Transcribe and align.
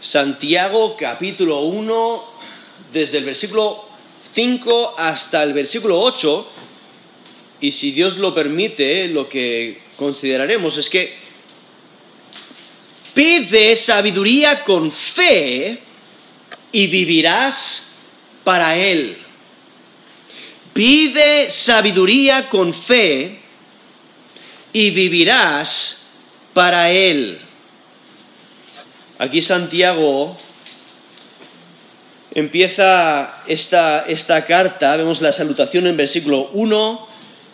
Santiago 0.00 0.96
capítulo 0.96 1.60
1, 1.60 2.24
desde 2.90 3.18
el 3.18 3.24
versículo 3.24 3.84
5 4.32 4.94
hasta 4.96 5.42
el 5.42 5.52
versículo 5.52 6.00
8, 6.00 6.48
y 7.60 7.70
si 7.72 7.90
Dios 7.90 8.16
lo 8.16 8.34
permite, 8.34 9.08
lo 9.08 9.28
que 9.28 9.82
consideraremos 9.96 10.78
es 10.78 10.88
que 10.88 11.14
pide 13.12 13.76
sabiduría 13.76 14.64
con 14.64 14.90
fe 14.90 15.82
y 16.72 16.86
vivirás 16.86 17.94
para 18.42 18.78
Él. 18.78 19.18
Pide 20.72 21.50
sabiduría 21.50 22.48
con 22.48 22.72
fe 22.72 23.38
y 24.72 24.90
vivirás 24.92 26.08
para 26.54 26.90
Él. 26.90 27.49
Aquí 29.20 29.42
Santiago 29.42 30.34
empieza 32.30 33.42
esta, 33.46 34.06
esta 34.08 34.46
carta, 34.46 34.96
vemos 34.96 35.20
la 35.20 35.30
salutación 35.30 35.86
en 35.86 35.98
versículo 35.98 36.48
1, 36.54 37.08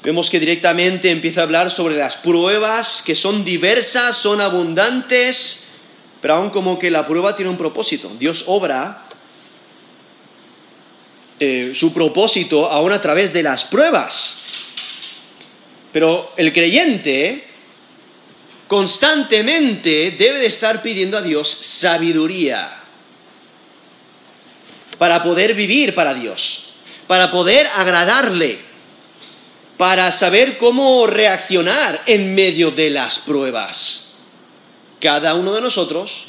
vemos 0.05 0.31
que 0.31 0.39
directamente 0.39 1.11
empieza 1.11 1.41
a 1.41 1.43
hablar 1.43 1.73
sobre 1.73 1.97
las 1.97 2.15
pruebas 2.15 3.03
que 3.05 3.17
son 3.17 3.45
diversas, 3.45 4.17
son 4.17 4.41
abundantes, 4.41 5.67
pero 6.23 6.35
aún 6.35 6.51
como 6.51 6.79
que 6.79 6.89
la 6.89 7.05
prueba 7.05 7.35
tiene 7.35 7.51
un 7.51 7.59
propósito. 7.59 8.13
Dios 8.17 8.45
obra 8.47 9.09
eh, 11.41 11.73
su 11.75 11.93
propósito 11.93 12.71
aún 12.71 12.93
a 12.93 13.03
través 13.03 13.33
de 13.33 13.43
las 13.43 13.65
pruebas. 13.65 14.41
Pero 15.93 16.33
el 16.37 16.53
creyente 16.53 17.56
constantemente 18.69 20.11
debe 20.13 20.39
de 20.39 20.47
estar 20.47 20.83
pidiendo 20.83 21.17
a 21.17 21.23
Dios 21.23 21.49
sabiduría 21.49 22.83
para 24.99 25.23
poder 25.23 25.55
vivir 25.55 25.95
para 25.95 26.15
Dios, 26.15 26.73
para 27.07 27.31
poder 27.31 27.67
agradarle, 27.77 28.61
para 29.77 30.11
saber 30.11 30.57
cómo 30.59 31.07
reaccionar 31.07 32.03
en 32.07 32.35
medio 32.35 32.71
de 32.71 32.91
las 32.91 33.19
pruebas. 33.19 34.15
Cada 35.01 35.35
uno 35.35 35.55
de 35.55 35.61
nosotros, 35.61 36.29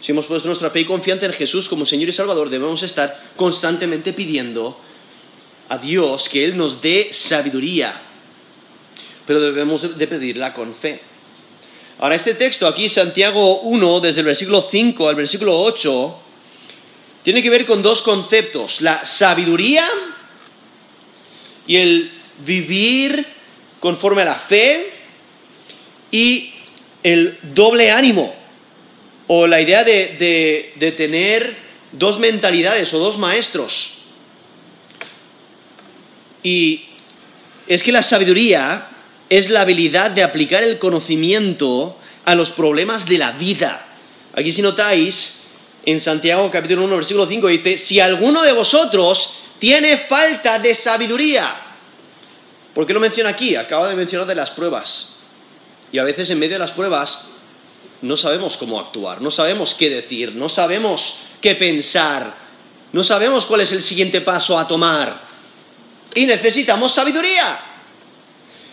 si 0.00 0.12
hemos 0.12 0.26
puesto 0.26 0.48
nuestra 0.48 0.70
fe 0.70 0.80
y 0.80 0.84
confianza 0.84 1.26
en 1.26 1.32
Jesús 1.32 1.68
como 1.68 1.86
Señor 1.86 2.08
y 2.08 2.12
Salvador, 2.12 2.50
debemos 2.50 2.82
estar 2.82 3.32
constantemente 3.36 4.12
pidiendo 4.12 4.80
a 5.68 5.78
Dios 5.78 6.28
que 6.28 6.44
Él 6.44 6.56
nos 6.56 6.82
dé 6.82 7.10
sabiduría, 7.12 8.02
pero 9.26 9.40
debemos 9.40 9.96
de 9.96 10.06
pedirla 10.06 10.52
con 10.52 10.74
fe. 10.74 11.00
Ahora, 12.00 12.14
este 12.14 12.34
texto 12.34 12.68
aquí, 12.68 12.88
Santiago 12.88 13.60
1, 13.62 14.00
desde 14.00 14.20
el 14.20 14.26
versículo 14.26 14.66
5 14.70 15.08
al 15.08 15.16
versículo 15.16 15.60
8, 15.60 16.20
tiene 17.24 17.42
que 17.42 17.50
ver 17.50 17.66
con 17.66 17.82
dos 17.82 18.02
conceptos, 18.02 18.80
la 18.80 19.04
sabiduría 19.04 19.84
y 21.66 21.76
el 21.76 22.12
vivir 22.46 23.26
conforme 23.80 24.22
a 24.22 24.26
la 24.26 24.36
fe 24.36 24.92
y 26.12 26.52
el 27.02 27.38
doble 27.42 27.90
ánimo, 27.90 28.32
o 29.26 29.48
la 29.48 29.60
idea 29.60 29.82
de, 29.82 30.72
de 30.76 30.92
tener 30.92 31.56
dos 31.90 32.20
mentalidades 32.20 32.94
o 32.94 33.00
dos 33.00 33.18
maestros. 33.18 33.94
Y 36.44 36.84
es 37.66 37.82
que 37.82 37.90
la 37.90 38.04
sabiduría 38.04 38.88
es 39.28 39.50
la 39.50 39.62
habilidad 39.62 40.10
de 40.10 40.22
aplicar 40.22 40.62
el 40.62 40.78
conocimiento 40.78 41.96
a 42.24 42.34
los 42.34 42.50
problemas 42.50 43.06
de 43.06 43.18
la 43.18 43.32
vida. 43.32 43.86
Aquí 44.34 44.52
si 44.52 44.62
notáis, 44.62 45.40
en 45.84 46.00
Santiago 46.00 46.50
capítulo 46.50 46.84
1, 46.84 46.96
versículo 46.96 47.26
5 47.26 47.48
dice, 47.48 47.78
si 47.78 48.00
alguno 48.00 48.42
de 48.42 48.52
vosotros 48.52 49.34
tiene 49.58 49.96
falta 49.96 50.58
de 50.58 50.74
sabiduría. 50.74 51.62
¿Por 52.74 52.86
qué 52.86 52.94
lo 52.94 53.00
menciona 53.00 53.30
aquí? 53.30 53.56
Acaba 53.56 53.88
de 53.88 53.96
mencionar 53.96 54.26
de 54.26 54.34
las 54.34 54.50
pruebas. 54.50 55.16
Y 55.90 55.98
a 55.98 56.04
veces 56.04 56.30
en 56.30 56.38
medio 56.38 56.54
de 56.54 56.60
las 56.60 56.72
pruebas 56.72 57.28
no 58.02 58.16
sabemos 58.16 58.56
cómo 58.56 58.78
actuar, 58.78 59.20
no 59.20 59.30
sabemos 59.30 59.74
qué 59.74 59.90
decir, 59.90 60.32
no 60.32 60.48
sabemos 60.48 61.18
qué 61.40 61.54
pensar, 61.56 62.36
no 62.92 63.02
sabemos 63.02 63.46
cuál 63.46 63.62
es 63.62 63.72
el 63.72 63.80
siguiente 63.82 64.20
paso 64.20 64.58
a 64.58 64.68
tomar. 64.68 65.22
Y 66.14 66.26
necesitamos 66.26 66.92
sabiduría. 66.92 67.67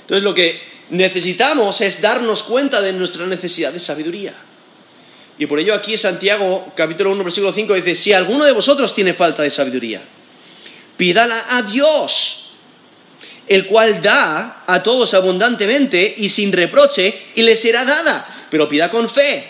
Entonces 0.05 0.23
lo 0.23 0.35
que 0.35 0.61
necesitamos 0.91 1.81
es 1.81 1.99
darnos 1.99 2.43
cuenta 2.43 2.79
de 2.79 2.93
nuestra 2.93 3.25
necesidad 3.25 3.73
de 3.73 3.79
sabiduría. 3.79 4.35
Y 5.39 5.47
por 5.47 5.59
ello 5.59 5.73
aquí 5.73 5.97
Santiago 5.97 6.71
capítulo 6.75 7.11
1 7.11 7.23
versículo 7.23 7.51
5 7.51 7.73
dice, 7.73 7.95
si 7.95 8.13
alguno 8.13 8.45
de 8.45 8.51
vosotros 8.51 8.93
tiene 8.93 9.15
falta 9.15 9.41
de 9.41 9.49
sabiduría, 9.49 10.03
pídala 10.95 11.45
a 11.49 11.63
Dios, 11.63 12.51
el 13.47 13.65
cual 13.65 14.01
da 14.01 14.63
a 14.67 14.83
todos 14.83 15.13
abundantemente 15.15 16.15
y 16.17 16.29
sin 16.29 16.51
reproche, 16.53 17.31
y 17.33 17.41
le 17.41 17.55
será 17.55 17.83
dada, 17.83 18.47
pero 18.51 18.69
pida 18.69 18.89
con 18.91 19.09
fe, 19.09 19.49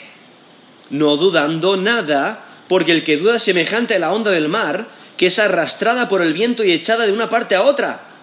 no 0.89 1.17
dudando 1.17 1.75
nada, 1.75 2.63
porque 2.69 2.93
el 2.93 3.03
que 3.03 3.17
duda 3.17 3.35
es 3.35 3.43
semejante 3.43 3.95
a 3.95 3.99
la 3.99 4.13
onda 4.13 4.31
del 4.31 4.47
mar, 4.47 4.87
que 5.17 5.27
es 5.27 5.37
arrastrada 5.37 6.09
por 6.09 6.21
el 6.21 6.33
viento 6.33 6.63
y 6.63 6.71
echada 6.71 7.05
de 7.05 7.11
una 7.11 7.29
parte 7.29 7.55
a 7.55 7.61
otra. 7.61 8.14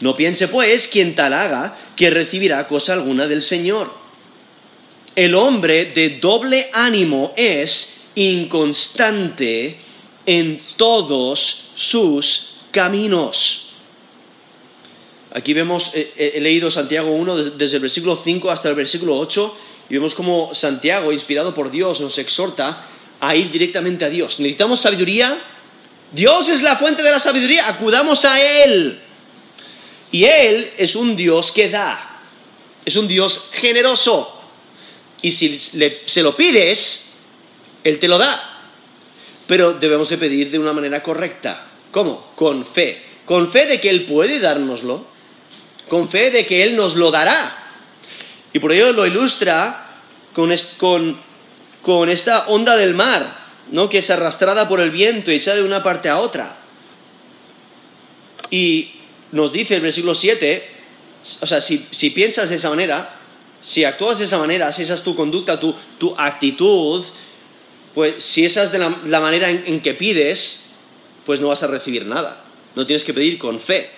No 0.00 0.14
piense, 0.16 0.48
pues, 0.48 0.88
quien 0.88 1.14
tal 1.14 1.32
haga, 1.32 1.76
que 1.96 2.10
recibirá 2.10 2.66
cosa 2.66 2.92
alguna 2.92 3.26
del 3.26 3.42
Señor. 3.42 3.94
El 5.14 5.34
hombre 5.34 5.86
de 5.86 6.18
doble 6.18 6.68
ánimo 6.72 7.32
es 7.36 8.02
inconstante 8.14 9.78
en 10.26 10.62
todos 10.76 11.70
sus 11.74 12.56
caminos. 12.70 13.68
Aquí 15.32 15.54
vemos, 15.54 15.92
he, 15.94 16.40
leído 16.40 16.70
Santiago 16.70 17.10
1 17.10 17.36
desde 17.36 17.76
el 17.76 17.82
versículo 17.82 18.20
5 18.22 18.50
hasta 18.50 18.68
el 18.68 18.74
versículo 18.74 19.18
8 19.18 19.56
y 19.88 19.94
vemos 19.94 20.14
cómo 20.14 20.54
Santiago, 20.54 21.12
inspirado 21.12 21.54
por 21.54 21.70
Dios, 21.70 22.00
nos 22.00 22.18
exhorta 22.18 22.88
a 23.20 23.36
ir 23.36 23.50
directamente 23.50 24.04
a 24.04 24.10
Dios. 24.10 24.40
¿Necesitamos 24.40 24.80
sabiduría? 24.80 25.38
Dios 26.12 26.48
es 26.48 26.62
la 26.62 26.76
fuente 26.76 27.02
de 27.02 27.10
la 27.10 27.20
sabiduría, 27.20 27.68
acudamos 27.68 28.24
a 28.24 28.40
Él. 28.40 29.00
Y 30.10 30.24
Él 30.24 30.72
es 30.76 30.96
un 30.96 31.16
Dios 31.16 31.52
que 31.52 31.68
da, 31.68 32.22
es 32.84 32.96
un 32.96 33.08
Dios 33.08 33.50
generoso. 33.52 34.32
Y 35.22 35.32
si 35.32 35.58
se 35.58 36.22
lo 36.22 36.36
pides, 36.36 37.14
Él 37.84 37.98
te 37.98 38.08
lo 38.08 38.18
da. 38.18 38.52
Pero 39.46 39.74
debemos 39.74 40.08
de 40.08 40.18
pedir 40.18 40.50
de 40.50 40.58
una 40.58 40.72
manera 40.72 41.02
correcta. 41.02 41.66
¿Cómo? 41.90 42.32
Con 42.36 42.66
fe. 42.66 43.02
Con 43.24 43.50
fe 43.50 43.66
de 43.66 43.80
que 43.80 43.90
Él 43.90 44.04
puede 44.04 44.38
dárnoslo. 44.38 45.06
Con 45.88 46.10
fe 46.10 46.30
de 46.30 46.46
que 46.46 46.62
Él 46.62 46.76
nos 46.76 46.96
lo 46.96 47.10
dará. 47.10 47.66
Y 48.52 48.58
por 48.58 48.72
ello 48.72 48.92
lo 48.92 49.06
ilustra 49.06 50.00
con, 50.32 51.20
con 51.82 52.08
esta 52.08 52.48
onda 52.48 52.76
del 52.76 52.94
mar, 52.94 53.38
¿no? 53.70 53.88
que 53.88 53.98
es 53.98 54.10
arrastrada 54.10 54.68
por 54.68 54.80
el 54.80 54.90
viento 54.90 55.30
y 55.30 55.36
echada 55.36 55.56
de 55.56 55.62
una 55.62 55.82
parte 55.82 56.08
a 56.08 56.18
otra. 56.18 56.58
Y 58.50 58.95
nos 59.32 59.52
dice 59.52 59.76
el 59.76 59.80
versículo 59.80 60.14
7, 60.14 60.76
o 61.40 61.46
sea, 61.46 61.60
si, 61.60 62.10
piensas 62.10 62.50
de 62.50 62.56
esa 62.56 62.70
manera, 62.70 63.18
si 63.60 63.84
actúas 63.84 64.18
de 64.18 64.26
esa 64.26 64.38
manera, 64.38 64.72
si 64.72 64.82
esa 64.82 64.94
es 64.94 65.02
tu 65.02 65.16
conducta, 65.16 65.58
tu, 65.58 66.14
actitud, 66.16 67.04
pues 67.94 68.22
si 68.22 68.44
esa 68.44 68.62
es 68.62 68.72
de 68.72 68.78
la, 68.78 69.20
manera 69.20 69.50
en, 69.50 69.80
que 69.80 69.94
pides, 69.94 70.70
pues 71.24 71.40
no 71.40 71.48
vas 71.48 71.62
a 71.62 71.66
recibir 71.66 72.06
nada. 72.06 72.44
No 72.74 72.86
tienes 72.86 73.04
que 73.04 73.14
pedir 73.14 73.38
con 73.38 73.58
fe. 73.58 73.90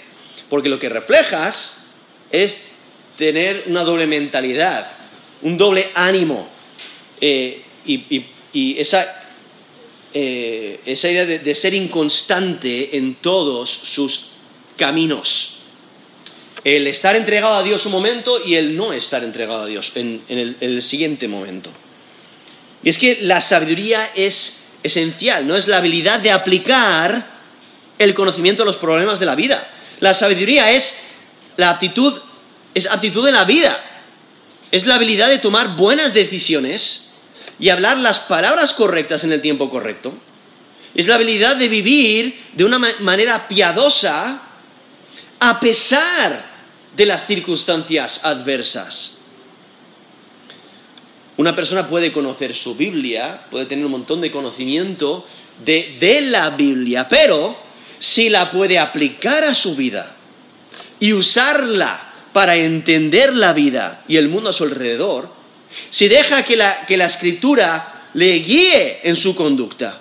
Porque 0.48 0.68
lo 0.68 0.78
que 0.78 0.88
reflejas 0.88 1.84
es 2.30 2.58
tener 3.16 3.64
una 3.66 3.84
doble 3.84 4.06
mentalidad, 4.06 4.96
un 5.42 5.58
doble 5.58 5.90
ánimo. 5.94 6.48
Eh, 7.20 7.64
y, 7.84 8.78
esa, 8.78 9.22
eh, 10.14 10.80
esa 10.86 11.10
idea 11.10 11.26
de, 11.26 11.40
de, 11.40 11.54
ser 11.54 11.74
inconstante 11.74 12.96
en 12.96 13.16
todos 13.16 13.68
sus 13.70 14.30
caminos. 14.78 15.56
El 16.64 16.86
estar 16.86 17.14
entregado 17.14 17.56
a 17.56 17.62
Dios 17.62 17.84
un 17.84 17.92
momento 17.92 18.40
y 18.44 18.54
el 18.54 18.76
no 18.76 18.94
estar 18.94 19.22
entregado 19.22 19.64
a 19.64 19.66
Dios 19.66 19.92
en, 19.94 20.22
el, 20.28 20.82
siguiente 20.82 21.28
momento. 21.28 21.70
Y 22.82 22.88
es 22.88 22.98
que 22.98 23.18
la 23.20 23.40
sabiduría 23.40 24.10
es 24.14 24.64
esencial, 24.82 25.46
no 25.46 25.56
es 25.56 25.68
la 25.68 25.78
habilidad 25.78 26.20
de 26.20 26.30
aplicar 26.30 27.38
el 27.98 28.14
conocimiento 28.14 28.62
a 28.62 28.66
los 28.66 28.76
problemas 28.76 29.20
de 29.20 29.26
la 29.26 29.34
vida. 29.34 29.68
La 30.00 30.14
sabiduría 30.14 30.70
es 30.70 30.96
la 31.56 31.70
aptitud, 31.70 32.20
es 32.74 32.86
aptitud 32.86 33.24
de 33.26 33.32
la 33.32 33.44
vida. 33.44 33.84
Es 34.70 34.86
la 34.86 34.96
habilidad 34.96 35.28
de 35.28 35.38
tomar 35.38 35.76
buenas 35.76 36.14
decisiones 36.14 37.10
y 37.58 37.70
hablar 37.70 37.98
las 37.98 38.18
palabras 38.18 38.74
correctas 38.74 39.24
en 39.24 39.32
el 39.32 39.40
tiempo 39.40 39.70
correcto. 39.70 40.12
Es 40.94 41.06
la 41.06 41.14
habilidad 41.14 41.56
de 41.56 41.68
vivir 41.68 42.46
de 42.54 42.64
una 42.64 42.78
manera 42.78 43.48
piadosa 43.48 44.47
a 45.40 45.60
pesar 45.60 46.44
de 46.96 47.06
las 47.06 47.26
circunstancias 47.26 48.20
adversas. 48.24 49.18
Una 51.36 51.54
persona 51.54 51.86
puede 51.86 52.10
conocer 52.10 52.54
su 52.54 52.74
Biblia, 52.74 53.46
puede 53.50 53.66
tener 53.66 53.84
un 53.84 53.92
montón 53.92 54.20
de 54.20 54.32
conocimiento 54.32 55.24
de, 55.64 55.96
de 56.00 56.20
la 56.22 56.50
Biblia, 56.50 57.06
pero 57.08 57.56
si 57.98 58.28
la 58.28 58.50
puede 58.50 58.78
aplicar 58.78 59.44
a 59.44 59.54
su 59.54 59.76
vida 59.76 60.16
y 60.98 61.12
usarla 61.12 62.12
para 62.32 62.56
entender 62.56 63.34
la 63.34 63.52
vida 63.52 64.04
y 64.08 64.16
el 64.16 64.28
mundo 64.28 64.50
a 64.50 64.52
su 64.52 64.64
alrededor, 64.64 65.30
si 65.90 66.08
deja 66.08 66.44
que 66.44 66.56
la, 66.56 66.86
que 66.86 66.96
la 66.96 67.06
escritura 67.06 68.10
le 68.14 68.38
guíe 68.40 69.00
en 69.04 69.14
su 69.14 69.36
conducta 69.36 70.00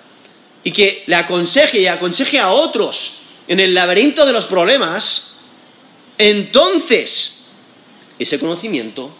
y 0.64 0.72
que 0.72 1.04
le 1.06 1.14
aconseje 1.14 1.80
y 1.80 1.86
aconseje 1.86 2.40
a 2.40 2.50
otros 2.50 3.18
en 3.46 3.60
el 3.60 3.74
laberinto 3.74 4.26
de 4.26 4.32
los 4.32 4.44
problemas, 4.44 5.27
entonces 6.18 7.44
ese 8.18 8.38
conocimiento 8.38 9.14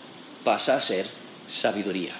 pasa 0.45 0.77
a 0.77 0.81
ser 0.81 1.06
sabiduría. 1.47 2.15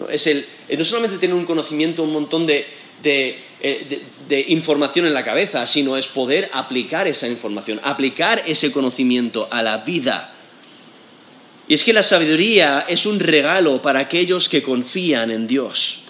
No, 0.00 0.08
es 0.08 0.26
el, 0.26 0.46
no 0.76 0.84
solamente 0.84 1.18
tener 1.18 1.36
un 1.36 1.46
conocimiento, 1.46 2.02
un 2.02 2.12
montón 2.12 2.46
de, 2.46 2.66
eh, 3.02 4.02
de, 4.28 4.44
información 4.48 5.06
en 5.06 5.14
la 5.14 5.24
cabeza, 5.24 5.66
sino 5.66 5.96
es 5.96 6.08
poder 6.08 6.50
aplicar 6.52 7.06
esa 7.06 7.28
información, 7.28 7.80
aplicar 7.82 8.42
ese 8.46 8.72
conocimiento 8.72 9.48
a 9.50 9.62
la 9.62 9.78
vida. 9.78 10.34
Y 11.68 11.74
es 11.74 11.84
que 11.84 11.92
la 11.92 12.02
sabiduría 12.02 12.84
es 12.88 13.06
un 13.06 13.20
regalo 13.20 13.80
para 13.80 14.00
aquellos 14.00 14.48
que 14.48 14.62
confían 14.62 15.30
en 15.30 15.46
Dios. 15.46 16.02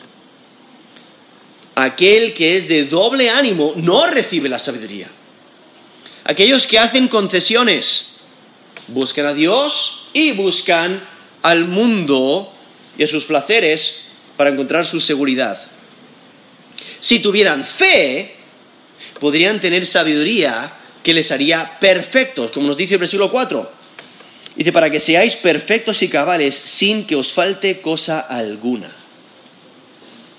Aquel 1.74 2.32
que 2.32 2.56
es 2.56 2.68
de 2.68 2.86
doble 2.86 3.30
ánimo 3.30 3.74
no 3.76 4.06
recibe 4.06 4.48
la 4.48 4.58
sabiduría. 4.58 5.10
Aquellos 6.24 6.66
que 6.66 6.78
hacen 6.78 7.08
concesiones 7.08 8.14
buscan 8.88 9.26
a 9.26 9.34
Dios 9.34 10.08
y 10.14 10.32
buscan 10.32 11.06
al 11.42 11.68
mundo 11.68 12.50
y 12.96 13.04
a 13.04 13.06
sus 13.06 13.26
placeres 13.26 14.00
para 14.38 14.50
encontrar 14.50 14.86
su 14.86 15.00
seguridad. 15.00 15.60
Si 17.00 17.18
tuvieran 17.18 17.64
fe, 17.64 18.36
podrían 19.20 19.60
tener 19.60 19.84
sabiduría 19.84 20.78
que 21.02 21.12
les 21.12 21.30
haría 21.30 21.78
perfectos, 21.78 22.50
como 22.52 22.68
nos 22.68 22.78
dice 22.78 22.94
el 22.94 23.00
versículo 23.00 23.30
4. 23.30 23.84
Dice, 24.56 24.72
para 24.72 24.88
que 24.88 25.00
seáis 25.00 25.36
perfectos 25.36 26.02
y 26.02 26.08
cabales 26.08 26.54
sin 26.54 27.06
que 27.06 27.16
os 27.16 27.32
falte 27.32 27.82
cosa 27.82 28.20
alguna. 28.20 28.96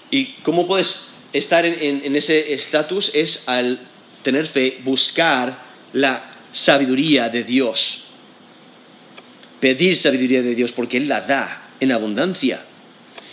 ¿Y 0.10 0.34
cómo 0.42 0.66
puedes 0.66 1.10
estar 1.34 1.66
en, 1.66 2.04
en 2.04 2.16
ese 2.16 2.54
estatus? 2.54 3.12
Es 3.14 3.44
al 3.46 3.88
tener 4.24 4.48
fe, 4.48 4.80
buscar 4.84 5.65
la 5.96 6.22
sabiduría 6.52 7.30
de 7.30 7.44
Dios 7.44 8.06
pedir 9.66 9.96
sabiduría 9.96 10.44
de 10.44 10.54
Dios 10.54 10.72
porque 10.72 10.98
Él 10.98 11.08
la 11.08 11.22
da 11.22 11.72
en 11.80 11.92
abundancia. 11.92 12.64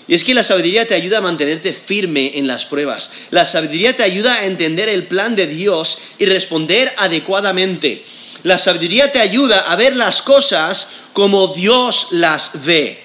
Y 0.09 0.15
es 0.15 0.25
que 0.25 0.33
la 0.33 0.43
sabiduría 0.43 0.87
te 0.87 0.95
ayuda 0.95 1.19
a 1.19 1.21
mantenerte 1.21 1.75
firme 1.75 2.39
en 2.39 2.47
las 2.47 2.65
pruebas. 2.65 3.13
La 3.31 3.45
sabiduría 3.45 3.95
te 3.95 4.03
ayuda 4.03 4.37
a 4.37 4.47
entender 4.47 4.89
el 4.89 5.09
plan 5.09 5.37
de 5.37 5.47
Dios 5.47 5.99
y 6.19 6.25
responder 6.25 6.91
adecuadamente. 6.97 8.05
La 8.45 8.57
sabiduría 8.57 9.13
te 9.13 9.21
ayuda 9.21 9.71
a 9.71 9.77
ver 9.77 9.95
las 9.95 10.23
cosas 10.23 10.91
como 11.13 11.49
Dios 11.49 12.09
las 12.13 12.65
ve. 12.65 13.03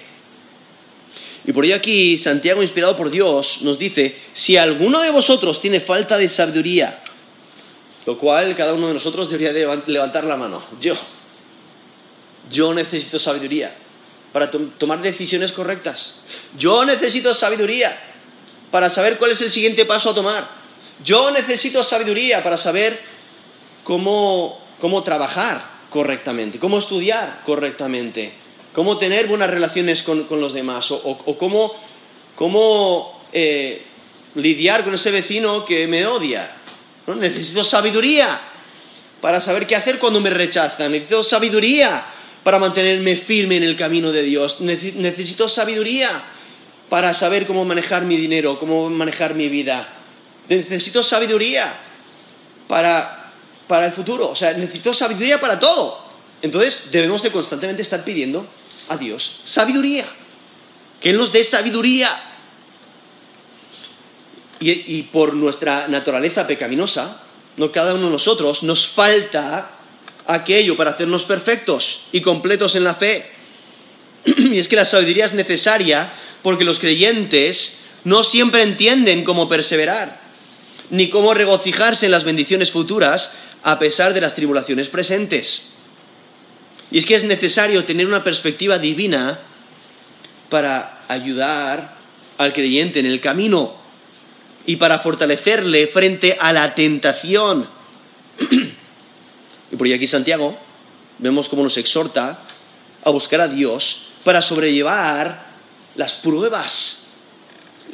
Y 1.46 1.52
por 1.52 1.66
ello 1.66 1.76
aquí 1.76 2.16
Santiago, 2.16 2.62
inspirado 2.62 2.96
por 2.96 3.10
Dios, 3.10 3.60
nos 3.60 3.78
dice, 3.78 4.16
si 4.32 4.56
alguno 4.56 5.02
de 5.02 5.10
vosotros 5.10 5.60
tiene 5.60 5.80
falta 5.80 6.16
de 6.16 6.30
sabiduría, 6.30 7.02
lo 8.08 8.16
cual 8.16 8.56
cada 8.56 8.72
uno 8.72 8.88
de 8.88 8.94
nosotros 8.94 9.28
debería 9.28 9.52
levantar 9.86 10.24
la 10.24 10.34
mano, 10.34 10.64
yo, 10.80 10.94
yo 12.50 12.72
necesito 12.72 13.18
sabiduría 13.18 13.76
para 14.32 14.50
tomar 14.50 15.02
decisiones 15.02 15.52
correctas. 15.52 16.18
Yo 16.56 16.86
necesito 16.86 17.34
sabiduría 17.34 18.00
para 18.70 18.88
saber 18.88 19.18
cuál 19.18 19.32
es 19.32 19.42
el 19.42 19.50
siguiente 19.50 19.84
paso 19.84 20.08
a 20.08 20.14
tomar. 20.14 20.48
Yo 21.04 21.30
necesito 21.30 21.82
sabiduría 21.82 22.42
para 22.42 22.56
saber 22.56 22.98
cómo, 23.84 24.62
trabajar 25.04 25.80
correctamente, 25.90 26.58
cómo 26.58 26.78
estudiar 26.78 27.42
correctamente, 27.44 28.32
cómo 28.72 28.96
tener 28.96 29.26
buenas 29.26 29.50
relaciones 29.50 30.02
con, 30.02 30.26
los 30.30 30.54
demás 30.54 30.90
o, 30.92 31.36
cómo, 32.34 33.22
eh, 33.34 33.84
lidiar 34.34 34.82
con 34.82 34.94
ese 34.94 35.10
vecino 35.10 35.66
que 35.66 35.86
me 35.86 36.06
odia. 36.06 36.57
Necesito 37.14 37.64
sabiduría 37.64 38.40
para 39.20 39.40
saber 39.40 39.66
qué 39.66 39.76
hacer 39.76 39.98
cuando 39.98 40.20
me 40.20 40.30
rechazan. 40.30 40.92
Necesito 40.92 41.24
sabiduría 41.24 42.04
para 42.42 42.58
mantenerme 42.58 43.16
firme 43.16 43.56
en 43.56 43.64
el 43.64 43.76
camino 43.76 44.12
de 44.12 44.22
Dios. 44.22 44.60
Necesito 44.60 45.48
sabiduría 45.48 46.24
para 46.88 47.12
saber 47.14 47.46
cómo 47.46 47.64
manejar 47.64 48.04
mi 48.04 48.16
dinero, 48.16 48.58
cómo 48.58 48.88
manejar 48.90 49.34
mi 49.34 49.48
vida. 49.48 49.94
Necesito 50.48 51.02
sabiduría 51.02 51.78
para, 52.66 53.32
para 53.66 53.86
el 53.86 53.92
futuro. 53.92 54.30
O 54.30 54.34
sea, 54.34 54.52
necesito 54.52 54.94
sabiduría 54.94 55.40
para 55.40 55.58
todo. 55.60 56.08
Entonces 56.40 56.88
debemos 56.90 57.22
de 57.22 57.32
constantemente 57.32 57.82
estar 57.82 58.04
pidiendo 58.04 58.48
a 58.88 58.96
Dios 58.96 59.40
sabiduría. 59.44 60.06
Que 61.00 61.10
Él 61.10 61.16
nos 61.16 61.32
dé 61.32 61.44
sabiduría. 61.44 62.37
Y, 64.60 65.02
por 65.04 65.34
nuestra 65.34 65.86
naturaleza 65.86 66.46
pecaminosa, 66.46 67.22
no 67.56 67.70
cada 67.70 67.94
uno 67.94 68.06
de 68.06 68.12
nosotros 68.12 68.64
nos 68.64 68.88
falta 68.88 69.78
aquello 70.26 70.76
para 70.76 70.90
hacernos 70.90 71.24
perfectos 71.24 72.06
y 72.10 72.20
completos 72.20 72.74
en 72.74 72.84
la 72.84 72.94
fe. 72.96 73.30
y 74.24 74.58
es 74.58 74.66
que 74.66 74.76
la 74.76 74.84
sabiduría 74.84 75.26
es 75.26 75.34
necesaria 75.34 76.12
porque 76.42 76.64
los 76.64 76.78
creyentes 76.78 77.84
no 78.04 78.24
siempre 78.24 78.62
entienden 78.62 79.24
cómo 79.24 79.48
perseverar, 79.48 80.20
ni 80.90 81.08
cómo 81.08 81.34
regocijarse 81.34 82.06
en 82.06 82.12
las 82.12 82.24
bendiciones 82.24 82.72
futuras 82.72 83.32
a 83.62 83.78
pesar 83.78 84.14
de 84.14 84.20
las 84.20 84.34
tribulaciones 84.34 84.88
presentes. 84.88 85.70
Y 86.90 86.98
es 86.98 87.06
que 87.06 87.14
es 87.14 87.24
necesario 87.24 87.84
tener 87.84 88.06
una 88.06 88.24
perspectiva 88.24 88.78
divina 88.78 89.40
para 90.48 91.04
ayudar 91.08 91.98
al 92.38 92.52
creyente 92.52 93.00
en 93.00 93.06
el 93.06 93.20
camino 93.20 93.77
y 94.68 94.76
para 94.76 94.98
fortalecerle 94.98 95.86
frente 95.86 96.36
a 96.38 96.52
la 96.52 96.74
tentación. 96.74 97.68
Y 99.70 99.76
por 99.76 99.86
aquí 99.86 100.06
Santiago 100.06 100.58
vemos 101.18 101.48
cómo 101.48 101.62
nos 101.62 101.76
exhorta 101.76 102.42
a 103.04 103.10
buscar 103.10 103.42
a 103.42 103.48
Dios 103.48 104.08
para 104.24 104.40
sobrellevar 104.40 105.46
las 105.94 106.14
pruebas, 106.14 107.08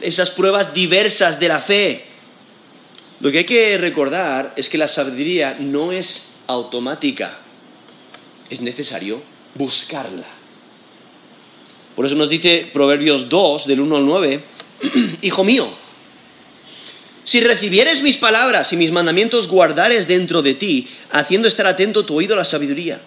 esas 0.00 0.30
pruebas 0.30 0.72
diversas 0.72 1.40
de 1.40 1.48
la 1.48 1.60
fe. 1.60 2.06
Lo 3.18 3.32
que 3.32 3.38
hay 3.38 3.44
que 3.44 3.76
recordar 3.76 4.52
es 4.56 4.68
que 4.68 4.78
la 4.78 4.86
sabiduría 4.86 5.56
no 5.58 5.90
es 5.90 6.32
automática, 6.46 7.40
es 8.50 8.60
necesario 8.60 9.20
buscarla. 9.56 10.26
Por 11.96 12.06
eso 12.06 12.14
nos 12.14 12.28
dice 12.28 12.70
Proverbios 12.72 13.28
2, 13.28 13.66
del 13.66 13.80
1 13.80 13.96
al 13.96 14.06
9, 14.06 14.44
Hijo 15.22 15.42
mío, 15.42 15.83
si 17.24 17.40
recibieres 17.40 18.02
mis 18.02 18.16
palabras 18.16 18.72
y 18.72 18.76
mis 18.76 18.92
mandamientos 18.92 19.48
guardares 19.48 20.06
dentro 20.06 20.42
de 20.42 20.54
ti, 20.54 20.88
haciendo 21.10 21.48
estar 21.48 21.66
atento 21.66 22.04
tu 22.04 22.16
oído 22.16 22.34
a 22.34 22.38
la 22.38 22.44
sabiduría. 22.44 23.00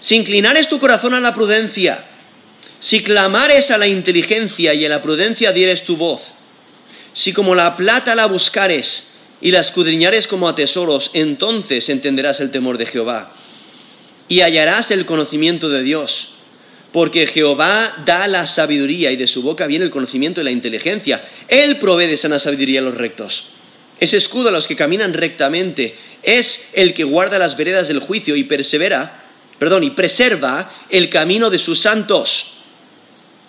Si 0.00 0.16
inclinares 0.16 0.68
tu 0.68 0.78
corazón 0.78 1.14
a 1.14 1.20
la 1.20 1.34
prudencia, 1.34 2.04
si 2.80 3.02
clamares 3.02 3.70
a 3.70 3.78
la 3.78 3.86
inteligencia 3.86 4.74
y 4.74 4.84
a 4.84 4.88
la 4.88 5.02
prudencia 5.02 5.52
dieres 5.52 5.84
tu 5.84 5.96
voz, 5.96 6.32
si 7.12 7.32
como 7.32 7.54
la 7.54 7.76
plata 7.76 8.14
la 8.14 8.26
buscares 8.26 9.10
y 9.40 9.52
la 9.52 9.60
escudriñares 9.60 10.26
como 10.26 10.48
a 10.48 10.54
tesoros, 10.54 11.10
entonces 11.14 11.88
entenderás 11.88 12.40
el 12.40 12.50
temor 12.50 12.76
de 12.76 12.86
Jehová 12.86 13.34
y 14.28 14.40
hallarás 14.40 14.90
el 14.90 15.06
conocimiento 15.06 15.68
de 15.68 15.82
Dios 15.82 16.32
porque 16.92 17.26
Jehová 17.26 18.02
da 18.04 18.26
la 18.28 18.46
sabiduría 18.46 19.12
y 19.12 19.16
de 19.16 19.26
su 19.26 19.42
boca 19.42 19.66
viene 19.66 19.84
el 19.84 19.90
conocimiento 19.90 20.40
y 20.40 20.44
la 20.44 20.50
inteligencia. 20.50 21.28
Él 21.48 21.78
provee 21.78 22.06
de 22.06 22.16
sana 22.16 22.38
sabiduría 22.38 22.80
a 22.80 22.84
los 22.84 22.96
rectos. 22.96 23.50
Es 24.00 24.14
escudo 24.14 24.48
a 24.48 24.52
los 24.52 24.66
que 24.66 24.76
caminan 24.76 25.12
rectamente. 25.12 25.96
Es 26.22 26.70
el 26.72 26.94
que 26.94 27.04
guarda 27.04 27.38
las 27.38 27.56
veredas 27.56 27.88
del 27.88 27.98
juicio 27.98 28.36
y 28.36 28.44
persevera, 28.44 29.24
perdón, 29.58 29.84
y 29.84 29.90
preserva 29.90 30.70
el 30.88 31.10
camino 31.10 31.50
de 31.50 31.58
sus 31.58 31.80
santos. 31.80 32.54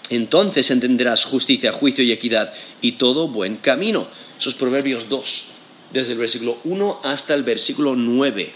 Entonces 0.10 0.72
entenderás 0.72 1.24
justicia, 1.24 1.72
juicio 1.72 2.04
y 2.04 2.12
equidad 2.12 2.52
y 2.82 2.94
todo 2.94 3.28
buen 3.28 3.58
camino. 3.58 4.10
Esos 4.40 4.56
Proverbios 4.56 5.08
2, 5.08 5.46
desde 5.94 6.14
el 6.14 6.18
versículo 6.18 6.58
1 6.64 7.02
hasta 7.04 7.36
el 7.36 7.44
versículo 7.44 7.96
9, 7.96 8.52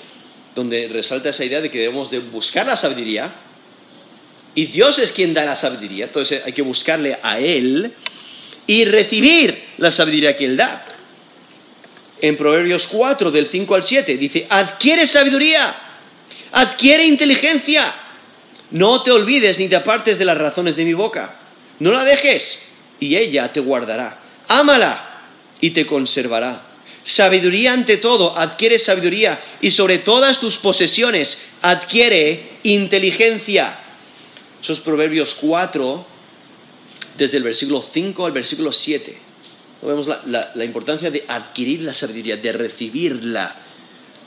donde 0.55 0.87
resalta 0.87 1.29
esa 1.29 1.45
idea 1.45 1.61
de 1.61 1.69
que 1.69 1.79
debemos 1.79 2.09
de 2.09 2.19
buscar 2.19 2.65
la 2.65 2.75
sabiduría, 2.75 3.35
y 4.55 4.65
Dios 4.67 4.99
es 4.99 5.11
quien 5.11 5.33
da 5.33 5.45
la 5.45 5.55
sabiduría, 5.55 6.05
entonces 6.05 6.41
hay 6.45 6.53
que 6.53 6.61
buscarle 6.61 7.17
a 7.21 7.39
Él 7.39 7.93
y 8.67 8.85
recibir 8.85 9.63
la 9.77 9.91
sabiduría 9.91 10.35
que 10.35 10.45
Él 10.45 10.57
da. 10.57 10.85
En 12.21 12.37
Proverbios 12.37 12.87
4, 12.87 13.31
del 13.31 13.47
5 13.47 13.75
al 13.75 13.83
7, 13.83 14.17
dice, 14.17 14.47
adquiere 14.49 15.05
sabiduría, 15.05 15.75
adquiere 16.51 17.05
inteligencia, 17.05 17.93
no 18.73 19.03
te 19.03 19.11
olvides 19.11 19.59
ni 19.59 19.67
te 19.67 19.75
apartes 19.75 20.17
de 20.17 20.25
las 20.25 20.37
razones 20.37 20.75
de 20.75 20.85
mi 20.85 20.93
boca. 20.93 21.39
No 21.79 21.91
la 21.91 22.03
dejes 22.03 22.63
y 22.99 23.15
ella 23.15 23.53
te 23.53 23.59
guardará. 23.59 24.19
Ámala 24.47 25.21
y 25.61 25.71
te 25.71 25.85
conservará. 25.85 26.65
Sabiduría 27.03 27.73
ante 27.73 27.97
todo, 27.97 28.37
adquiere 28.37 28.79
sabiduría 28.79 29.39
y 29.61 29.71
sobre 29.71 29.99
todas 29.99 30.39
tus 30.39 30.57
posesiones 30.57 31.41
adquiere 31.61 32.59
inteligencia. 32.63 33.82
Esos 34.63 34.79
proverbios 34.79 35.35
4, 35.35 36.05
desde 37.17 37.35
el 37.35 37.43
versículo 37.43 37.81
5 37.81 38.25
al 38.25 38.31
versículo 38.31 38.71
7. 38.71 39.17
Vemos 39.81 40.07
la, 40.07 40.53
la 40.55 40.63
importancia 40.63 41.11
de 41.11 41.25
adquirir 41.27 41.81
la 41.81 41.93
sabiduría, 41.93 42.37
de 42.37 42.53
recibirla 42.53 43.57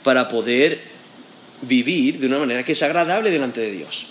para 0.03 0.29
poder 0.29 0.79
vivir 1.63 2.19
de 2.19 2.27
una 2.27 2.37
manera 2.37 2.63
que 2.63 2.73
es 2.73 2.83
agradable 2.83 3.31
delante 3.31 3.61
de 3.61 3.71
Dios. 3.71 4.05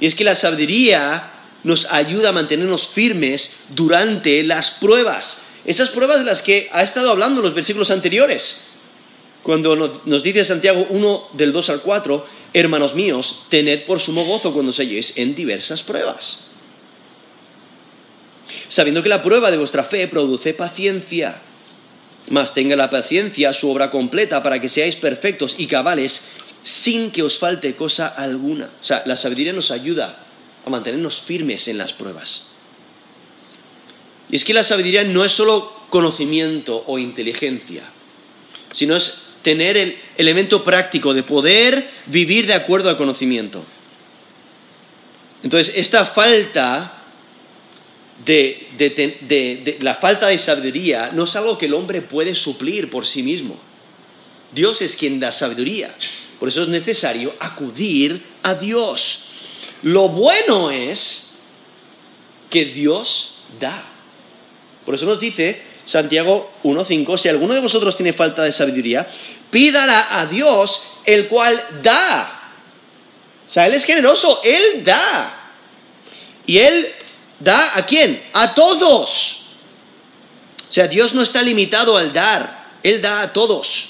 Y 0.00 0.06
es 0.06 0.14
que 0.14 0.24
la 0.24 0.34
sabiduría 0.34 1.30
nos 1.62 1.84
ayuda 1.92 2.30
a 2.30 2.32
mantenernos 2.32 2.88
firmes 2.88 3.54
durante 3.68 4.42
las 4.42 4.70
pruebas. 4.70 5.42
Esas 5.66 5.90
pruebas 5.90 6.20
de 6.20 6.24
las 6.24 6.40
que 6.40 6.70
ha 6.72 6.82
estado 6.82 7.10
hablando 7.10 7.40
en 7.40 7.44
los 7.44 7.54
versículos 7.54 7.90
anteriores. 7.90 8.62
Cuando 9.42 10.00
nos 10.06 10.22
dice 10.22 10.42
Santiago 10.46 10.86
1 10.88 11.28
del 11.34 11.52
2 11.52 11.68
al 11.68 11.82
4, 11.82 12.26
hermanos 12.52 12.94
míos, 12.94 13.46
tened 13.48 13.84
por 13.84 14.00
sumo 14.00 14.24
gozo 14.24 14.52
cuando 14.52 14.70
os 14.70 14.78
halléis 14.78 15.12
en 15.16 15.34
diversas 15.34 15.82
pruebas. 15.82 16.46
Sabiendo 18.68 19.02
que 19.02 19.08
la 19.08 19.22
prueba 19.22 19.50
de 19.50 19.58
vuestra 19.58 19.84
fe 19.84 20.08
produce 20.08 20.54
paciencia. 20.54 21.42
Mas 22.28 22.54
tenga 22.54 22.76
la 22.76 22.90
paciencia 22.90 23.52
su 23.52 23.70
obra 23.70 23.90
completa 23.90 24.42
para 24.42 24.60
que 24.60 24.68
seáis 24.68 24.96
perfectos 24.96 25.54
y 25.58 25.66
cabales 25.66 26.28
sin 26.62 27.10
que 27.10 27.22
os 27.22 27.38
falte 27.38 27.74
cosa 27.74 28.08
alguna. 28.08 28.70
O 28.80 28.84
sea, 28.84 29.02
la 29.06 29.16
sabiduría 29.16 29.52
nos 29.52 29.70
ayuda 29.70 30.26
a 30.64 30.70
mantenernos 30.70 31.22
firmes 31.22 31.68
en 31.68 31.78
las 31.78 31.92
pruebas. 31.92 32.46
Y 34.30 34.36
es 34.36 34.44
que 34.44 34.54
la 34.54 34.62
sabiduría 34.62 35.04
no 35.04 35.24
es 35.24 35.32
solo 35.32 35.72
conocimiento 35.90 36.84
o 36.86 36.98
inteligencia, 36.98 37.90
sino 38.72 38.94
es 38.94 39.29
tener 39.42 39.76
el 39.76 39.98
elemento 40.16 40.64
práctico 40.64 41.14
de 41.14 41.22
poder 41.22 41.88
vivir 42.06 42.46
de 42.46 42.54
acuerdo 42.54 42.90
al 42.90 42.96
conocimiento. 42.96 43.64
Entonces, 45.42 45.72
esta 45.76 46.04
falta 46.04 47.04
de, 48.24 48.68
de, 48.76 49.78
la 49.80 49.94
falta 49.94 50.28
de 50.28 50.38
sabiduría 50.38 51.10
no 51.12 51.24
es 51.24 51.34
algo 51.36 51.56
que 51.56 51.66
el 51.66 51.74
hombre 51.74 52.02
puede 52.02 52.34
suplir 52.34 52.90
por 52.90 53.06
sí 53.06 53.22
mismo. 53.22 53.58
Dios 54.52 54.82
es 54.82 54.96
quien 54.96 55.20
da 55.20 55.32
sabiduría. 55.32 55.94
Por 56.38 56.48
eso 56.48 56.62
es 56.62 56.68
necesario 56.68 57.34
acudir 57.38 58.22
a 58.42 58.54
Dios. 58.54 59.24
Lo 59.82 60.08
bueno 60.08 60.70
es 60.70 61.34
que 62.50 62.64
Dios 62.66 63.38
da. 63.58 63.86
Por 64.84 64.94
eso 64.94 65.06
nos 65.06 65.20
dice 65.20 65.62
Santiago 65.90 66.52
1.5, 66.62 67.18
si 67.18 67.28
alguno 67.28 67.52
de 67.52 67.60
vosotros 67.60 67.96
tiene 67.96 68.12
falta 68.12 68.44
de 68.44 68.52
sabiduría, 68.52 69.08
pídala 69.50 70.06
a 70.20 70.24
Dios, 70.26 70.84
el 71.04 71.26
cual 71.26 71.60
da. 71.82 72.52
O 73.44 73.50
sea, 73.50 73.66
Él 73.66 73.74
es 73.74 73.84
generoso, 73.84 74.40
Él 74.44 74.84
da. 74.84 75.50
Y 76.46 76.58
Él 76.58 76.86
da 77.40 77.76
a 77.76 77.84
quién? 77.84 78.22
A 78.32 78.54
todos. 78.54 79.46
O 80.68 80.72
sea, 80.72 80.86
Dios 80.86 81.12
no 81.12 81.22
está 81.22 81.42
limitado 81.42 81.96
al 81.96 82.12
dar, 82.12 82.76
Él 82.84 83.02
da 83.02 83.22
a 83.22 83.32
todos. 83.32 83.88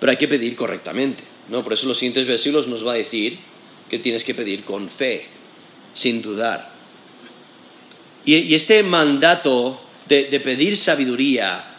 Pero 0.00 0.10
hay 0.10 0.16
que 0.16 0.28
pedir 0.28 0.56
correctamente. 0.56 1.22
¿no? 1.50 1.62
Por 1.62 1.74
eso 1.74 1.86
los 1.86 1.98
siguientes 1.98 2.26
versículos 2.26 2.66
nos 2.66 2.86
va 2.86 2.94
a 2.94 2.96
decir 2.96 3.40
que 3.90 3.98
tienes 3.98 4.24
que 4.24 4.34
pedir 4.34 4.64
con 4.64 4.88
fe, 4.88 5.26
sin 5.92 6.22
dudar. 6.22 6.72
Y, 8.24 8.54
este 8.54 8.82
mandato 8.82 9.82
de, 10.08 10.40
pedir 10.40 10.76
sabiduría, 10.76 11.76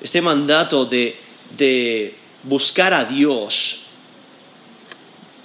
este 0.00 0.20
mandato 0.20 0.84
de, 0.84 1.16
de 1.56 2.14
buscar 2.42 2.92
a 2.94 3.04
Dios, 3.04 3.86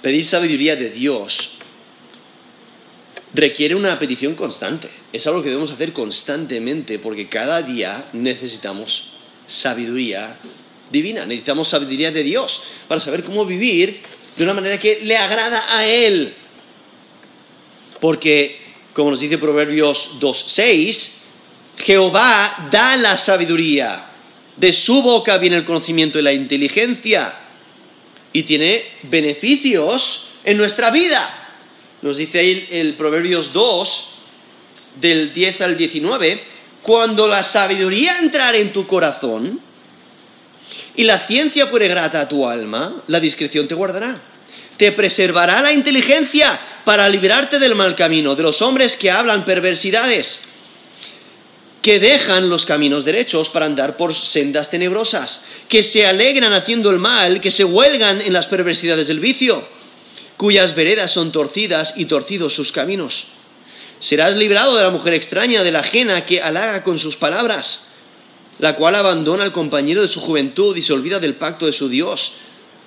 pedir 0.02 0.24
sabiduría 0.24 0.76
de 0.76 0.90
Dios, 0.90 1.58
requiere 3.34 3.74
una 3.74 3.98
petición 3.98 4.34
constante. 4.34 4.90
Es 5.12 5.26
algo 5.26 5.42
que 5.42 5.48
debemos 5.48 5.70
hacer 5.70 5.92
constantemente 5.92 6.98
porque 6.98 7.28
cada 7.28 7.62
día 7.62 8.08
necesitamos 8.12 9.12
sabiduría 9.46 10.38
divina, 10.90 11.24
necesitamos 11.24 11.68
sabiduría 11.68 12.10
de 12.10 12.22
Dios 12.22 12.62
para 12.86 13.00
saber 13.00 13.24
cómo 13.24 13.44
vivir 13.44 14.02
de 14.36 14.44
una 14.44 14.54
manera 14.54 14.78
que 14.78 15.00
le 15.02 15.16
agrada 15.16 15.66
a 15.68 15.86
Él. 15.86 16.34
Porque, 18.00 18.60
como 18.92 19.10
nos 19.10 19.20
dice 19.20 19.38
Proverbios 19.38 20.18
2.6, 20.20 21.12
Jehová 21.84 22.68
da 22.70 22.96
la 22.96 23.16
sabiduría, 23.16 24.06
de 24.56 24.72
su 24.72 25.02
boca 25.02 25.38
viene 25.38 25.56
el 25.56 25.64
conocimiento 25.64 26.18
y 26.18 26.22
la 26.22 26.32
inteligencia, 26.32 27.34
y 28.32 28.42
tiene 28.42 28.84
beneficios 29.04 30.30
en 30.44 30.56
nuestra 30.58 30.90
vida. 30.90 31.54
Nos 32.02 32.16
dice 32.16 32.38
ahí 32.40 32.68
el 32.70 32.94
Proverbios 32.94 33.52
2, 33.52 34.08
del 35.00 35.32
10 35.32 35.60
al 35.62 35.76
19, 35.76 36.42
cuando 36.82 37.26
la 37.26 37.42
sabiduría 37.42 38.18
entrare 38.18 38.60
en 38.60 38.72
tu 38.72 38.86
corazón, 38.86 39.60
y 40.94 41.04
la 41.04 41.20
ciencia 41.20 41.66
fuere 41.66 41.88
grata 41.88 42.20
a 42.20 42.28
tu 42.28 42.46
alma, 42.46 43.02
la 43.06 43.20
discreción 43.20 43.68
te 43.68 43.74
guardará. 43.74 44.20
Te 44.76 44.92
preservará 44.92 45.60
la 45.62 45.72
inteligencia 45.72 46.58
para 46.84 47.08
librarte 47.08 47.58
del 47.58 47.74
mal 47.74 47.96
camino, 47.96 48.34
de 48.34 48.42
los 48.42 48.62
hombres 48.62 48.96
que 48.96 49.10
hablan 49.10 49.44
perversidades, 49.44 50.40
que 51.82 52.00
dejan 52.00 52.48
los 52.48 52.66
caminos 52.66 53.04
derechos 53.04 53.48
para 53.48 53.66
andar 53.66 53.96
por 53.96 54.14
sendas 54.14 54.70
tenebrosas, 54.70 55.44
que 55.68 55.82
se 55.82 56.06
alegran 56.06 56.52
haciendo 56.52 56.90
el 56.90 56.98
mal, 56.98 57.40
que 57.40 57.50
se 57.50 57.64
huelgan 57.64 58.20
en 58.20 58.32
las 58.32 58.46
perversidades 58.46 59.06
del 59.08 59.20
vicio, 59.20 59.66
cuyas 60.36 60.74
veredas 60.74 61.12
son 61.12 61.32
torcidas 61.32 61.94
y 61.96 62.06
torcidos 62.06 62.54
sus 62.54 62.72
caminos. 62.72 63.28
Serás 64.00 64.36
librado 64.36 64.76
de 64.76 64.82
la 64.82 64.90
mujer 64.90 65.14
extraña, 65.14 65.64
de 65.64 65.72
la 65.72 65.80
ajena 65.80 66.24
que 66.24 66.42
halaga 66.42 66.82
con 66.82 66.98
sus 66.98 67.16
palabras 67.16 67.88
la 68.58 68.74
cual 68.74 68.94
abandona 68.94 69.44
al 69.44 69.52
compañero 69.52 70.02
de 70.02 70.08
su 70.08 70.20
juventud 70.20 70.76
y 70.76 70.82
se 70.82 70.92
olvida 70.92 71.20
del 71.20 71.36
pacto 71.36 71.66
de 71.66 71.72
su 71.72 71.88
Dios, 71.88 72.34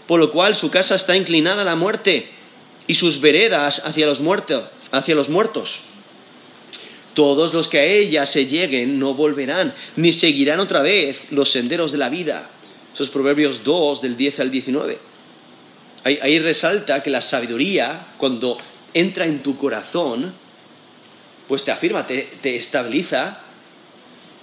por 0.07 0.19
lo 0.19 0.31
cual 0.31 0.55
su 0.55 0.69
casa 0.69 0.95
está 0.95 1.15
inclinada 1.15 1.61
a 1.61 1.65
la 1.65 1.75
muerte 1.75 2.29
y 2.87 2.95
sus 2.95 3.21
veredas 3.21 3.81
hacia 3.85 4.05
los 4.05 4.19
muertos, 4.19 4.65
hacia 4.91 5.15
los 5.15 5.29
muertos. 5.29 5.79
Todos 7.13 7.53
los 7.53 7.67
que 7.67 7.79
a 7.79 7.83
ella 7.83 8.25
se 8.25 8.45
lleguen 8.45 8.99
no 8.99 9.13
volverán, 9.13 9.73
ni 9.95 10.11
seguirán 10.11 10.59
otra 10.59 10.81
vez 10.81 11.27
los 11.29 11.51
senderos 11.51 11.91
de 11.91 11.97
la 11.97 12.09
vida. 12.09 12.49
Esos 12.93 13.09
Proverbios 13.09 13.63
2, 13.63 14.01
del 14.01 14.17
10 14.17 14.39
al 14.39 14.51
19. 14.51 14.99
Ahí, 16.03 16.39
resalta 16.39 17.03
que 17.03 17.09
la 17.09 17.21
sabiduría, 17.21 18.13
cuando 18.17 18.57
entra 18.93 19.25
en 19.25 19.43
tu 19.43 19.55
corazón, 19.55 20.33
pues 21.47 21.63
te 21.63 21.71
afirma, 21.71 22.07
te 22.07 22.55
estabiliza 22.55 23.41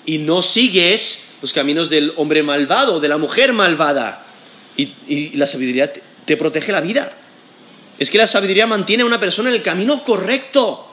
y 0.09 0.19
no 0.19 0.41
sigues 0.41 1.29
los 1.43 1.53
caminos 1.53 1.91
del 1.91 2.13
hombre 2.17 2.43
malvado, 2.43 3.01
de 3.01 3.09
la 3.09 3.19
mujer 3.19 3.53
malvada. 3.53 4.27
Y, 4.77 5.37
la 5.37 5.47
sabiduría 5.47 5.93
te, 5.93 6.37
protege 6.37 6.73
la 6.73 6.81
vida. 6.81 7.13
Es 7.99 8.11
que 8.11 8.19
la 8.19 8.27
sabiduría 8.27 8.67
mantiene 8.67 9.03
a 9.03 9.07
una 9.07 9.21
persona 9.21 9.51
en 9.51 9.57
el 9.57 9.63
camino 9.63 10.03
correcto. 10.05 10.88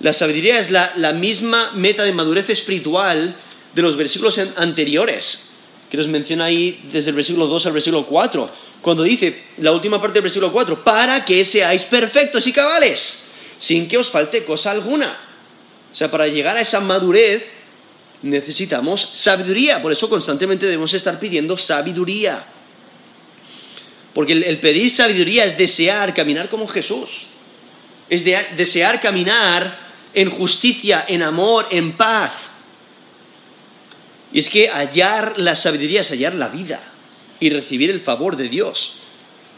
La 0.00 0.12
sabiduría 0.12 0.60
es 0.60 0.70
la, 0.70 0.92
la 0.96 1.12
misma 1.12 1.72
meta 1.74 2.04
de 2.04 2.12
madurez 2.12 2.50
espiritual 2.50 3.36
de 3.74 3.82
los 3.82 3.96
versículos 3.96 4.38
anteriores, 4.56 5.50
que 5.90 5.96
nos 5.96 6.08
menciona 6.08 6.46
ahí 6.46 6.88
desde 6.92 7.10
el 7.10 7.16
versículo 7.16 7.46
2 7.46 7.66
al 7.66 7.72
versículo 7.72 8.06
4, 8.06 8.50
cuando 8.80 9.02
dice 9.02 9.44
la 9.58 9.72
última 9.72 10.00
parte 10.00 10.14
del 10.14 10.22
versículo 10.22 10.52
4, 10.52 10.84
para 10.84 11.24
que 11.24 11.44
seáis 11.44 11.82
perfectos 11.82 12.46
y 12.46 12.52
cabales, 12.52 13.24
sin 13.58 13.88
que 13.88 13.98
os 13.98 14.10
falte 14.10 14.44
cosa 14.44 14.70
alguna. 14.70 15.18
O 15.90 15.94
sea, 15.94 16.10
para 16.10 16.28
llegar 16.28 16.56
a 16.56 16.60
esa 16.60 16.80
madurez 16.80 17.44
necesitamos 18.22 19.10
sabiduría. 19.14 19.80
Por 19.82 19.92
eso 19.92 20.08
constantemente 20.08 20.66
debemos 20.66 20.92
estar 20.94 21.18
pidiendo 21.18 21.56
sabiduría. 21.56 22.46
Porque 24.14 24.32
el, 24.32 24.60
pedir 24.60 24.90
sabiduría 24.90 25.44
es 25.44 25.56
desear 25.56 26.14
caminar 26.14 26.48
como 26.48 26.66
Jesús. 26.66 27.26
Es 28.10 28.24
desear 28.24 29.00
caminar 29.00 29.87
en 30.18 30.30
justicia, 30.30 31.04
en 31.06 31.22
amor, 31.22 31.66
en 31.70 31.92
paz. 31.96 32.32
Y 34.32 34.40
es 34.40 34.50
que 34.50 34.68
hallar 34.68 35.34
la 35.36 35.54
sabiduría 35.54 36.00
es 36.00 36.10
hallar 36.10 36.34
la 36.34 36.48
vida 36.48 36.80
y 37.38 37.50
recibir 37.50 37.88
el 37.88 38.00
favor 38.00 38.36
de 38.36 38.48
Dios. 38.48 38.96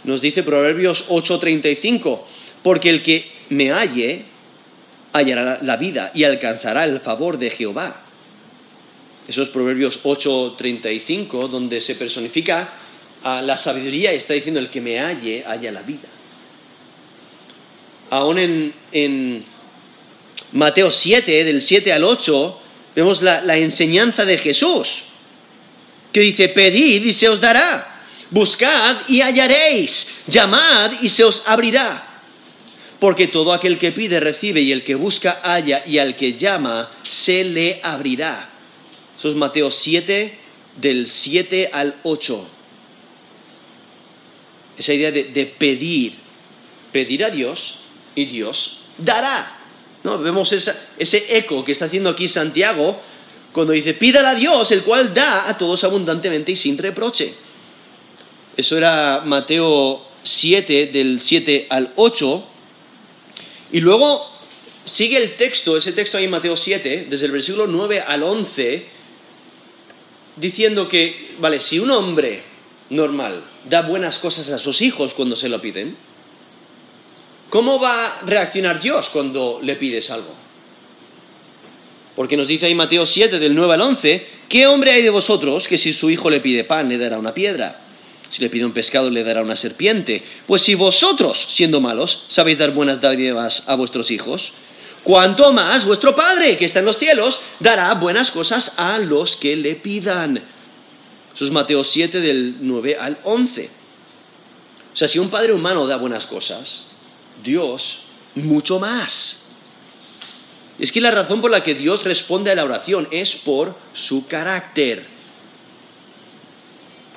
Nos 0.05 0.21
dice 0.21 0.43
Proverbios 0.43 1.07
8:35, 1.09 2.26
porque 2.62 2.90
el 2.90 3.02
que 3.02 3.33
me 3.49 3.71
halle 3.71 4.26
hallará 5.14 5.61
la 5.62 5.76
vida 5.79 6.11
y 6.14 6.25
alcanzará 6.25 6.85
el 6.85 7.00
favor 7.00 7.38
de 7.38 7.49
Jehová. 7.49 8.02
Esos 9.26 9.49
Proverbios 9.49 10.00
8:35, 10.05 11.49
donde 11.49 11.81
se 11.81 11.95
personifica 11.95 12.75
a 13.23 13.40
la 13.40 13.57
sabiduría, 13.57 14.12
está 14.12 14.35
diciendo 14.35 14.61
el 14.61 14.69
que 14.69 14.83
me 14.83 15.00
halle, 15.00 15.43
halla 15.47 15.73
la 15.73 15.83
vida. 15.83 16.09
Aún 18.11 18.38
en, 18.93 19.45
Mateo 20.52 20.90
7, 20.90 21.45
del 21.45 21.62
7 21.62 21.92
al 21.92 22.04
8, 22.04 22.61
vemos 22.97 23.23
la, 23.23 23.40
la 23.40 23.57
enseñanza 23.57 24.25
de 24.25 24.38
Jesús, 24.38 25.04
que 26.12 26.21
dice, 26.21 26.49
pedid 26.49 27.04
y 27.04 27.12
se 27.12 27.28
os 27.28 27.40
dará, 27.40 28.02
buscad 28.30 28.97
y 29.09 29.21
hallaréis, 29.21 30.11
llamad 30.26 30.92
y 31.00 31.09
se 31.09 31.25
os 31.25 31.42
abrirá. 31.47 32.07
Porque 32.99 33.28
todo 33.28 33.52
aquel 33.52 33.78
que 33.78 33.92
pide 33.92 34.21
recibe 34.21 34.61
y 34.61 34.73
el 34.73 34.85
que 34.85 34.95
busca 34.95 35.40
halla 35.42 35.83
y 35.87 35.99
al 35.99 36.16
que 36.16 36.37
llama 36.37 36.92
se 37.09 37.45
le 37.45 37.80
abrirá. 37.83 38.50
Eso 39.19 39.28
es 39.28 39.35
Mateo 39.35 39.71
7, 39.71 40.38
del 40.76 41.07
7 41.07 41.71
al 41.73 41.97
8. 42.02 42.49
Esa 44.76 44.92
idea 44.92 45.11
de, 45.11 45.25
de 45.25 45.47
pedir, 45.47 46.14
pedir 46.92 47.25
a 47.25 47.30
Dios 47.30 47.78
y 48.14 48.26
Dios 48.26 48.80
dará. 48.99 49.60
¿No? 50.02 50.19
Vemos 50.19 50.52
ese 50.52 51.37
eco 51.37 51.64
que 51.64 51.73
está 51.73 51.87
haciendo 51.87 52.11
aquí 52.11 52.28
Santiago 52.28 53.00
cuando 53.52 53.73
dice, 53.73 53.95
pídala 53.95 54.30
a 54.30 54.35
Dios, 54.35 54.71
el 54.73 54.83
cual 54.83 55.12
da 55.12 55.49
a 55.49 55.59
todos 55.59 55.83
abundantemente 55.85 56.52
y 56.52 56.57
sin 56.57 56.78
reproche. 56.78 57.35
Eso 58.57 58.76
era 58.76 59.23
Mateo 59.25 60.07
7, 60.23 60.87
del 60.87 61.21
7 61.21 61.66
al 61.69 61.92
8. 61.97 62.45
Y 63.73 63.80
luego 63.80 64.30
sigue 64.85 65.16
el 65.16 65.37
texto, 65.37 65.76
ese 65.76 65.92
texto 65.92 66.19
ahí 66.19 66.25
en 66.25 66.30
Mateo 66.30 66.57
7, 66.57 67.07
desde 67.09 67.26
el 67.26 67.33
versículo 67.33 67.66
9 67.66 68.00
al 68.00 68.23
11, 68.23 68.87
diciendo 70.37 70.88
que, 70.88 71.35
vale, 71.38 71.61
si 71.61 71.78
un 71.78 71.90
hombre 71.90 72.45
normal 72.88 73.45
da 73.69 73.83
buenas 73.83 74.19
cosas 74.19 74.50
a 74.50 74.59
sus 74.59 74.80
hijos 74.83 75.14
cuando 75.14 75.37
se 75.37 75.49
lo 75.49 75.61
piden, 75.61 75.97
¿Cómo 77.50 77.80
va 77.80 78.07
a 78.07 78.21
reaccionar 78.23 78.80
Dios 78.80 79.11
cuando 79.11 79.59
le 79.61 79.75
pides 79.75 80.11
algo? 80.11 80.35
Porque 82.14 82.37
nos 82.37 82.47
dice 82.47 82.66
ahí 82.66 82.75
Mateo 82.75 83.07
7, 83.07 83.40
del 83.40 83.57
9 83.57 83.75
al 83.75 83.80
11, 83.80 84.26
¿qué 84.49 84.69
hombre 84.69 84.92
hay 84.92 85.02
de 85.02 85.11
vosotros 85.11 85.66
que 85.66 85.76
si 85.76 85.92
su 85.92 86.11
hijo 86.11 86.30
le 86.30 86.40
pide 86.40 86.62
pan 86.62 86.88
le 86.88 86.97
dará 86.97 87.19
una 87.19 87.35
piedra? 87.35 87.80
Si 88.28 88.40
le 88.40 88.50
pide 88.50 88.64
un 88.64 88.73
pescado 88.73 89.11
le 89.11 89.25
dará 89.25 89.42
una 89.42 89.57
serpiente. 89.57 90.23
Pues 90.47 90.62
si 90.62 90.76
vosotros, 90.76 91.49
siendo 91.50 91.80
malos, 91.80 92.25
sabéis 92.28 92.59
dar 92.59 92.71
buenas 92.71 93.00
dádivas 93.00 93.64
a 93.66 93.75
vuestros 93.75 94.12
hijos, 94.12 94.52
cuanto 95.02 95.52
más 95.52 95.85
vuestro 95.85 96.14
Padre, 96.14 96.57
que 96.57 96.66
está 96.66 96.78
en 96.78 96.85
los 96.85 96.99
cielos, 96.99 97.42
dará 97.59 97.92
buenas 97.95 98.30
cosas 98.30 98.75
a 98.76 98.99
los 98.99 99.35
que 99.35 99.57
le 99.57 99.75
pidan. 99.75 100.40
Eso 101.35 101.45
es 101.45 101.50
Mateo 101.50 101.83
7 101.83 102.21
del 102.21 102.57
9 102.61 102.97
al 103.00 103.19
11. 103.25 103.71
O 104.92 104.97
sea, 104.97 105.09
si 105.09 105.19
un 105.19 105.30
padre 105.30 105.52
humano 105.52 105.87
da 105.87 105.97
buenas 105.97 106.26
cosas, 106.26 106.90
Dios 107.43 108.03
mucho 108.35 108.79
más. 108.79 109.43
Es 110.79 110.93
que 110.93 111.01
la 111.01 111.11
razón 111.11 111.41
por 111.41 111.51
la 111.51 111.63
que 111.63 111.75
Dios 111.75 112.05
responde 112.05 112.51
a 112.51 112.55
la 112.55 112.65
oración 112.65 113.09
es 113.11 113.37
por 113.37 113.77
su 113.93 114.27
carácter. 114.27 115.07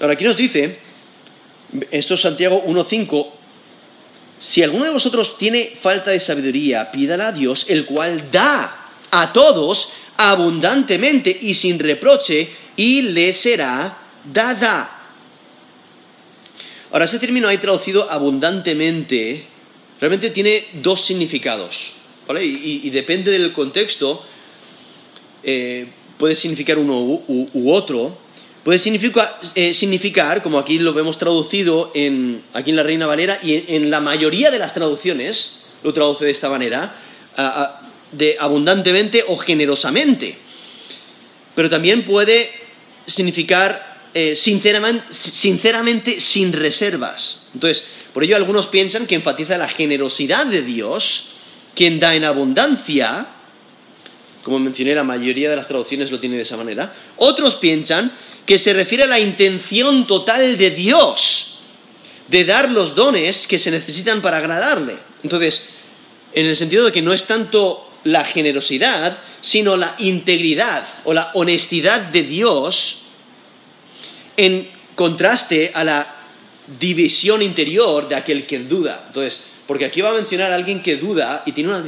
Ahora 0.02 0.14
aquí 0.14 0.26
nos 0.26 0.36
dice, 0.36 0.80
esto 1.90 2.16
es 2.16 2.22
Santiago 2.22 2.64
1.5, 2.66 3.32
si 4.40 4.62
alguno 4.62 4.84
de 4.84 4.92
vosotros 4.92 5.38
tiene 5.38 5.78
falta 5.82 6.12
de 6.12 6.20
sabiduría, 6.20 6.92
pídala 6.92 7.30
a 7.30 7.32
Dios, 7.32 7.66
el 7.70 7.86
cual 7.86 8.30
da 8.30 8.90
a 9.10 9.32
todos 9.32 9.94
abundantemente 10.18 11.36
y 11.42 11.54
sin 11.54 11.80
reproche, 11.80 12.50
y 12.76 13.02
le 13.02 13.32
será 13.32 13.98
dada. 14.26 15.00
Ahora, 16.92 17.06
ese 17.06 17.20
término 17.20 17.48
hay 17.48 17.58
traducido 17.58 18.12
abundantemente 18.12 19.48
realmente 20.00 20.30
tiene 20.30 20.68
dos 20.74 21.06
significados, 21.06 21.94
¿vale? 22.28 22.44
Y, 22.44 22.90
depende 22.90 23.32
del 23.32 23.52
contexto, 23.52 24.24
eh, 25.44 25.88
puede 26.18 26.36
significar 26.36 26.78
uno 26.78 27.00
u, 27.02 27.72
otro. 27.72 28.18
Puede 28.64 28.78
eh, 29.56 29.74
significar, 29.74 30.42
como 30.42 30.58
aquí 30.58 30.80
lo 30.80 30.94
vemos 30.94 31.18
traducido 31.18 31.92
en, 31.94 32.44
aquí 32.54 32.70
en 32.70 32.78
la 32.78 32.84
Reina 32.84 33.08
Valera, 33.08 33.40
y 33.44 33.64
en, 33.76 33.90
la 33.90 34.00
mayoría 34.00 34.52
de 34.52 34.60
las 34.60 34.74
traducciones 34.74 35.66
lo 35.84 35.92
traduce 35.92 36.26
de 36.26 36.32
esta 36.32 36.50
manera, 36.50 36.96
de 38.12 38.38
abundantemente 38.40 39.26
o 39.28 39.36
generosamente. 39.36 40.38
Pero 41.56 41.70
también 41.70 42.04
puede 42.04 42.52
significar 43.06 43.94
eh, 44.14 44.36
sinceramente 44.36 46.20
sin 46.20 46.54
reservas. 46.54 47.48
Entonces, 47.54 47.84
por 48.14 48.24
ello 48.24 48.36
algunos 48.36 48.68
piensan 48.68 49.08
que 49.08 49.16
enfatiza 49.16 49.58
la 49.58 49.68
generosidad 49.68 50.46
de 50.46 50.62
Dios, 50.62 51.32
quien 51.76 52.00
da 52.00 52.14
en 52.16 52.24
abundancia, 52.26 53.28
como 54.44 54.60
mencioné, 54.60 54.94
la 54.94 55.04
mayoría 55.04 55.50
de 55.50 55.56
las 55.56 55.68
traducciones 55.68 56.12
lo 56.12 56.20
tiene 56.20 56.36
de 56.36 56.44
esa 56.44 56.58
manera. 56.58 56.94
Otros 57.18 57.56
piensan 57.56 58.12
que 58.46 58.60
se 58.60 58.74
refiere 58.74 59.06
a 59.06 59.08
la 59.08 59.20
intención 59.20 60.06
total 60.06 60.58
de 60.58 60.70
Dios 60.70 61.60
de 62.28 62.46
dar 62.46 62.70
los 62.70 62.94
dones 62.94 63.48
que 63.48 63.58
se 63.58 63.72
necesitan 63.72 64.22
para 64.22 64.38
agradarle. 64.38 64.98
Entonces, 65.24 65.70
en 66.34 66.46
el 66.46 66.56
sentido 66.56 66.86
de 66.86 66.92
que 66.92 67.02
no 67.02 67.14
es 67.14 67.26
tanto 67.26 67.90
la 68.04 68.26
generosidad, 68.26 69.20
sino 69.42 69.78
la 69.78 69.96
integridad 70.00 70.88
o 71.06 71.14
la 71.14 71.32
honestidad 71.36 72.02
de 72.02 72.24
Dios 72.24 73.04
en 74.36 74.70
contraste 74.96 75.72
a 75.74 75.84
la 75.84 76.23
división 76.80 77.42
interior 77.42 78.08
de 78.08 78.16
aquel 78.16 78.46
que 78.46 78.60
duda. 78.60 79.04
Entonces, 79.08 79.44
porque 79.68 79.86
aquí 79.86 80.02
va 80.02 80.10
a 80.10 80.14
mencionar 80.14 80.52
a 80.52 80.56
alguien 80.56 80.82
que 80.82 80.98
duda 80.98 81.44
y 81.46 81.54
tiene 81.54 81.70
una, 81.70 81.82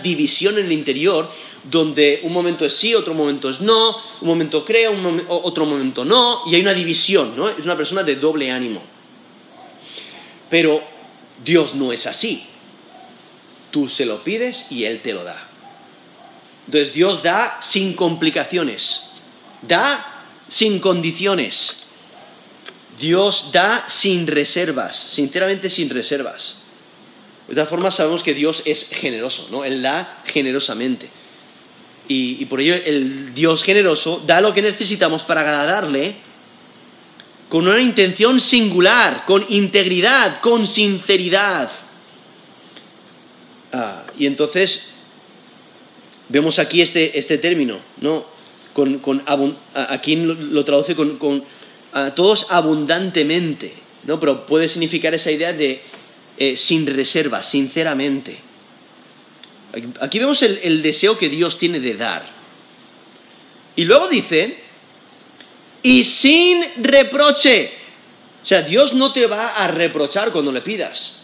división 0.00 0.58
en 0.58 0.66
el 0.66 0.72
interior 0.72 1.30
donde 1.62 2.20
un 2.24 2.32
momento 2.32 2.64
es 2.66 2.74
sí, 2.74 2.94
otro 2.94 3.14
momento 3.14 3.48
es 3.48 3.60
no, 3.60 3.96
un 4.20 4.28
momento 4.28 4.64
cree, 4.64 4.88
otro 5.28 5.64
momento 5.64 6.04
no, 6.04 6.42
y 6.46 6.54
hay 6.54 6.60
una 6.60 6.74
división, 6.74 7.36
¿no? 7.36 7.48
Es 7.48 7.64
una 7.64 7.76
persona 7.76 8.02
de 8.02 8.16
doble 8.16 8.50
ánimo. 8.50 8.82
Pero 10.50 10.82
Dios 11.42 11.74
no 11.74 11.90
es 11.92 12.06
así. 12.06 12.46
Tú 13.70 13.88
se 13.88 14.04
lo 14.04 14.22
pides 14.22 14.70
y 14.70 14.84
Él 14.84 15.00
te 15.00 15.14
lo 15.14 15.24
da. 15.24 15.48
Entonces 16.66 16.94
Dios 16.94 17.22
da 17.22 17.58
sin 17.60 17.94
complicaciones, 17.94 19.10
da 19.62 20.26
sin 20.48 20.80
condiciones. 20.80 21.83
Dios 22.98 23.50
da 23.52 23.84
sin 23.88 24.26
reservas, 24.26 24.96
sinceramente 24.96 25.68
sin 25.70 25.90
reservas. 25.90 26.60
De 27.48 27.54
todas 27.54 27.68
formas 27.68 27.94
sabemos 27.94 28.22
que 28.22 28.34
Dios 28.34 28.62
es 28.64 28.88
generoso, 28.88 29.48
¿no? 29.50 29.64
Él 29.64 29.82
da 29.82 30.22
generosamente. 30.24 31.10
Y, 32.06 32.44
por 32.46 32.60
ello 32.60 32.74
el 32.74 33.32
Dios 33.34 33.62
generoso 33.62 34.22
da 34.26 34.40
lo 34.40 34.52
que 34.52 34.60
necesitamos 34.60 35.22
para 35.24 35.40
agradarle 35.40 36.16
con 37.48 37.66
una 37.66 37.80
intención 37.80 38.40
singular, 38.40 39.24
con 39.26 39.46
integridad, 39.48 40.40
con 40.40 40.66
sinceridad. 40.66 41.70
Ah, 43.72 44.04
y 44.18 44.26
entonces 44.26 44.90
vemos 46.28 46.58
aquí 46.58 46.82
este, 46.82 47.18
este 47.18 47.38
término, 47.38 47.80
¿no? 48.00 48.26
Con, 48.72 49.22
aquí 49.74 50.16
lo 50.16 50.64
traduce 50.64 50.96
con, 50.96 51.44
a 51.94 52.12
todos 52.12 52.48
abundantemente, 52.50 53.72
¿no? 54.02 54.18
Pero 54.18 54.46
puede 54.46 54.68
significar 54.68 55.14
esa 55.14 55.30
idea 55.30 55.52
de 55.52 55.80
eh, 56.36 56.56
sin 56.56 56.86
reserva, 56.88 57.40
sinceramente. 57.40 58.40
Aquí 60.00 60.18
vemos 60.18 60.42
el, 60.42 60.82
deseo 60.82 61.16
que 61.16 61.28
Dios 61.28 61.56
tiene 61.56 61.78
de 61.78 61.94
dar. 61.94 62.26
Y 63.76 63.84
luego 63.84 64.08
dice, 64.08 64.58
y 65.82 66.02
sin 66.02 66.62
reproche. 66.78 67.72
O 68.42 68.46
sea, 68.46 68.62
Dios 68.62 68.92
no 68.92 69.12
te 69.12 69.28
va 69.28 69.54
a 69.54 69.68
reprochar 69.68 70.32
cuando 70.32 70.50
le 70.50 70.62
pidas. 70.62 71.20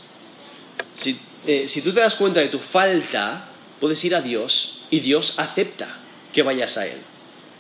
Si, 0.92 1.18
eh, 1.46 1.66
si, 1.68 1.82
tú 1.82 1.92
te 1.92 2.00
das 2.00 2.14
cuenta 2.14 2.40
de 2.40 2.48
tu 2.48 2.60
falta, 2.60 3.48
puedes 3.80 4.04
ir 4.04 4.14
a 4.14 4.20
Dios 4.20 4.82
y 4.90 5.00
Dios 5.00 5.34
acepta 5.36 5.98
que 6.32 6.42
vayas 6.42 6.76
a 6.76 6.86
Él. 6.86 7.00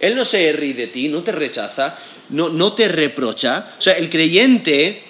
Él 0.00 0.16
no 0.16 0.24
se 0.24 0.50
ríe 0.52 0.74
de 0.74 0.86
ti, 0.86 1.08
no 1.08 1.22
te 1.22 1.32
rechaza, 1.32 1.98
no, 2.30 2.72
te 2.72 2.88
reprocha. 2.88 3.74
O 3.78 3.82
sea, 3.82 3.94
el 3.94 4.08
creyente 4.08 5.04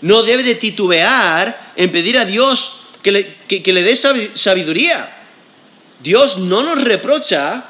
no 0.00 0.22
debe 0.22 0.42
de 0.42 0.56
titubear 0.56 1.72
en 1.76 1.92
pedir 1.92 2.18
a 2.18 2.24
Dios 2.24 2.80
que 3.02 3.12
le, 3.12 3.36
que 3.46 3.72
le 3.72 3.82
dé 3.82 3.96
sabiduría. 3.96 5.18
Dios 6.02 6.38
no 6.38 6.62
nos 6.62 6.82
reprocha 6.82 7.66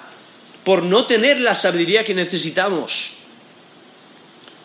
por 0.65 0.83
no 0.83 1.05
tener 1.05 1.41
la 1.41 1.55
sabiduría 1.55 2.05
que 2.05 2.15
necesitamos. 2.15 3.13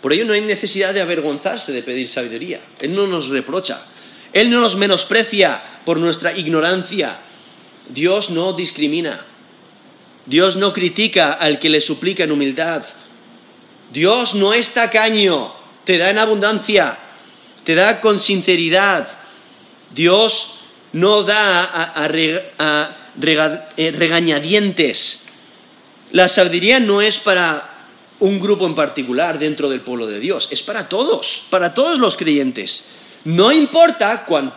Por 0.02 0.14
ello 0.14 0.26
no 0.26 0.34
hay 0.34 0.42
necesidad 0.42 0.94
de 0.94 1.02
avergonzarse 1.02 1.72
de 1.72 1.84
pedir 1.84 2.08
sabiduría. 2.08 2.62
Él 2.80 2.96
no 2.96 3.08
nos 3.08 3.28
reprocha. 3.28 3.86
Él 4.32 4.50
no 4.50 4.62
nos 4.62 4.76
menosprecia 4.76 5.82
por 5.86 6.00
nuestra 6.00 6.38
ignorancia. 6.38 7.20
Dios 7.90 8.30
no 8.30 8.54
discrimina. 8.54 9.26
Dios 10.28 10.58
no 10.58 10.74
critica 10.74 11.34
al 11.34 11.58
que 11.58 11.70
le 11.70 11.82
suplica 11.82 12.26
en 12.26 12.32
humildad. 12.32 12.84
Dios 13.92 14.36
no 14.36 14.54
es 14.54 14.70
tacaño, 14.74 15.54
te 15.86 15.98
da 15.98 16.10
en 16.10 16.18
abundancia, 16.18 17.00
te 17.64 17.74
da 17.74 18.02
con 18.02 18.20
sinceridad. 18.20 19.08
Dios 19.94 20.60
no 20.92 21.24
da 21.24 21.94
a, 21.96 22.10
eh, 22.14 23.92
regañadientes. 23.98 25.24
La 26.12 26.28
sabiduría 26.28 26.80
no 26.80 27.02
es 27.02 27.18
para 27.18 27.78
un 28.20 28.40
grupo 28.40 28.66
en 28.66 28.76
particular 28.76 29.40
dentro 29.40 29.70
del 29.70 29.82
pueblo 29.82 30.08
de 30.08 30.20
Dios, 30.20 30.48
es 30.52 30.64
para 30.64 30.90
todos, 30.90 31.46
para 31.50 31.74
todos 31.74 32.00
los 32.00 32.18
creyentes. 32.18 32.86
No 33.24 33.52
importa 33.52 34.26
cuán, 34.26 34.54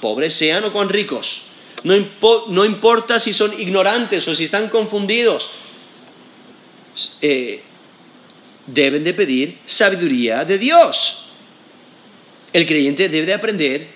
pobres 0.00 0.34
sean 0.34 0.64
o 0.64 0.72
cuán 0.72 0.88
ricos, 0.88 1.44
no, 1.84 2.46
no, 2.48 2.64
importa 2.64 3.20
si 3.20 3.32
son 3.32 3.58
ignorantes 3.58 4.26
o 4.26 4.34
si 4.34 4.44
están 4.44 4.68
confundidos, 4.68 5.50
eh, 7.20 7.62
deben 8.66 9.04
de 9.04 9.14
pedir 9.14 9.58
sabiduría 9.64 10.44
de 10.44 10.58
Dios. 10.58 11.24
El 12.52 12.66
creyente 12.66 13.08
debe 13.08 13.26
de 13.26 13.34
aprender 13.34 13.88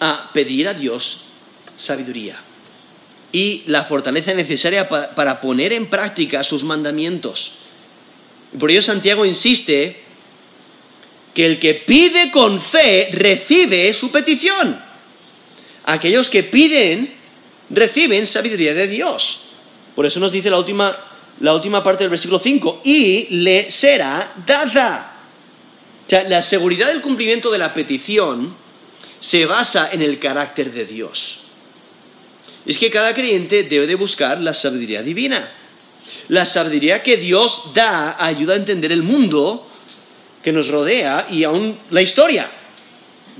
a 0.00 0.30
pedir 0.32 0.68
a 0.68 0.74
Dios 0.74 1.24
sabiduría 1.76 2.42
y 3.32 3.62
la 3.66 3.84
fortaleza 3.84 4.34
necesaria 4.34 4.88
para 4.88 5.40
poner 5.40 5.72
en 5.72 5.88
práctica 5.88 6.42
sus 6.42 6.64
mandamientos. 6.64 7.54
Por 8.58 8.70
ello 8.70 8.82
Santiago 8.82 9.24
insiste 9.24 10.02
que 11.34 11.46
el 11.46 11.58
que 11.60 11.74
pide 11.74 12.30
con 12.32 12.60
fe 12.60 13.10
recibe 13.12 13.94
su 13.94 14.10
petición. 14.10 14.89
Aquellos 15.90 16.30
que 16.30 16.44
piden 16.44 17.12
reciben 17.68 18.24
sabiduría 18.24 18.74
de 18.74 18.86
Dios. 18.86 19.40
Por 19.96 20.06
eso 20.06 20.20
nos 20.20 20.30
dice 20.30 20.48
la 20.48 20.58
última, 20.58 20.96
la 21.40 21.52
última 21.52 21.82
parte 21.82 22.04
del 22.04 22.10
versículo 22.10 22.38
5, 22.38 22.82
y 22.84 23.26
le 23.42 23.72
será 23.72 24.34
dada. 24.46 25.16
O 26.06 26.08
sea, 26.08 26.22
la 26.28 26.42
seguridad 26.42 26.86
del 26.86 27.00
cumplimiento 27.00 27.50
de 27.50 27.58
la 27.58 27.74
petición 27.74 28.54
se 29.18 29.46
basa 29.46 29.90
en 29.90 30.02
el 30.02 30.20
carácter 30.20 30.72
de 30.72 30.84
Dios. 30.84 31.40
Es 32.64 32.78
que 32.78 32.88
cada 32.88 33.12
creyente 33.12 33.64
debe 33.64 33.88
de 33.88 33.96
buscar 33.96 34.40
la 34.40 34.54
sabiduría 34.54 35.02
divina. 35.02 35.50
La 36.28 36.46
sabiduría 36.46 37.02
que 37.02 37.16
Dios 37.16 37.72
da 37.74 38.14
ayuda 38.24 38.54
a 38.54 38.58
entender 38.58 38.92
el 38.92 39.02
mundo 39.02 39.68
que 40.40 40.52
nos 40.52 40.68
rodea 40.68 41.26
y 41.28 41.42
aún 41.42 41.80
la 41.90 42.00
historia. 42.00 42.59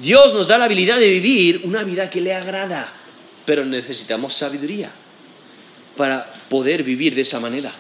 Dios 0.00 0.32
nos 0.32 0.48
da 0.48 0.56
la 0.56 0.64
habilidad 0.64 0.98
de 0.98 1.10
vivir 1.10 1.60
una 1.64 1.84
vida 1.84 2.08
que 2.08 2.22
le 2.22 2.34
agrada, 2.34 2.90
pero 3.44 3.66
necesitamos 3.66 4.32
sabiduría 4.32 4.90
para 5.94 6.46
poder 6.48 6.82
vivir 6.82 7.14
de 7.14 7.20
esa 7.20 7.38
manera. 7.38 7.74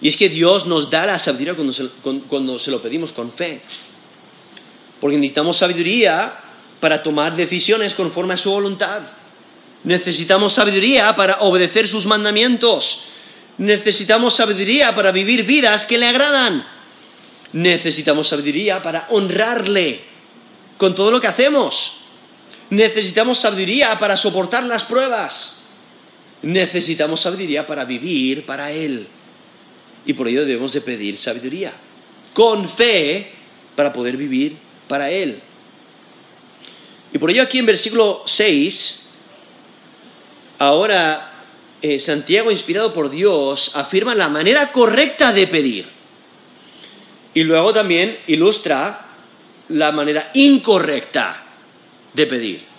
Y 0.00 0.08
es 0.08 0.16
que 0.16 0.28
Dios 0.28 0.66
nos 0.66 0.90
da 0.90 1.04
la 1.06 1.18
sabiduría 1.18 1.54
cuando 1.54 1.72
se, 1.72 1.88
cuando 2.28 2.58
se 2.60 2.70
lo 2.70 2.80
pedimos 2.80 3.12
con 3.12 3.32
fe. 3.32 3.62
Porque 5.00 5.16
necesitamos 5.16 5.56
sabiduría 5.56 6.38
para 6.78 7.02
tomar 7.02 7.34
decisiones 7.34 7.94
conforme 7.94 8.34
a 8.34 8.36
su 8.36 8.52
voluntad. 8.52 9.02
Necesitamos 9.82 10.52
sabiduría 10.52 11.16
para 11.16 11.40
obedecer 11.40 11.88
sus 11.88 12.06
mandamientos. 12.06 13.04
Necesitamos 13.58 14.34
sabiduría 14.34 14.94
para 14.94 15.10
vivir 15.10 15.44
vidas 15.44 15.86
que 15.86 15.98
le 15.98 16.06
agradan. 16.06 16.64
Necesitamos 17.52 18.28
sabiduría 18.28 18.82
para 18.82 19.08
honrarle 19.10 20.13
con 20.76 20.94
todo 20.94 21.10
lo 21.10 21.20
que 21.20 21.26
hacemos. 21.26 21.98
Necesitamos 22.70 23.38
sabiduría 23.38 23.98
para 23.98 24.16
soportar 24.16 24.64
las 24.64 24.84
pruebas. 24.84 25.62
Necesitamos 26.42 27.20
sabiduría 27.20 27.66
para 27.66 27.84
vivir 27.84 28.46
para 28.46 28.72
Él. 28.72 29.08
Y 30.06 30.12
por 30.12 30.28
ello 30.28 30.44
debemos 30.44 30.72
de 30.72 30.80
pedir 30.80 31.16
sabiduría. 31.16 31.74
Con 32.32 32.68
fe 32.68 33.32
para 33.76 33.92
poder 33.92 34.16
vivir 34.16 34.56
para 34.88 35.10
Él. 35.10 35.40
Y 37.12 37.18
por 37.18 37.30
ello 37.30 37.42
aquí 37.42 37.58
en 37.58 37.66
versículo 37.66 38.22
6, 38.26 39.02
ahora 40.58 41.34
eh, 41.80 42.00
Santiago, 42.00 42.50
inspirado 42.50 42.92
por 42.92 43.10
Dios, 43.10 43.70
afirma 43.74 44.14
la 44.14 44.28
manera 44.28 44.72
correcta 44.72 45.32
de 45.32 45.46
pedir. 45.46 45.86
Y 47.34 47.42
luego 47.44 47.72
también 47.72 48.18
ilustra 48.26 49.13
la 49.68 49.92
manera 49.92 50.30
incorrecta 50.34 51.44
de 52.12 52.26
pedir. 52.26 52.74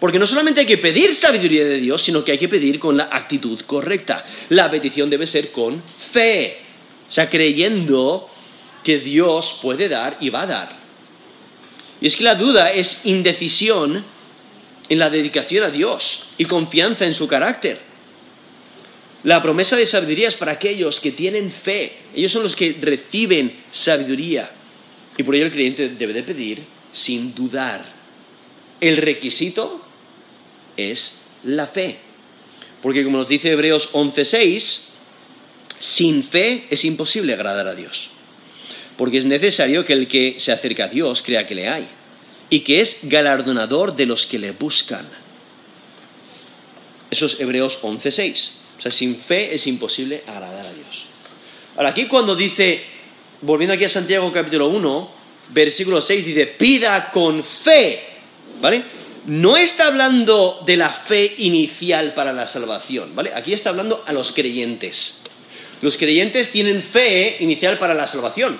Porque 0.00 0.18
no 0.18 0.26
solamente 0.26 0.60
hay 0.60 0.66
que 0.66 0.78
pedir 0.78 1.12
sabiduría 1.12 1.64
de 1.64 1.78
Dios, 1.78 2.02
sino 2.02 2.24
que 2.24 2.32
hay 2.32 2.38
que 2.38 2.48
pedir 2.48 2.78
con 2.78 2.96
la 2.96 3.08
actitud 3.10 3.60
correcta. 3.62 4.24
La 4.50 4.70
petición 4.70 5.10
debe 5.10 5.26
ser 5.26 5.50
con 5.50 5.82
fe, 5.98 6.58
o 7.08 7.12
sea, 7.12 7.28
creyendo 7.28 8.30
que 8.84 8.98
Dios 8.98 9.58
puede 9.60 9.88
dar 9.88 10.18
y 10.20 10.30
va 10.30 10.42
a 10.42 10.46
dar. 10.46 10.78
Y 12.00 12.06
es 12.06 12.14
que 12.14 12.22
la 12.22 12.36
duda 12.36 12.72
es 12.72 13.00
indecisión 13.04 14.04
en 14.88 14.98
la 14.98 15.10
dedicación 15.10 15.64
a 15.64 15.70
Dios 15.70 16.26
y 16.38 16.44
confianza 16.44 17.04
en 17.04 17.14
su 17.14 17.26
carácter. 17.26 17.80
La 19.24 19.42
promesa 19.42 19.76
de 19.76 19.84
sabiduría 19.84 20.28
es 20.28 20.36
para 20.36 20.52
aquellos 20.52 21.00
que 21.00 21.10
tienen 21.10 21.50
fe. 21.50 21.98
Ellos 22.14 22.30
son 22.30 22.44
los 22.44 22.54
que 22.54 22.78
reciben 22.80 23.64
sabiduría. 23.72 24.52
Y 25.18 25.22
por 25.22 25.34
ello 25.34 25.44
el 25.44 25.52
creyente 25.52 25.90
debe 25.90 26.14
de 26.14 26.22
pedir 26.22 26.64
sin 26.90 27.34
dudar. 27.34 27.84
El 28.80 28.96
requisito 28.96 29.84
es 30.78 31.20
la 31.44 31.66
fe. 31.66 31.98
Porque 32.80 33.04
como 33.04 33.18
nos 33.18 33.28
dice 33.28 33.52
Hebreos 33.52 33.92
11:6, 33.92 34.84
sin 35.78 36.24
fe 36.24 36.64
es 36.70 36.86
imposible 36.86 37.34
agradar 37.34 37.68
a 37.68 37.74
Dios 37.74 38.12
porque 38.98 39.16
es 39.16 39.24
necesario 39.24 39.86
que 39.86 39.92
el 39.92 40.08
que 40.08 40.40
se 40.40 40.52
acerca 40.52 40.86
a 40.86 40.88
Dios 40.88 41.22
crea 41.22 41.46
que 41.46 41.54
le 41.54 41.68
hay 41.68 41.88
y 42.50 42.60
que 42.60 42.80
es 42.80 42.98
galardonador 43.04 43.94
de 43.94 44.06
los 44.06 44.26
que 44.26 44.40
le 44.40 44.50
buscan. 44.50 45.08
Eso 47.08 47.26
es 47.26 47.38
Hebreos 47.38 47.80
11.6. 47.80 48.50
O 48.76 48.80
sea, 48.80 48.90
sin 48.90 49.16
fe 49.16 49.54
es 49.54 49.66
imposible 49.68 50.24
agradar 50.26 50.66
a 50.66 50.72
Dios. 50.72 51.06
Ahora, 51.76 51.90
aquí 51.90 52.08
cuando 52.08 52.34
dice, 52.34 52.84
volviendo 53.40 53.74
aquí 53.74 53.84
a 53.84 53.88
Santiago 53.88 54.32
capítulo 54.32 54.68
1, 54.68 55.10
versículo 55.50 56.00
6, 56.00 56.24
dice, 56.24 56.46
pida 56.46 57.10
con 57.10 57.42
fe, 57.42 58.04
¿vale? 58.60 58.82
No 59.26 59.56
está 59.56 59.88
hablando 59.88 60.62
de 60.64 60.76
la 60.76 60.90
fe 60.90 61.34
inicial 61.38 62.14
para 62.14 62.32
la 62.32 62.46
salvación, 62.46 63.14
¿vale? 63.14 63.32
Aquí 63.34 63.52
está 63.52 63.70
hablando 63.70 64.02
a 64.06 64.12
los 64.12 64.32
creyentes. 64.32 65.22
Los 65.82 65.96
creyentes 65.96 66.50
tienen 66.50 66.82
fe 66.82 67.36
inicial 67.40 67.78
para 67.78 67.94
la 67.94 68.06
salvación 68.06 68.58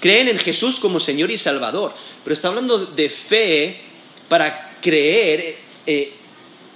creen 0.00 0.28
en 0.28 0.38
Jesús 0.38 0.78
como 0.78 1.00
Señor 1.00 1.30
y 1.30 1.38
Salvador, 1.38 1.94
pero 2.22 2.34
está 2.34 2.48
hablando 2.48 2.86
de 2.86 3.10
fe 3.10 3.80
para 4.28 4.78
creer 4.80 5.58
eh, 5.86 6.12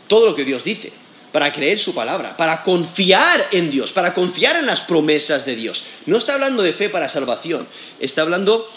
todo 0.06 0.26
lo 0.26 0.34
que 0.34 0.44
Dios 0.44 0.64
dice, 0.64 0.92
para 1.32 1.52
creer 1.52 1.78
su 1.78 1.94
palabra, 1.94 2.36
para 2.36 2.62
confiar 2.62 3.48
en 3.52 3.70
Dios, 3.70 3.92
para 3.92 4.12
confiar 4.14 4.56
en 4.56 4.66
las 4.66 4.80
promesas 4.80 5.46
de 5.46 5.56
Dios. 5.56 5.84
No 6.06 6.16
está 6.16 6.34
hablando 6.34 6.62
de 6.62 6.72
fe 6.72 6.88
para 6.88 7.08
salvación, 7.08 7.68
está 8.00 8.22
hablando 8.22 8.68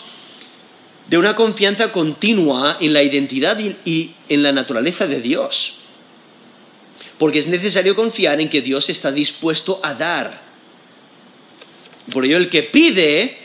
de 1.10 1.18
una 1.18 1.36
confianza 1.36 1.92
continua 1.92 2.78
en 2.80 2.94
la 2.94 3.04
identidad 3.04 3.58
y 3.60 4.16
en 4.30 4.44
la 4.44 4.52
naturaleza 4.52 5.08
de 5.08 5.20
Dios. 5.20 5.80
Porque 7.18 7.40
es 7.40 7.48
necesario 7.48 7.96
confiar 7.96 8.40
en 8.40 8.50
que 8.50 8.62
Dios 8.62 8.90
está 8.90 9.12
dispuesto 9.12 9.80
a 9.84 9.94
dar. 9.94 10.42
Por 12.12 12.26
ello, 12.26 12.38
el 12.38 12.50
que 12.50 12.64
pide 12.64 13.38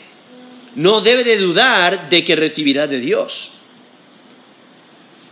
no 0.75 1.01
debe 1.01 1.25
de 1.25 1.37
dudar 1.37 2.09
de 2.09 2.25
que 2.25 2.37
recibirá 2.37 2.87
de 2.87 3.01
Dios. 3.01 3.51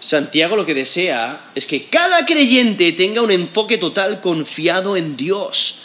Santiago 0.06 0.54
lo 0.54 0.64
que 0.64 0.72
desea 0.72 1.50
es 1.56 1.66
que 1.66 1.86
cada 1.86 2.24
creyente 2.26 2.92
tenga 2.92 3.22
un 3.22 3.32
enfoque 3.32 3.76
total 3.76 4.20
confiado 4.20 4.96
en 4.96 5.16
Dios. 5.16 5.80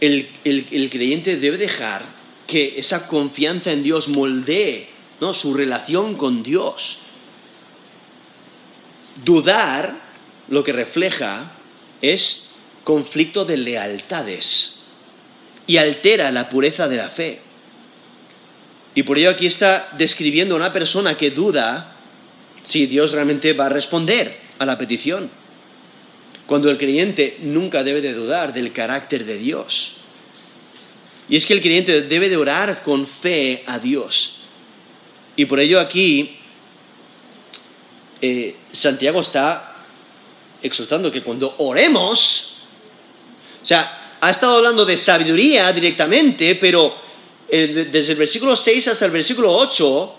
El, 0.00 0.28
creyente 0.90 1.36
debe 1.36 1.58
dejar 1.58 2.06
que 2.48 2.74
esa 2.76 3.06
confianza 3.06 3.70
en 3.70 3.84
Dios 3.84 4.08
moldee 4.08 4.88
¿no? 5.20 5.32
su 5.32 5.54
relación 5.54 6.16
con 6.16 6.42
Dios. 6.42 6.98
Dudar 9.24 10.00
lo 10.48 10.64
que 10.64 10.72
refleja 10.72 11.52
es 12.02 12.56
conflicto 12.82 13.44
de 13.44 13.58
lealtades 13.58 14.80
y 15.68 15.76
altera 15.76 16.32
la 16.32 16.50
pureza 16.50 16.88
de 16.88 16.96
la 16.96 17.10
fe. 17.10 17.42
Y 18.96 19.04
por 19.04 19.18
ello 19.18 19.30
aquí 19.30 19.46
está 19.46 19.90
describiendo 19.96 20.56
a 20.56 20.58
una 20.58 20.72
persona 20.72 21.16
que 21.16 21.30
duda 21.30 21.94
si 22.68 22.84
Dios 22.84 23.12
realmente 23.12 23.54
va 23.54 23.66
a 23.66 23.70
responder 23.70 24.38
a 24.58 24.66
la 24.66 24.76
petición. 24.76 25.30
Cuando 26.46 26.70
el 26.70 26.76
creyente 26.76 27.38
nunca 27.40 27.82
debe 27.82 28.02
de 28.02 28.12
dudar 28.12 28.52
del 28.52 28.74
carácter 28.74 29.24
de 29.24 29.38
Dios. 29.38 29.96
Y 31.30 31.36
es 31.36 31.46
que 31.46 31.54
el 31.54 31.62
creyente 31.62 32.02
debe 32.02 32.28
de 32.28 32.36
orar 32.36 32.82
con 32.82 33.06
fe 33.06 33.64
a 33.66 33.78
Dios. 33.78 34.40
Y 35.34 35.46
por 35.46 35.60
ello 35.60 35.80
aquí 35.80 36.36
eh, 38.20 38.56
Santiago 38.70 39.22
está 39.22 39.86
exhortando 40.62 41.10
que 41.10 41.22
cuando 41.22 41.54
oremos, 41.56 42.64
o 43.62 43.64
sea, 43.64 44.16
ha 44.20 44.28
estado 44.28 44.58
hablando 44.58 44.84
de 44.84 44.98
sabiduría 44.98 45.72
directamente, 45.72 46.54
pero 46.56 46.94
desde 47.48 48.12
el 48.12 48.18
versículo 48.18 48.54
6 48.56 48.88
hasta 48.88 49.06
el 49.06 49.10
versículo 49.10 49.54
8, 49.54 50.14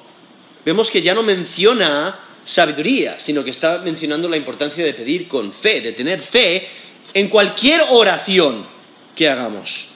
vemos 0.65 0.89
que 0.89 1.03
ya 1.03 1.13
no 1.13 1.21
menciona 1.21 2.25
sabiduría, 2.43 3.19
sino 3.19 3.43
que 3.43 3.49
está 3.49 3.79
mencionando 3.79 4.29
la 4.29 4.37
importancia 4.37 4.83
de 4.83 4.93
pedir 4.93 5.27
con 5.27 5.53
fe, 5.53 5.81
de 5.81 5.93
tener 5.93 6.21
fe 6.21 6.67
en 7.13 7.29
cualquier 7.29 7.81
oración 7.89 8.67
que 9.15 9.27
hagamos. 9.27 9.87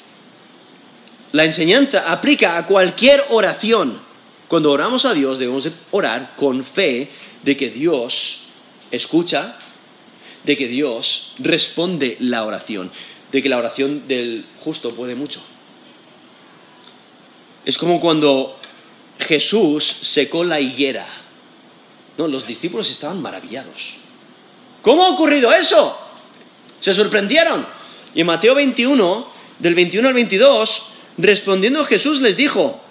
La 1.31 1.45
enseñanza 1.45 2.11
aplica 2.11 2.57
a 2.57 2.65
cualquier 2.67 3.23
oración. 3.29 4.01
Cuando 4.47 4.71
oramos 4.71 5.05
a 5.05 5.13
Dios 5.13 5.39
debemos 5.39 5.67
orar 5.91 6.35
con 6.35 6.63
fe 6.63 7.09
de 7.43 7.57
que 7.57 7.69
Dios 7.69 8.47
escucha, 8.91 9.57
de 10.43 10.57
que 10.57 10.67
Dios 10.67 11.33
responde 11.39 12.17
la 12.19 12.43
oración, 12.45 12.91
de 13.31 13.41
que 13.41 13.49
la 13.49 13.57
oración 13.57 14.07
del 14.07 14.45
justo 14.59 14.93
puede 14.93 15.15
mucho. 15.15 15.41
Es 17.65 17.77
como 17.77 17.99
cuando 17.99 18.59
Jesús 19.19 19.83
secó 19.83 20.43
la 20.43 20.59
higuera. 20.59 21.07
No, 22.17 22.27
los 22.27 22.45
discípulos 22.45 22.91
estaban 22.91 23.21
maravillados. 23.21 23.97
¿Cómo 24.81 25.03
ha 25.03 25.09
ocurrido 25.09 25.51
eso? 25.51 25.97
Se 26.79 26.93
sorprendieron. 26.93 27.65
Y 28.13 28.21
en 28.21 28.27
Mateo 28.27 28.53
21, 28.53 29.27
del 29.59 29.75
21 29.75 30.07
al 30.07 30.13
22, 30.13 30.83
respondiendo 31.17 31.85
Jesús 31.85 32.21
les 32.21 32.37
dijo, 32.37 32.81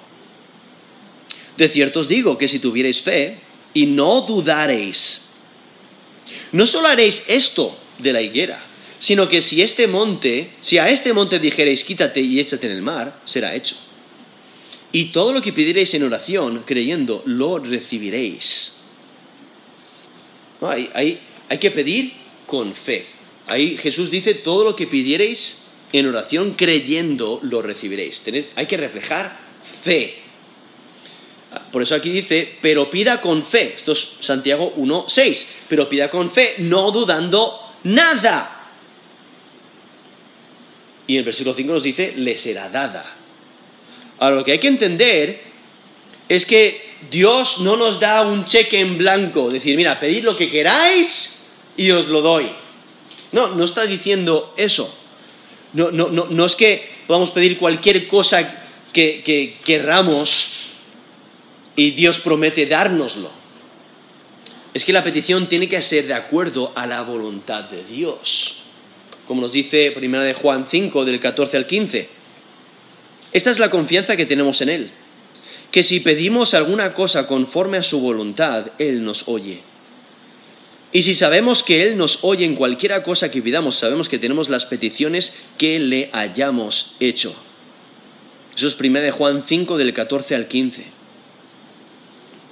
de 1.57 1.69
cierto 1.69 2.01
os 2.01 2.09
digo 2.09 2.39
que 2.39 2.49
si 2.49 2.59
tuvierais 2.59 3.03
fe 3.03 3.39
y 3.75 3.87
no 3.87 4.23
dudareis, 4.23 5.29
no 6.53 6.67
solo 6.67 6.89
haréis 6.89 7.23
esto 7.29 7.77
de 7.99 8.13
la 8.13 8.23
higuera, 8.23 8.65
sino 8.99 9.29
que 9.29 9.43
si 9.43 9.63
este 9.63 9.87
monte, 9.87 10.55
si 10.61 10.79
a 10.79 10.89
este 10.89 11.13
monte 11.13 11.39
dijereis 11.39 11.85
quítate 11.85 12.21
y 12.21 12.41
échate 12.41 12.67
en 12.67 12.73
el 12.73 12.83
mar, 12.83 13.21
será 13.25 13.55
hecho. 13.55 13.77
Y 14.93 15.07
todo 15.07 15.33
lo 15.33 15.41
que 15.41 15.53
pidierais 15.53 15.93
en 15.95 16.05
oración, 16.05 16.65
creyendo, 16.67 17.23
lo 17.27 17.59
recibiréis. 17.59 18.82
Hay, 20.69 21.21
que 21.61 21.71
pedir 21.71 22.13
con 22.47 22.75
fe. 22.75 23.07
Ahí 23.47 23.77
Jesús 23.77 24.11
dice, 24.11 24.35
todo 24.35 24.65
lo 24.65 24.77
que 24.77 24.87
pidierais 24.87 25.63
en 25.93 26.07
oración, 26.07 26.55
creyendo, 26.55 27.41
lo 27.43 27.63
recibiréis. 27.63 28.25
hay 28.55 28.67
que 28.67 28.77
reflejar 28.77 29.39
fe. 29.83 30.23
Por 31.71 31.83
eso 31.83 31.95
aquí 31.95 32.11
dice, 32.11 32.57
pero 32.63 32.91
pida 32.91 33.21
con 33.21 33.45
fe. 33.45 33.75
Esto 33.77 33.93
es 33.93 34.13
Santiago 34.21 34.75
1.6. 34.77 35.47
Pero 35.69 35.89
pida 35.89 36.09
con 36.09 36.31
fe, 36.31 36.55
no 36.59 36.91
dudando 36.91 37.61
nada. 37.85 38.71
Y 41.07 41.17
el 41.17 41.25
versículo 41.25 41.55
5 41.55 41.73
nos 41.73 41.83
dice, 41.83 42.15
le 42.17 42.37
será 42.37 42.71
dada. 42.71 43.17
Ahora, 44.19 44.37
lo 44.37 44.45
que 44.45 44.53
hay 44.53 44.59
que 44.59 44.69
entender 44.69 45.43
es 46.29 46.47
que 46.47 46.92
Dios 47.11 47.61
no 47.61 47.77
nos 47.77 48.01
da 48.01 48.23
un 48.23 48.45
cheque 48.45 48.81
en 48.81 48.99
blanco, 48.99 49.51
decir, 49.51 49.77
mira, 49.77 49.99
pedid 50.01 50.25
lo 50.25 50.37
que 50.37 50.51
queráis 50.51 51.41
y 51.77 51.91
os 51.91 52.07
lo 52.09 52.21
doy. 52.21 52.51
No, 53.33 53.49
no 53.49 53.65
está 53.65 53.87
diciendo 53.87 54.55
eso. 54.57 54.95
No, 55.73 55.91
no, 55.91 56.09
no, 56.09 56.47
es 56.47 56.55
que 56.55 57.03
podamos 57.07 57.31
pedir 57.31 57.59
cualquier 57.59 58.07
cosa 58.07 58.67
que, 58.93 59.23
que 59.23 59.59
querramos 59.65 60.67
y 61.77 61.93
Dios 61.93 62.19
promete 62.19 62.67
dárnoslo. 62.67 63.31
Es 64.75 64.85
que 64.85 64.93
la 64.93 65.03
petición 65.03 65.49
tiene 65.49 65.69
que 65.69 65.81
ser 65.83 66.07
de 66.07 66.15
acuerdo 66.15 66.73
a 66.75 66.87
la 66.87 67.03
voluntad 67.03 67.65
de 67.65 67.85
Dios. 67.85 68.59
Como 69.27 69.41
nos 69.41 69.53
dice 69.53 69.95
1 69.97 70.21
de 70.21 70.35
Juan 70.35 70.67
5, 70.69 71.05
del 71.05 71.21
14 71.21 71.57
al 71.57 71.67
15. 71.67 72.09
Esta 73.33 73.51
es 73.51 73.59
la 73.59 73.71
confianza 73.71 74.17
que 74.17 74.27
tenemos 74.27 74.61
en 74.61 74.69
Él, 74.69 74.93
que 75.73 75.83
si 75.83 76.01
pedimos 76.01 76.53
alguna 76.55 76.93
cosa 76.93 77.27
conforme 77.27 77.79
a 77.79 77.83
su 77.83 78.01
voluntad, 78.01 78.73
Él 78.79 79.03
nos 79.03 79.27
oye. 79.27 79.63
Y 80.93 81.03
si 81.03 81.15
sabemos 81.15 81.63
que 81.63 81.87
Él 81.87 81.97
nos 81.97 82.23
oye 82.23 82.45
en 82.45 82.55
cualquiera 82.55 83.03
cosa 83.03 83.31
que 83.31 83.41
pidamos, 83.41 83.77
sabemos 83.77 84.11
que 84.11 84.19
tenemos 84.19 84.51
las 84.51 84.67
peticiones 84.67 85.35
que 85.57 85.81
le 85.81 86.11
hayamos 86.13 86.95
hecho. 87.01 87.35
Eso 88.55 88.67
es 88.69 88.79
1 88.79 89.01
de 89.01 89.11
Juan 89.11 89.43
5 89.43 89.79
del 89.79 89.95
14 89.95 90.35
al 90.35 90.47
15. 90.47 90.85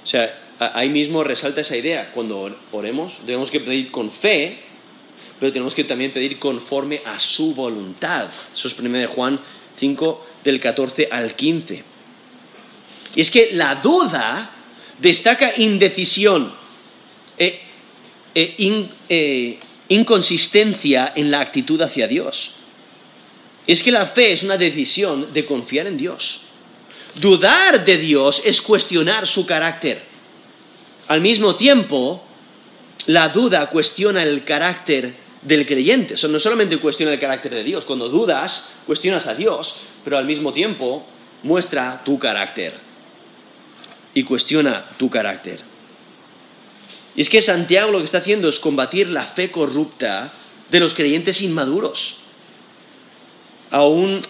O 0.03 0.07
sea, 0.07 0.41
ahí 0.57 0.89
mismo 0.89 1.23
resalta 1.23 1.61
esa 1.61 1.77
idea. 1.77 2.11
Cuando 2.13 2.57
oremos, 2.71 3.19
debemos 3.27 3.51
que 3.51 3.59
pedir 3.59 3.91
con 3.91 4.11
fe, 4.11 4.61
pero 5.39 5.51
tenemos 5.51 5.75
que 5.75 5.83
también 5.83 6.11
pedir 6.11 6.39
conforme 6.39 7.03
a 7.05 7.19
su 7.19 7.53
voluntad. 7.53 8.29
Eso 8.51 8.67
es 8.67 8.79
1 8.79 8.97
de 8.97 9.05
Juan 9.05 9.39
5 9.77 10.25
del 10.43 10.59
14 10.59 11.09
al 11.11 11.35
15. 11.35 11.90
Y 13.15 13.21
es 13.21 13.31
que 13.31 13.49
la 13.53 13.75
duda 13.75 14.51
destaca 14.99 15.53
indecisión, 15.57 16.53
e, 17.37 17.59
e 18.35 18.55
e, 19.09 19.59
inconsistencia 19.89 21.11
en 21.15 21.31
la 21.31 21.41
actitud 21.41 21.81
hacia 21.81 22.07
Dios. 22.07 22.53
Es 23.67 23.83
que 23.83 23.91
la 23.91 24.05
fe 24.05 24.31
es 24.31 24.43
una 24.43 24.57
decisión 24.57 25.33
de 25.33 25.45
confiar 25.45 25.87
en 25.87 25.97
Dios. 25.97 26.41
Dudar 27.15 27.83
de 27.83 27.97
Dios 27.97 28.41
es 28.45 28.61
cuestionar 28.61 29.27
su 29.27 29.45
carácter. 29.45 30.03
Al 31.07 31.19
mismo 31.19 31.55
tiempo, 31.55 32.23
la 33.07 33.29
duda 33.29 33.69
cuestiona 33.69 34.23
el 34.23 34.45
carácter 34.45 35.15
del 35.41 35.65
creyente. 35.65 36.13
Eso 36.13 36.29
no 36.29 36.39
solamente 36.39 36.77
cuestiona 36.77 37.11
el 37.11 37.19
carácter 37.19 37.53
de 37.53 37.63
Dios. 37.63 37.83
Cuando 37.83 38.07
dudas, 38.07 38.73
cuestionas 38.85 39.27
a 39.27 39.35
Dios, 39.35 39.81
pero 40.05 40.17
al 40.17 40.25
mismo 40.25 40.53
tiempo 40.53 41.05
muestra 41.43 42.01
tu 42.05 42.17
carácter 42.17 42.90
y 44.13 44.23
cuestiona 44.23 44.89
tu 44.97 45.09
carácter. 45.09 45.61
Y 47.15 47.21
es 47.21 47.29
que 47.29 47.41
Santiago 47.41 47.91
lo 47.91 47.99
que 47.99 48.05
está 48.05 48.19
haciendo 48.19 48.47
es 48.47 48.59
combatir 48.59 49.09
la 49.09 49.25
fe 49.25 49.51
corrupta 49.51 50.33
de 50.69 50.79
los 50.79 50.93
creyentes 50.93 51.41
inmaduros. 51.41 52.19
Aún 53.69 54.21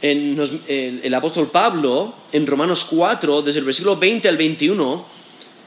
el 0.00 1.14
apóstol 1.14 1.50
Pablo, 1.50 2.14
en 2.32 2.46
Romanos 2.46 2.84
4, 2.84 3.42
desde 3.42 3.60
el 3.60 3.64
versículo 3.64 3.96
20 3.96 4.28
al 4.28 4.36
21, 4.36 5.06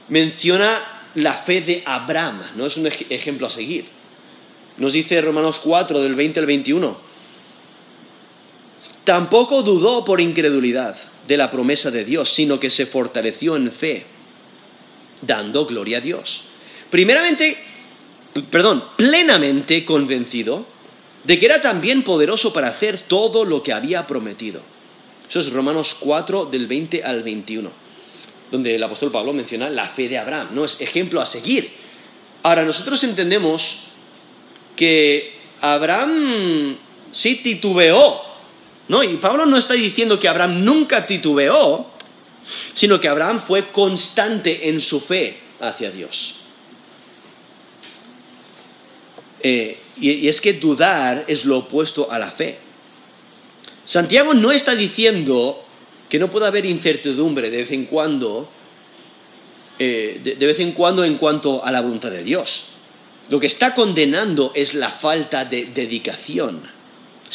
menciona 0.09 1.09
la 1.15 1.33
fe 1.33 1.61
de 1.61 1.83
Abraham, 1.85 2.41
¿no? 2.55 2.65
Es 2.65 2.77
un 2.77 2.87
ejemplo 2.87 3.47
a 3.47 3.49
seguir. 3.49 3.85
Nos 4.77 4.93
dice 4.93 5.21
Romanos 5.21 5.59
4, 5.59 5.99
del 5.99 6.15
20 6.15 6.39
al 6.39 6.45
21. 6.45 7.10
Tampoco 9.03 9.63
dudó 9.63 10.05
por 10.05 10.21
incredulidad 10.21 10.95
de 11.27 11.37
la 11.37 11.49
promesa 11.49 11.91
de 11.91 12.05
Dios, 12.05 12.33
sino 12.33 12.59
que 12.59 12.69
se 12.69 12.85
fortaleció 12.85 13.55
en 13.55 13.71
fe, 13.71 14.05
dando 15.21 15.65
gloria 15.65 15.97
a 15.97 16.01
Dios. 16.01 16.43
Primeramente, 16.89 17.57
perdón, 18.49 18.83
plenamente 18.97 19.85
convencido 19.85 20.65
de 21.23 21.39
que 21.39 21.45
era 21.45 21.61
también 21.61 22.03
poderoso 22.03 22.51
para 22.53 22.69
hacer 22.69 22.99
todo 23.07 23.45
lo 23.45 23.63
que 23.63 23.73
había 23.73 24.07
prometido. 24.07 24.61
Eso 25.27 25.39
es 25.39 25.51
Romanos 25.51 25.95
4 25.99 26.47
del 26.47 26.67
20 26.67 27.03
al 27.03 27.23
21, 27.23 27.71
donde 28.51 28.75
el 28.75 28.83
apóstol 28.83 29.11
Pablo 29.11 29.31
menciona 29.31 29.69
la 29.69 29.87
fe 29.89 30.09
de 30.09 30.17
Abraham, 30.17 30.49
no 30.51 30.65
es 30.65 30.81
ejemplo 30.81 31.21
a 31.21 31.25
seguir. 31.25 31.71
Ahora, 32.43 32.65
nosotros 32.65 33.03
entendemos 33.03 33.83
que 34.75 35.39
Abraham 35.61 36.77
sí 37.11 37.35
titubeó 37.35 38.30
no, 38.87 39.03
y 39.03 39.15
Pablo 39.17 39.45
no 39.45 39.57
está 39.57 39.75
diciendo 39.75 40.19
que 40.19 40.27
Abraham 40.27 40.63
nunca 40.63 41.05
titubeó, 41.05 41.87
sino 42.73 42.99
que 42.99 43.07
Abraham 43.07 43.41
fue 43.41 43.69
constante 43.71 44.69
en 44.69 44.81
su 44.81 44.99
fe 44.99 45.39
hacia 45.59 45.91
Dios. 45.91 46.35
Eh, 49.41 49.79
y, 49.99 50.27
es 50.27 50.41
que 50.41 50.53
dudar 50.53 51.25
es 51.27 51.45
lo 51.45 51.59
opuesto 51.59 52.11
a 52.11 52.19
la 52.19 52.31
fe. 52.31 52.59
Santiago 53.85 54.33
no 54.33 54.51
está 54.51 54.75
diciendo 54.75 55.63
que 56.09 56.19
no 56.19 56.29
pueda 56.29 56.47
haber 56.47 56.65
incertidumbre 56.65 57.49
de 57.49 57.57
vez 57.57 57.71
en 57.71 57.85
cuando, 57.85 58.49
eh, 59.79 60.19
de 60.37 60.45
vez 60.45 60.59
en 60.59 60.73
cuando 60.73 61.03
en 61.03 61.17
cuanto 61.17 61.63
a 61.63 61.71
la 61.71 61.81
voluntad 61.81 62.11
de 62.11 62.23
Dios. 62.23 62.65
Lo 63.29 63.39
que 63.39 63.47
está 63.47 63.73
condenando 63.73 64.51
es 64.53 64.73
la 64.73 64.89
falta 64.89 65.45
de 65.45 65.65
dedicación 65.65 66.80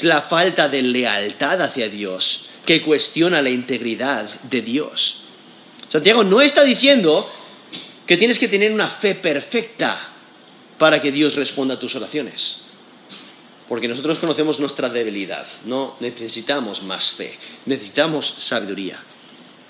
la 0.02 0.22
falta 0.22 0.68
de 0.68 0.82
lealtad 0.82 1.62
hacia 1.62 1.88
Dios 1.88 2.48
que 2.64 2.82
cuestiona 2.82 3.40
la 3.40 3.50
integridad 3.50 4.40
de 4.42 4.60
Dios. 4.62 5.22
Santiago 5.88 6.24
no 6.24 6.40
está 6.40 6.64
diciendo 6.64 7.30
que 8.06 8.16
tienes 8.16 8.38
que 8.38 8.48
tener 8.48 8.72
una 8.72 8.88
fe 8.88 9.14
perfecta 9.14 10.12
para 10.78 11.00
que 11.00 11.12
Dios 11.12 11.36
responda 11.36 11.74
a 11.74 11.78
tus 11.78 11.94
oraciones. 11.94 12.62
Porque 13.68 13.88
nosotros 13.88 14.18
conocemos 14.18 14.60
nuestra 14.60 14.88
debilidad, 14.88 15.46
no 15.64 15.96
necesitamos 16.00 16.82
más 16.82 17.10
fe, 17.10 17.38
necesitamos 17.64 18.34
sabiduría. 18.38 19.02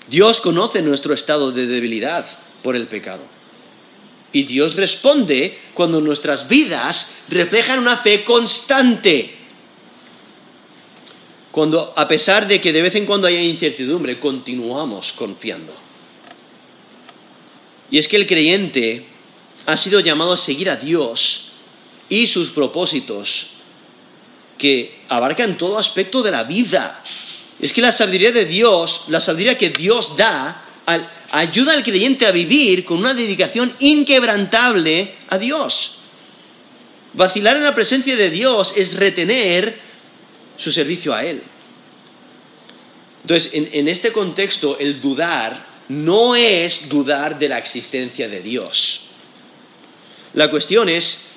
Dios 0.07 0.39
conoce 0.39 0.81
nuestro 0.81 1.13
estado 1.13 1.51
de 1.51 1.65
debilidad 1.65 2.25
por 2.63 2.75
el 2.75 2.87
pecado. 2.87 3.23
Y 4.31 4.43
Dios 4.43 4.75
responde 4.75 5.59
cuando 5.73 6.01
nuestras 6.01 6.47
vidas 6.47 7.17
reflejan 7.29 7.79
una 7.79 7.97
fe 7.97 8.23
constante 8.23 9.36
cuando 11.57 11.91
a 11.95 12.07
pesar 12.07 12.47
de 12.47 12.61
que 12.61 12.71
de 12.71 12.83
vez 12.83 12.93
en 12.93 13.07
cuando 13.07 13.25
haya 13.25 13.41
incertidumbre, 13.41 14.19
continuamos 14.19 15.11
confiando. 15.11 15.73
Y 17.89 17.97
es 17.97 18.07
que 18.07 18.15
el 18.15 18.27
creyente 18.27 19.07
ha 19.65 19.75
sido 19.75 19.99
llamado 19.99 20.33
a 20.33 20.37
seguir 20.37 20.69
a 20.69 20.75
Dios 20.75 21.53
y 22.09 22.27
sus 22.27 22.51
propósitos 22.51 23.47
que 24.59 24.99
abarcan 25.09 25.57
todo 25.57 25.79
aspecto 25.79 26.21
de 26.21 26.29
la 26.29 26.43
vida. 26.43 27.01
Es 27.59 27.73
que 27.73 27.81
la 27.81 27.91
sabiduría 27.91 28.31
de 28.31 28.45
Dios, 28.45 29.05
la 29.07 29.19
sabiduría 29.19 29.57
que 29.57 29.71
Dios 29.71 30.15
da, 30.15 30.63
ayuda 31.31 31.73
al 31.73 31.81
creyente 31.81 32.27
a 32.27 32.31
vivir 32.31 32.85
con 32.85 32.99
una 32.99 33.15
dedicación 33.15 33.75
inquebrantable 33.79 35.15
a 35.27 35.39
Dios. 35.39 35.97
Vacilar 37.13 37.57
en 37.57 37.63
la 37.63 37.73
presencia 37.73 38.15
de 38.15 38.29
Dios 38.29 38.75
es 38.77 38.95
retener 38.95 39.86
su 40.57 40.71
servicio 40.71 41.13
a 41.13 41.23
Él. 41.23 41.43
Entonces, 43.21 43.51
en, 43.53 43.87
este 43.87 44.11
contexto, 44.11 44.77
el 44.79 45.01
dudar 45.01 45.65
no 45.89 46.35
es 46.35 46.87
dudar 46.87 47.37
de 47.37 47.49
la 47.49 47.57
existencia 47.57 48.29
de 48.29 48.41
Dios. 48.41 49.01
La 50.33 50.49
cuestión 50.49 50.87
es 50.87 51.27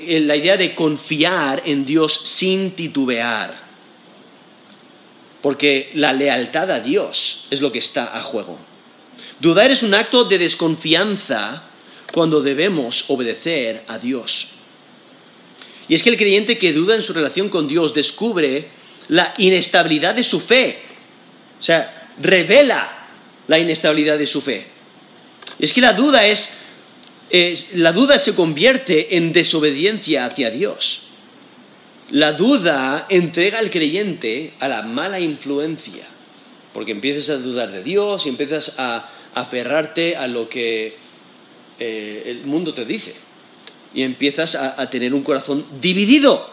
eh, 0.00 0.20
la 0.20 0.36
idea 0.36 0.56
de 0.56 0.74
confiar 0.74 1.62
en 1.64 1.84
Dios 1.84 2.22
sin 2.24 2.72
titubear. 2.72 3.66
Porque 5.42 5.90
la 5.94 6.12
lealtad 6.12 6.70
a 6.72 6.80
Dios 6.80 7.46
es 7.50 7.60
lo 7.60 7.70
que 7.70 7.78
está 7.78 8.16
a 8.16 8.22
juego. 8.22 8.58
Dudar 9.38 9.70
es 9.70 9.82
un 9.82 9.94
acto 9.94 10.24
de 10.24 10.38
desconfianza 10.38 11.64
cuando 12.12 12.40
debemos 12.42 13.08
obedecer 13.10 13.84
a 13.86 13.98
Dios. 13.98 14.48
Y 15.88 15.94
es 15.94 16.02
que 16.02 16.10
el 16.10 16.16
creyente 16.16 16.58
que 16.58 16.72
duda 16.72 16.96
en 16.96 17.02
su 17.02 17.12
relación 17.12 17.48
con 17.48 17.68
Dios 17.68 17.94
descubre 17.94 18.68
la 19.08 19.34
inestabilidad 19.38 20.14
de 20.14 20.24
su 20.24 20.40
fe. 20.40 20.78
O 21.58 21.62
sea, 21.62 22.12
revela 22.20 23.08
la 23.46 23.58
inestabilidad 23.58 24.18
de 24.18 24.26
su 24.26 24.40
fe. 24.40 24.66
Es 25.58 25.72
que 25.72 25.80
la 25.80 25.92
duda 25.92 26.26
es, 26.26 26.50
la 27.74 27.92
duda 27.92 28.18
se 28.18 28.34
convierte 28.34 29.16
en 29.16 29.32
desobediencia 29.32 30.26
hacia 30.26 30.50
Dios. 30.50 31.04
La 32.10 32.32
duda 32.32 33.06
entrega 33.08 33.58
al 33.58 33.70
creyente 33.70 34.54
a 34.58 34.68
la 34.68 34.82
mala 34.82 35.20
influencia, 35.20 36.06
porque 36.72 36.92
empiezas 36.92 37.30
a 37.30 37.38
dudar 37.38 37.70
de 37.70 37.82
Dios 37.82 38.26
y 38.26 38.28
empiezas 38.28 38.74
a 38.78 39.10
aferrarte 39.34 40.16
a 40.16 40.26
lo 40.26 40.48
que 40.48 40.96
eh, 41.78 42.22
el 42.26 42.44
mundo 42.44 42.74
te 42.74 42.84
dice 42.84 43.25
y 43.96 44.02
empiezas 44.02 44.54
a, 44.54 44.90
tener 44.90 45.14
un 45.14 45.22
corazón 45.22 45.64
dividido. 45.80 46.50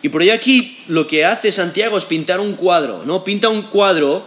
Y 0.00 0.08
por 0.08 0.22
ello 0.22 0.32
aquí 0.32 0.78
lo 0.88 1.06
que 1.06 1.26
hace 1.26 1.52
Santiago 1.52 1.98
es 1.98 2.06
pintar 2.06 2.40
un 2.40 2.54
cuadro, 2.54 3.04
¿no? 3.04 3.22
Pinta 3.22 3.50
un 3.50 3.64
cuadro 3.64 4.26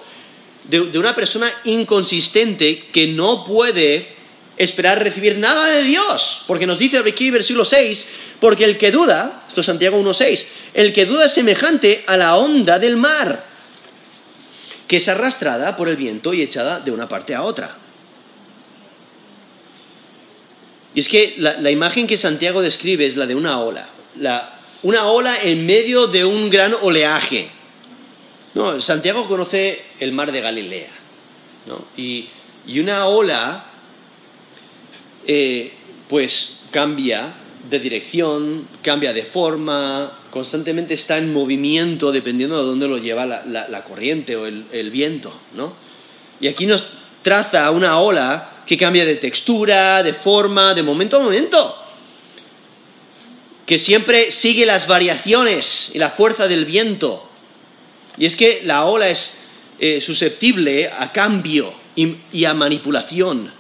de, 0.65 0.80
una 0.99 1.15
persona 1.15 1.52
inconsistente 1.63 2.86
que 2.93 3.08
no 3.08 3.43
puede 3.43 4.10
esperar 4.58 5.02
recibir 5.02 5.39
nada 5.39 5.65
de 5.69 5.82
Dios. 5.82 6.43
Porque 6.45 6.67
nos 6.67 6.78
dice 6.78 6.99
aquí 6.99 7.32
versículo 7.32 7.65
6, 7.65 8.08
porque 8.39 8.65
el 8.65 8.78
que 8.78 8.91
duda, 8.91 9.45
esto 9.47 9.62
es 9.62 9.65
Santiago 9.65 9.99
1.6, 9.99 10.45
el 10.76 10.93
que 10.93 11.08
duda 11.08 11.26
es 11.26 11.34
semejante 11.34 12.04
a 12.06 12.15
la 12.15 12.36
onda 12.36 12.78
del 12.78 12.95
mar, 12.95 13.43
que 14.88 14.97
es 14.97 15.10
arrastrada 15.10 15.76
por 15.76 15.89
el 15.89 15.97
viento 15.97 16.32
y 16.32 16.43
echada 16.43 16.80
de 16.80 16.91
una 16.91 17.10
parte 17.10 17.34
a 17.34 17.41
otra. 17.41 17.83
Y 20.95 20.99
es 20.99 21.10
que 21.10 21.36
la, 21.38 21.71
imagen 21.71 22.08
que 22.08 22.17
Santiago 22.17 22.62
describe 22.62 23.06
es 23.06 23.15
la 23.15 23.25
de 23.25 23.36
una 23.36 23.60
ola. 23.60 23.89
una 24.84 25.06
ola 25.06 25.36
en 25.41 25.65
medio 25.65 26.08
de 26.08 26.23
un 26.25 26.49
gran 26.49 26.75
oleaje. 26.82 27.49
No, 28.53 28.79
Santiago 28.79 29.27
conoce 29.27 29.82
el 29.99 30.12
mar 30.12 30.32
de 30.32 30.41
Galilea. 30.41 30.91
Y, 31.97 32.29
una 32.79 33.08
ola, 33.08 33.65
eh, 35.25 35.73
pues 36.08 36.63
cambia 36.71 37.36
de 37.69 37.79
dirección, 37.79 38.67
cambia 38.84 39.13
de 39.13 39.23
forma, 39.23 40.19
constantemente 40.29 40.93
está 40.93 41.17
en 41.17 41.34
movimiento 41.34 42.12
dependiendo 42.12 42.58
de 42.60 42.65
dónde 42.65 42.88
lo 42.88 42.97
lleva 42.97 43.25
la, 43.25 43.84
corriente 43.84 44.36
o 44.36 44.45
el, 44.45 44.65
el 44.71 44.91
viento. 44.91 45.34
¿no? 45.56 45.73
Y 46.39 46.47
aquí 46.47 46.65
nos 46.65 46.86
traza 47.23 47.71
una 47.71 47.99
ola 47.99 48.63
que 48.65 48.77
cambia 48.77 49.05
de 49.05 49.15
textura, 49.15 50.03
de 50.03 50.13
forma, 50.13 50.73
de 50.73 50.83
momento 50.83 51.17
a 51.17 51.21
momento, 51.21 51.77
que 53.65 53.79
siempre 53.79 54.31
sigue 54.31 54.65
las 54.65 54.88
variaciones 54.88 55.91
y 55.93 55.97
la 55.97 56.12
fuerza 56.12 56.47
del 56.47 56.65
viento. 56.65 57.29
Y 58.17 58.25
es 58.25 58.36
que 58.36 58.62
la 58.63 58.86
ola 58.86 59.09
es 59.09 59.39
eh, 59.79 60.01
susceptible 60.01 60.91
a 60.95 61.12
cambio 61.12 61.73
y 61.95 62.45
a 62.45 62.53
manipulación. 62.53 63.51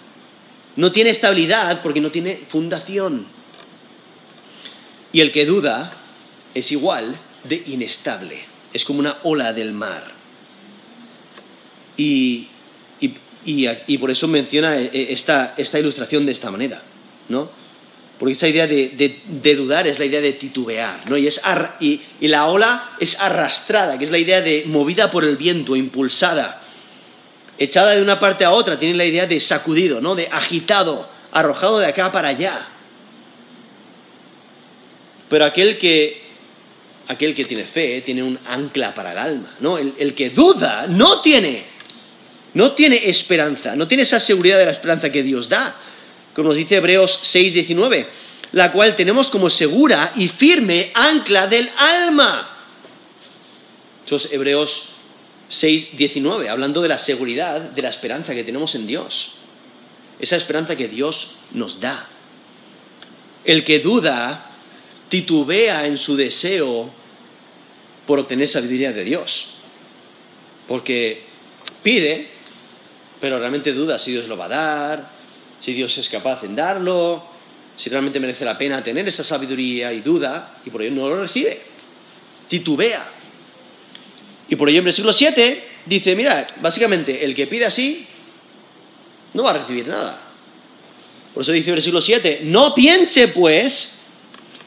No 0.75 0.91
tiene 0.91 1.09
estabilidad 1.09 1.81
porque 1.81 2.01
no 2.01 2.11
tiene 2.11 2.43
fundación. 2.47 3.27
Y 5.11 5.21
el 5.21 5.31
que 5.31 5.45
duda 5.45 5.97
es 6.53 6.71
igual 6.71 7.15
de 7.43 7.63
inestable. 7.67 8.45
Es 8.73 8.83
como 8.85 8.99
una 8.99 9.19
ola 9.23 9.53
del 9.53 9.71
mar. 9.71 10.11
Y 11.95 12.47
y, 13.03 13.13
por 13.97 14.11
eso 14.11 14.27
menciona 14.27 14.77
eh, 14.77 14.89
eh, 14.93 15.07
esta, 15.09 15.79
ilustración 15.79 16.25
de 16.25 16.31
esta 16.31 16.51
manera, 16.51 16.81
¿no? 17.29 17.49
Porque 18.17 18.33
esa 18.33 18.47
idea 18.47 18.67
de, 18.67 19.21
dudar 19.55 19.87
es 19.87 19.99
la 19.99 20.05
idea 20.05 20.21
de 20.21 20.33
titubear, 20.33 21.09
¿no? 21.09 21.17
Y, 21.17 21.27
y, 21.79 22.27
la 22.27 22.47
ola 22.47 22.91
es 22.99 23.19
arrastrada, 23.19 23.97
que 23.97 24.05
es 24.05 24.11
la 24.11 24.17
idea 24.17 24.41
de 24.41 24.63
movida 24.65 25.11
por 25.11 25.25
el 25.25 25.35
viento, 25.35 25.75
impulsada, 25.75 26.61
echada 27.57 27.95
de 27.95 28.01
una 28.01 28.19
parte 28.19 28.45
a 28.45 28.51
otra, 28.51 28.79
tiene 28.79 28.95
la 28.95 29.05
idea 29.05 29.25
de 29.25 29.39
sacudido, 29.39 29.99
¿no? 29.99 30.15
De 30.15 30.29
agitado, 30.31 31.09
arrojado 31.31 31.79
de 31.79 31.87
acá 31.87 32.11
para 32.11 32.29
allá. 32.29 32.67
Pero 35.27 35.45
aquel 35.45 35.77
que, 35.77 36.21
aquel 37.07 37.33
que 37.33 37.45
tiene 37.45 37.65
fe 37.65 38.01
tiene 38.01 38.23
un 38.23 38.39
ancla 38.45 38.93
para 38.93 39.11
el 39.11 39.17
alma, 39.17 39.55
¿no? 39.59 39.77
el 39.77 40.13
que 40.13 40.29
duda 40.29 40.85
no 40.87 41.21
tiene 41.21 41.72
no 42.53 42.73
tiene 42.73 43.09
esperanza, 43.09 43.75
no 43.75 43.87
tiene 43.87 44.03
esa 44.03 44.19
seguridad 44.19 44.57
de 44.57 44.65
la 44.65 44.71
esperanza 44.71 45.11
que 45.11 45.23
Dios 45.23 45.49
da, 45.49 45.75
como 46.33 46.49
nos 46.49 46.57
dice 46.57 46.75
Hebreos 46.75 47.19
6:19, 47.23 48.07
la 48.51 48.71
cual 48.71 48.95
tenemos 48.95 49.29
como 49.29 49.49
segura 49.49 50.11
y 50.15 50.27
firme 50.27 50.91
ancla 50.93 51.47
del 51.47 51.69
alma. 51.77 52.49
Eso 54.05 54.17
es 54.17 54.31
Hebreos 54.31 54.89
6:19, 55.49 56.49
hablando 56.49 56.81
de 56.81 56.89
la 56.89 56.97
seguridad 56.97 57.61
de 57.61 57.81
la 57.81 57.89
esperanza 57.89 58.33
que 58.33 58.43
tenemos 58.43 58.75
en 58.75 58.87
Dios. 58.87 59.35
Esa 60.19 60.35
esperanza 60.35 60.75
que 60.75 60.87
Dios 60.87 61.31
nos 61.51 61.79
da. 61.79 62.07
El 63.43 63.63
que 63.63 63.79
duda 63.79 64.51
titubea 65.09 65.85
en 65.85 65.97
su 65.97 66.15
deseo 66.15 66.93
por 68.05 68.19
obtener 68.19 68.47
sabiduría 68.47 68.93
de 68.93 69.03
Dios. 69.03 69.53
Porque 70.67 71.23
pide, 71.83 72.32
pero 73.23 73.39
realmente 73.39 73.71
duda 73.71 73.97
si 73.97 74.11
Dios 74.11 74.27
lo 74.27 74.35
va 74.35 74.47
a 74.47 74.49
dar, 74.49 75.09
si 75.57 75.71
Dios 75.71 75.97
es 75.97 76.09
capaz 76.09 76.43
en 76.43 76.57
darlo, 76.57 77.23
si 77.77 77.89
realmente 77.89 78.19
merece 78.19 78.43
la 78.43 78.57
pena 78.57 78.83
tener 78.83 79.07
esa 79.07 79.23
sabiduría 79.23 79.93
y 79.93 80.01
duda, 80.01 80.57
y 80.65 80.69
por 80.69 80.81
ello 80.81 80.93
no 80.93 81.07
lo 81.07 81.21
recibe. 81.21 81.61
Titubea. 82.49 83.09
Y 84.49 84.57
por 84.57 84.67
ello 84.67 84.79
en 84.79 84.83
versículo 84.83 85.13
7 85.13 85.63
dice, 85.85 86.17
mira, 86.17 86.47
básicamente 86.59 87.23
el 87.23 87.33
que 87.33 87.47
pide 87.47 87.63
así 87.63 88.05
no 89.33 89.43
va 89.43 89.51
a 89.51 89.59
recibir 89.59 89.87
nada. 89.87 90.19
Por 91.33 91.43
eso 91.43 91.53
dice 91.53 91.69
el 91.69 91.75
versículo 91.75 92.01
7, 92.01 92.41
no 92.43 92.75
piense 92.75 93.29
pues 93.29 94.01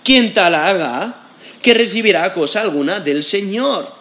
quien 0.02 0.32
tal 0.32 0.54
haga 0.54 1.26
que 1.60 1.74
recibirá 1.74 2.32
cosa 2.32 2.62
alguna 2.62 3.00
del 3.00 3.22
Señor. 3.22 3.95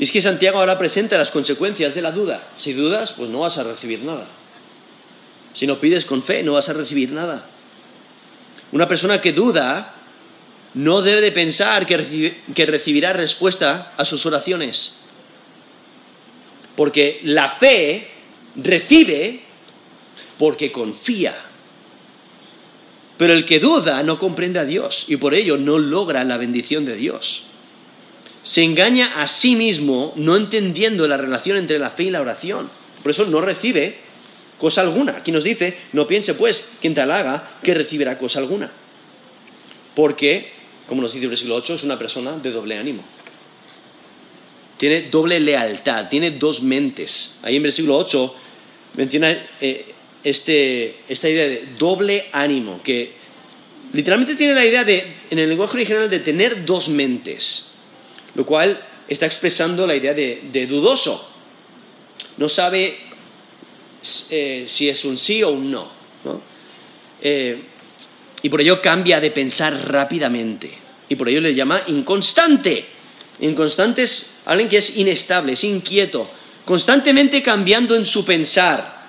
Y 0.00 0.04
es 0.04 0.12
que 0.12 0.22
Santiago 0.22 0.58
ahora 0.58 0.78
presenta 0.78 1.18
las 1.18 1.30
consecuencias 1.30 1.94
de 1.94 2.00
la 2.00 2.10
duda. 2.10 2.48
Si 2.56 2.72
dudas, 2.72 3.12
pues 3.12 3.28
no 3.28 3.40
vas 3.40 3.58
a 3.58 3.64
recibir 3.64 4.02
nada. 4.02 4.30
Si 5.52 5.66
no 5.66 5.78
pides 5.78 6.06
con 6.06 6.22
fe, 6.22 6.42
no 6.42 6.54
vas 6.54 6.70
a 6.70 6.72
recibir 6.72 7.12
nada. 7.12 7.50
Una 8.72 8.88
persona 8.88 9.20
que 9.20 9.34
duda 9.34 9.94
no 10.72 11.02
debe 11.02 11.20
de 11.20 11.32
pensar 11.32 11.84
que, 11.84 12.40
que 12.54 12.64
recibirá 12.64 13.12
respuesta 13.12 13.92
a 13.98 14.06
sus 14.06 14.24
oraciones. 14.24 14.96
Porque 16.76 17.20
la 17.24 17.50
fe 17.50 18.08
recibe 18.56 19.42
porque 20.38 20.72
confía. 20.72 21.34
Pero 23.18 23.34
el 23.34 23.44
que 23.44 23.60
duda 23.60 24.02
no 24.02 24.18
comprende 24.18 24.60
a 24.60 24.64
Dios 24.64 25.04
y 25.08 25.18
por 25.18 25.34
ello 25.34 25.58
no 25.58 25.76
logra 25.76 26.24
la 26.24 26.38
bendición 26.38 26.86
de 26.86 26.96
Dios 26.96 27.49
se 28.42 28.62
engaña 28.62 29.20
a 29.20 29.26
sí 29.26 29.56
mismo 29.56 30.12
no 30.16 30.36
entendiendo 30.36 31.06
la 31.06 31.16
relación 31.16 31.56
entre 31.56 31.78
la 31.78 31.90
fe 31.90 32.04
y 32.04 32.10
la 32.10 32.20
oración. 32.20 32.70
Por 33.02 33.10
eso 33.10 33.26
no 33.26 33.40
recibe 33.40 33.98
cosa 34.58 34.80
alguna. 34.82 35.18
Aquí 35.18 35.32
nos 35.32 35.44
dice, 35.44 35.76
no 35.92 36.06
piense 36.06 36.34
pues 36.34 36.70
quien 36.80 36.94
te 36.94 37.00
halaga 37.00 37.58
que 37.62 37.74
recibirá 37.74 38.18
cosa 38.18 38.38
alguna. 38.38 38.72
Porque, 39.94 40.52
como 40.86 41.02
nos 41.02 41.12
dice 41.12 41.24
el 41.24 41.30
versículo 41.30 41.56
8, 41.56 41.74
es 41.74 41.82
una 41.82 41.98
persona 41.98 42.38
de 42.38 42.50
doble 42.50 42.78
ánimo. 42.78 43.04
Tiene 44.76 45.02
doble 45.02 45.40
lealtad, 45.40 46.08
tiene 46.08 46.30
dos 46.30 46.62
mentes. 46.62 47.38
Ahí 47.42 47.56
en 47.56 47.62
versículo 47.62 47.96
8 47.98 48.34
menciona 48.94 49.36
eh, 49.60 49.94
este, 50.24 50.96
esta 51.08 51.28
idea 51.28 51.48
de 51.48 51.68
doble 51.78 52.26
ánimo, 52.32 52.82
que 52.82 53.12
literalmente 53.92 54.36
tiene 54.36 54.54
la 54.54 54.64
idea 54.64 54.84
de, 54.84 55.04
en 55.30 55.38
el 55.38 55.48
lenguaje 55.48 55.76
original, 55.76 56.08
de 56.08 56.20
tener 56.20 56.64
dos 56.64 56.88
mentes, 56.88 57.69
lo 58.34 58.46
cual 58.46 58.86
está 59.08 59.26
expresando 59.26 59.86
la 59.86 59.96
idea 59.96 60.14
de, 60.14 60.66
dudoso. 60.68 61.28
No 62.36 62.48
sabe 62.48 62.98
eh, 64.30 64.64
si 64.66 64.88
es 64.88 65.04
un 65.04 65.16
sí 65.16 65.42
o 65.42 65.50
un 65.50 65.70
no. 65.70 66.00
Eh, 67.20 67.62
y 68.42 68.48
por 68.48 68.60
ello 68.60 68.80
cambia 68.80 69.20
de 69.20 69.30
pensar 69.30 69.90
rápidamente. 69.90 70.70
Y 71.08 71.16
por 71.16 71.28
ello 71.28 71.40
le 71.40 71.54
llama 71.54 71.82
inconstante. 71.88 72.86
Inconstante 73.40 74.02
es 74.04 74.36
alguien 74.44 74.68
que 74.68 74.78
es 74.78 74.96
inestable, 74.96 75.52
es 75.52 75.64
inquieto, 75.64 76.30
constantemente 76.64 77.42
cambiando 77.42 77.94
en 77.94 78.04
su 78.04 78.24
pensar. 78.24 79.00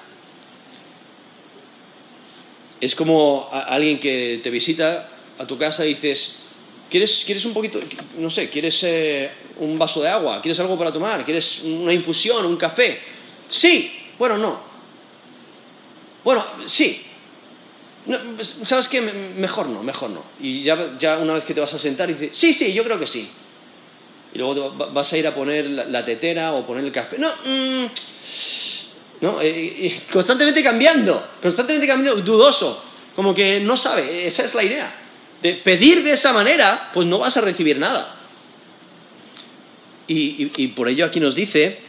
Es 2.80 2.96
como 2.96 3.50
alguien 3.52 4.00
que 4.00 4.40
te 4.42 4.50
visita 4.50 5.10
a 5.38 5.46
tu 5.46 5.58
casa 5.58 5.86
y 5.86 5.90
dices, 5.90 6.44
¿quieres, 6.92 7.24
quieres 7.26 7.46
un 7.46 7.54
poquito, 7.54 7.80
no 8.18 8.30
sé, 8.30 8.50
quieres 8.50 8.84
eh, 8.84 9.32
un 9.58 9.80
vaso 9.80 10.02
de 10.02 10.10
agua? 10.10 10.42
¿Quieres 10.42 10.60
algo 10.60 10.78
para 10.78 10.94
tomar? 10.94 11.26
¿Quieres 11.26 11.62
una 11.64 11.94
infusión, 11.94 12.46
un 12.46 12.58
café? 12.58 13.00
Sí, 13.50 13.92
bueno, 14.20 14.38
no. 14.38 14.60
Bueno, 16.24 16.46
sí. 16.68 17.04
¿Sabes 18.64 18.88
qué? 18.88 19.02
Mejor 19.02 19.70
no, 19.70 19.82
mejor 19.82 20.10
no. 20.12 20.24
Y 20.40 20.62
ya, 20.62 20.98
ya 21.00 21.18
una 21.18 21.34
vez 21.34 21.44
que 21.44 21.54
te 21.54 21.62
vas 21.62 21.74
a 21.74 21.80
sentar, 21.80 22.08
dices, 22.08 22.38
sí, 22.38 22.54
sí, 22.54 22.74
yo 22.74 22.84
creo 22.84 23.00
que 23.00 23.08
sí 23.08 23.30
y 24.34 24.38
luego 24.38 24.72
vas 24.72 25.12
a 25.12 25.18
ir 25.18 25.28
a 25.28 25.36
poner 25.36 25.70
la 25.70 26.06
tetera 26.06 26.54
o 26.54 26.66
poner 26.66 26.86
el 26.86 26.92
café. 26.92 27.18
No, 27.18 27.30
mm, 27.44 27.86
no 29.22 29.42
eh, 29.42 30.02
constantemente 30.12 30.64
cambiando, 30.64 31.28
constantemente 31.42 31.88
cambiando, 31.88 32.22
dudoso, 32.22 32.84
como 33.16 33.34
que 33.34 33.60
no 33.60 33.76
sabe, 33.76 34.26
esa 34.26 34.44
es 34.44 34.56
la 34.56 34.64
idea. 34.64 35.01
De 35.42 35.56
pedir 35.56 36.04
de 36.04 36.12
esa 36.12 36.34
manera, 36.34 36.92
pues 36.94 37.08
no 37.08 37.20
vas 37.20 37.36
a 37.38 37.42
recibir 37.42 37.80
nada. 37.80 38.16
Y, 40.08 40.68
por 40.70 40.90
ello 40.90 41.06
aquí 41.06 41.20
nos 41.20 41.36
dice, 41.36 41.80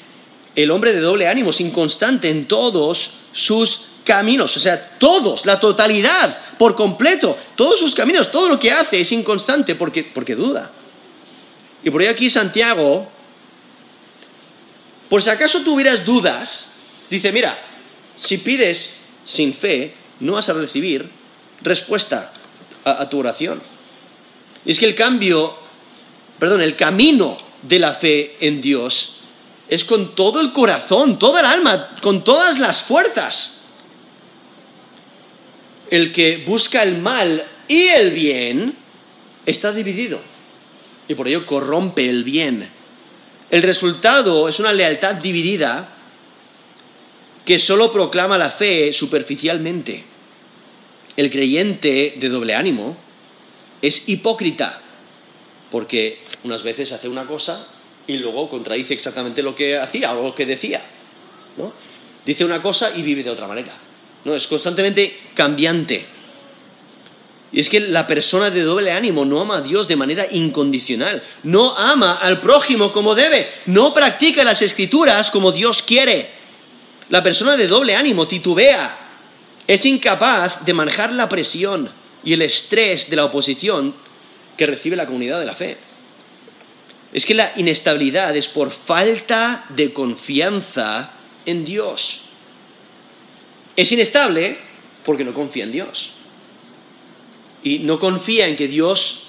el 0.55 0.71
hombre 0.71 0.93
de 0.93 1.01
doble 1.01 1.27
ánimo 1.27 1.51
es 1.51 1.61
inconstante 1.61 2.31
en 2.31 2.47
todos 2.47 3.15
sus 3.33 3.87
caminos, 4.05 4.57
o 4.57 4.61
sea, 4.61 4.97
todos, 4.99 5.45
la 5.45 5.59
totalidad, 5.59 6.57
por 6.57 6.77
completo, 6.77 7.37
todos 7.57 7.79
sus 7.79 7.95
caminos, 7.95 8.31
todo 8.31 8.49
lo 8.49 8.61
que 8.61 8.71
hace 8.71 9.01
es 9.01 9.11
inconstante 9.13 9.75
porque, 9.75 10.05
porque 10.05 10.37
duda. 10.37 10.71
Y 11.83 11.91
por 11.91 12.01
ahí 12.01 12.07
aquí 12.07 12.31
Santiago, 12.31 13.11
por 15.09 15.23
si 15.23 15.31
acaso 15.31 15.63
tuvieras 15.63 16.05
dudas, 16.05 16.73
dice, 17.11 17.33
mira, 17.33 17.59
si 18.15 18.39
pides 18.39 19.01
sin 19.25 19.53
fe, 19.53 19.95
no 20.21 20.35
vas 20.35 20.49
a 20.49 20.53
recibir 20.53 21.11
respuesta 21.61 22.33
a, 22.85 23.09
tu 23.09 23.19
oración. 23.19 23.63
Y 24.65 24.71
es 24.71 24.79
que 24.79 24.87
el 24.87 24.95
cambio, 24.95 25.57
perdón, 26.39 26.63
el 26.63 26.77
camino 26.77 27.37
de 27.63 27.79
la 27.79 27.95
fe 27.95 28.37
en 28.41 28.61
Dios 28.61 29.19
es 29.69 29.85
con 29.85 30.15
todo 30.15 30.41
el 30.41 30.53
corazón, 30.53 31.19
toda 31.19 31.41
el 31.41 31.47
alma, 31.47 31.97
con 32.01 32.25
todas 32.25 32.59
las 32.59 32.83
fuerzas. 32.83 33.65
El 35.91 36.13
que 36.13 36.39
busca 36.47 36.83
el 36.83 36.99
mal 36.99 37.47
y 37.69 37.89
el 37.89 38.11
bien 38.13 38.77
está 39.47 39.73
dividido 39.73 40.33
y 41.09 41.15
por 41.15 41.29
ello 41.29 41.47
corrompe 41.47 42.09
el 42.09 42.25
bien. 42.25 42.71
El 43.51 43.63
resultado 43.63 44.49
es 44.49 44.59
una 44.61 44.73
lealtad 44.73 45.17
dividida 45.17 45.97
que 47.45 47.59
solo 47.59 47.93
proclama 47.93 48.39
la 48.39 48.51
fe 48.51 48.93
superficialmente. 48.93 50.05
El 51.17 51.31
creyente 51.31 52.15
de 52.17 52.29
doble 52.29 52.55
ánimo 52.55 52.97
es 53.83 54.09
hipócrita, 54.09 54.81
porque 55.71 56.21
unas 56.45 56.63
veces 56.63 56.93
hace 56.93 57.09
una 57.09 57.27
cosa 57.27 57.67
y 58.07 58.17
luego 58.17 58.49
contradice 58.49 58.95
exactamente 58.95 59.43
lo 59.43 59.55
que 59.55 59.79
hacía 59.79 60.15
o 60.15 60.23
lo 60.23 60.35
que 60.35 60.47
decía. 60.47 60.83
¿no? 61.57 61.73
Dice 62.25 62.45
una 62.45 62.63
cosa 62.63 62.93
y 62.97 63.03
vive 63.03 63.23
de 63.23 63.31
otra 63.31 63.47
manera. 63.47 63.75
¿no? 64.25 64.35
Es 64.35 64.47
constantemente 64.47 65.19
cambiante. 65.35 66.07
Y 67.53 67.61
es 67.61 67.69
que 67.69 67.81
la 67.81 68.07
persona 68.07 68.51
de 68.51 68.63
doble 68.63 68.93
ánimo 68.93 69.27
no 69.27 69.41
ama 69.41 69.59
a 69.59 69.61
Dios 69.61 69.87
de 69.87 69.97
manera 69.97 70.27
incondicional, 70.31 71.23
no 71.43 71.77
ama 71.77 72.15
al 72.15 72.41
prójimo 72.41 72.93
como 72.93 73.15
debe, 73.15 73.47
no 73.67 73.93
practica 73.93 74.43
las 74.43 74.63
escrituras 74.63 75.31
como 75.31 75.53
Dios 75.53 75.83
quiere. 75.83 76.31
La 77.11 77.23
persona 77.23 77.57
de 77.57 77.67
doble 77.67 77.95
ánimo 77.95 78.27
titubea, 78.27 79.02
es 79.67 79.87
incapaz 79.87 80.65
de 80.65 80.75
manejar 80.75 81.13
la 81.13 81.29
presión 81.29 81.91
y 82.25 82.33
el 82.33 82.43
estrés 82.43 83.09
de 83.09 83.17
la 83.17 83.25
oposición 83.25 83.95
que 84.57 84.67
recibe 84.67 84.97
la 84.97 85.07
comunidad 85.07 85.41
de 85.41 85.47
la 85.47 85.55
fe. 85.55 85.79
Es 87.13 87.27
que 87.27 87.35
la 87.35 87.53
inestabilidad 87.57 88.35
es 88.37 88.49
por 88.49 88.71
falta 88.71 89.67
de 89.71 89.93
confianza 89.93 91.13
en 91.47 91.65
Dios. 91.65 92.23
Es 93.77 93.93
inestable 93.93 94.59
porque 95.05 95.25
no 95.25 95.35
confía 95.35 95.65
en 95.65 95.73
Dios 95.73 96.15
y 97.63 97.79
no 97.81 97.99
confía 97.99 98.47
en 98.47 98.57
que 98.57 98.69
Dios 98.69 99.29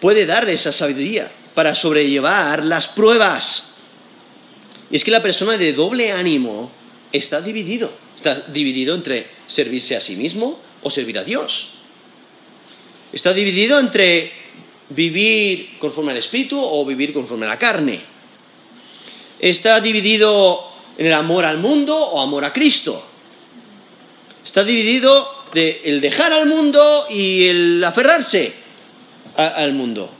puede 0.00 0.26
darle 0.26 0.54
esa 0.54 0.72
sabiduría 0.72 1.32
para 1.54 1.74
sobrellevar 1.74 2.64
las 2.64 2.86
pruebas. 2.88 3.74
Y 4.90 4.96
es 4.96 5.04
que 5.04 5.10
la 5.10 5.22
persona 5.22 5.56
de 5.56 5.72
doble 5.72 6.12
ánimo 6.12 6.70
está 7.12 7.40
dividido. 7.40 7.92
Está 8.16 8.40
dividido 8.48 8.94
entre 8.94 9.28
servirse 9.46 9.96
a 9.96 10.00
sí 10.00 10.16
mismo 10.16 10.60
o 10.82 10.90
servir 10.90 11.18
a 11.18 11.24
Dios. 11.24 11.72
Está 13.12 13.32
dividido 13.32 13.78
entre 13.78 14.32
vivir 14.90 15.78
conforme 15.78 16.12
al 16.12 16.18
Espíritu 16.18 16.60
o 16.60 16.84
vivir 16.84 17.12
conforme 17.12 17.46
a 17.46 17.50
la 17.50 17.58
carne. 17.58 18.00
Está 19.38 19.80
dividido 19.80 20.70
en 20.98 21.06
el 21.06 21.12
amor 21.12 21.44
al 21.44 21.58
mundo 21.58 21.96
o 21.96 22.20
amor 22.20 22.44
a 22.44 22.52
Cristo. 22.52 23.06
Está 24.44 24.64
dividido 24.64 25.44
de 25.52 25.82
el 25.84 26.00
dejar 26.00 26.32
al 26.32 26.46
mundo 26.46 27.06
y 27.10 27.46
el 27.46 27.84
aferrarse 27.84 28.52
al 29.36 29.72
mundo. 29.72 30.10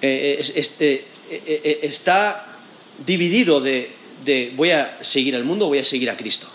Eh, 0.00 0.38
este, 0.54 0.94
eh, 1.30 1.60
eh, 1.64 1.80
está 1.82 2.58
dividido 3.04 3.60
de, 3.60 3.97
de 4.24 4.52
voy 4.56 4.70
a 4.70 4.98
seguir 5.02 5.36
al 5.36 5.44
mundo 5.44 5.66
o 5.66 5.68
voy 5.68 5.78
a 5.78 5.84
seguir 5.84 6.10
a 6.10 6.16
Cristo. 6.16 6.48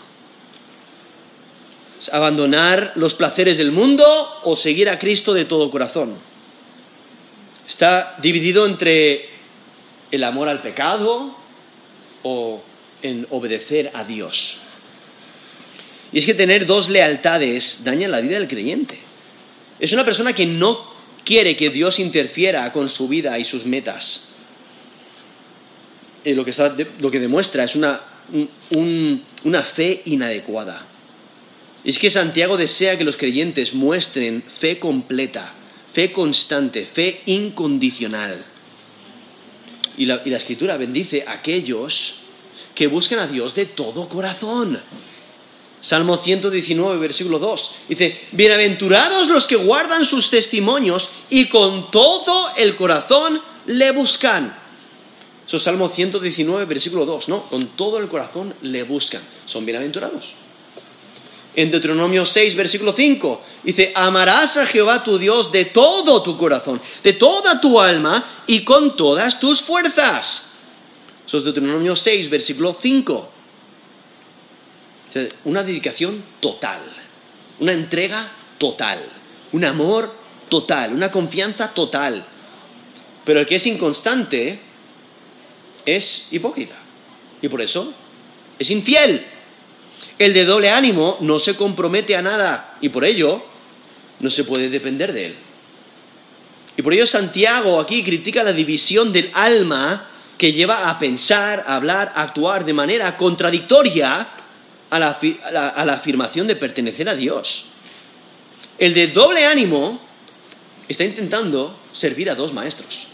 Abandonar 2.12 2.92
los 2.96 3.14
placeres 3.14 3.56
del 3.56 3.72
mundo 3.72 4.04
o 4.42 4.54
seguir 4.56 4.88
a 4.90 4.98
Cristo 4.98 5.32
de 5.32 5.44
todo 5.44 5.70
corazón. 5.70 6.18
Está 7.66 8.16
dividido 8.20 8.66
entre 8.66 9.30
el 10.10 10.22
amor 10.22 10.48
al 10.48 10.60
pecado 10.60 11.36
o 12.22 12.62
en 13.02 13.26
obedecer 13.30 13.90
a 13.94 14.04
Dios. 14.04 14.60
Y 16.12 16.18
es 16.18 16.26
que 16.26 16.34
tener 16.34 16.66
dos 16.66 16.88
lealtades 16.88 17.82
daña 17.84 18.08
la 18.08 18.20
vida 18.20 18.38
del 18.38 18.48
creyente. 18.48 18.98
Es 19.80 19.92
una 19.92 20.04
persona 20.04 20.32
que 20.32 20.46
no 20.46 20.92
quiere 21.24 21.56
que 21.56 21.70
Dios 21.70 21.98
interfiera 21.98 22.70
con 22.70 22.88
su 22.88 23.08
vida 23.08 23.38
y 23.38 23.44
sus 23.44 23.64
metas. 23.64 24.28
Lo, 26.24 27.10
que 27.10 27.20
demuestra 27.20 27.64
es 27.64 27.76
una, 27.76 28.00
una 29.44 29.62
fe 29.62 30.02
inadecuada. 30.06 30.86
Es 31.84 31.98
que 31.98 32.10
Santiago 32.10 32.56
desea 32.56 32.96
que 32.96 33.04
los 33.04 33.18
creyentes 33.18 33.74
muestren 33.74 34.42
fe 34.58 34.78
completa, 34.78 35.54
fe 35.92 36.12
constante, 36.12 36.86
fe 36.86 37.22
incondicional. 37.26 38.44
Y 39.98 40.06
la, 40.06 40.22
y 40.24 40.30
la, 40.30 40.38
escritura 40.38 40.76
bendice 40.76 41.24
a 41.26 41.34
aquellos 41.34 42.16
que 42.74 42.86
buscan 42.86 43.18
a 43.18 43.26
Dios 43.26 43.54
de 43.54 43.66
todo 43.66 44.08
corazón. 44.08 44.80
Salmo 45.82 46.16
119, 46.16 46.98
versículo 46.98 47.38
2. 47.38 47.74
Dice, 47.90 48.18
bienaventurados 48.32 49.28
los 49.28 49.46
que 49.46 49.56
guardan 49.56 50.06
sus 50.06 50.30
testimonios 50.30 51.10
y 51.28 51.48
con 51.48 51.90
todo 51.90 52.48
el 52.56 52.74
corazón 52.74 53.42
le 53.66 53.90
buscan. 53.90 54.63
Eso 55.46 55.58
es 55.58 55.62
Salmo 55.62 55.88
119, 55.88 56.64
versículo 56.64 57.04
2, 57.04 57.28
¿no? 57.28 57.48
Con 57.48 57.76
todo 57.76 57.98
el 57.98 58.08
corazón 58.08 58.54
le 58.62 58.82
buscan. 58.82 59.22
Son 59.44 59.64
bienaventurados. 59.64 60.32
En 61.56 61.70
Deuteronomio 61.70 62.26
6, 62.26 62.56
versículo 62.56 62.92
5, 62.92 63.42
dice, 63.62 63.92
amarás 63.94 64.56
a 64.56 64.66
Jehová 64.66 65.04
tu 65.04 65.18
Dios 65.18 65.52
de 65.52 65.66
todo 65.66 66.22
tu 66.22 66.36
corazón, 66.36 66.82
de 67.02 67.12
toda 67.12 67.60
tu 67.60 67.80
alma 67.80 68.42
y 68.46 68.64
con 68.64 68.96
todas 68.96 69.38
tus 69.38 69.62
fuerzas. 69.62 70.50
Eso 71.26 71.38
es 71.38 71.44
Deuteronomio 71.44 71.94
6, 71.94 72.28
versículo 72.28 72.76
5 72.80 73.34
una 75.44 75.62
dedicación 75.62 76.24
total, 76.40 76.82
una 77.60 77.72
entrega 77.72 78.32
total, 78.58 79.04
un 79.52 79.64
amor 79.64 80.14
total, 80.48 80.92
una 80.92 81.10
confianza 81.10 81.72
total. 81.72 82.26
Pero 83.24 83.40
el 83.40 83.46
que 83.46 83.56
es 83.56 83.66
inconstante 83.66 84.60
es 85.86 86.28
hipócrita. 86.30 86.76
Y 87.42 87.48
por 87.48 87.60
eso 87.60 87.92
es 88.58 88.70
infiel. 88.70 89.26
El 90.18 90.32
de 90.32 90.44
doble 90.44 90.70
ánimo 90.70 91.18
no 91.20 91.38
se 91.38 91.56
compromete 91.56 92.16
a 92.16 92.22
nada 92.22 92.78
y 92.80 92.88
por 92.88 93.04
ello 93.04 93.44
no 94.20 94.30
se 94.30 94.44
puede 94.44 94.68
depender 94.68 95.12
de 95.12 95.26
él. 95.26 95.36
Y 96.76 96.82
por 96.82 96.92
ello 96.92 97.06
Santiago 97.06 97.80
aquí 97.80 98.02
critica 98.02 98.42
la 98.42 98.52
división 98.52 99.12
del 99.12 99.30
alma 99.34 100.08
que 100.38 100.52
lleva 100.52 100.90
a 100.90 100.98
pensar, 100.98 101.64
a 101.66 101.76
hablar, 101.76 102.12
a 102.14 102.22
actuar 102.22 102.64
de 102.64 102.72
manera 102.72 103.16
contradictoria 103.16 104.28
a 104.90 104.98
la, 104.98 105.18
a 105.76 105.84
la 105.84 105.92
afirmación 105.94 106.46
de 106.46 106.56
pertenecer 106.56 107.08
a 107.08 107.14
Dios. 107.14 107.66
El 108.78 108.94
de 108.94 109.08
doble 109.08 109.46
ánimo 109.46 110.00
está 110.88 111.04
intentando 111.04 111.78
servir 111.92 112.28
a 112.30 112.34
dos 112.34 112.52
maestros. 112.52 113.08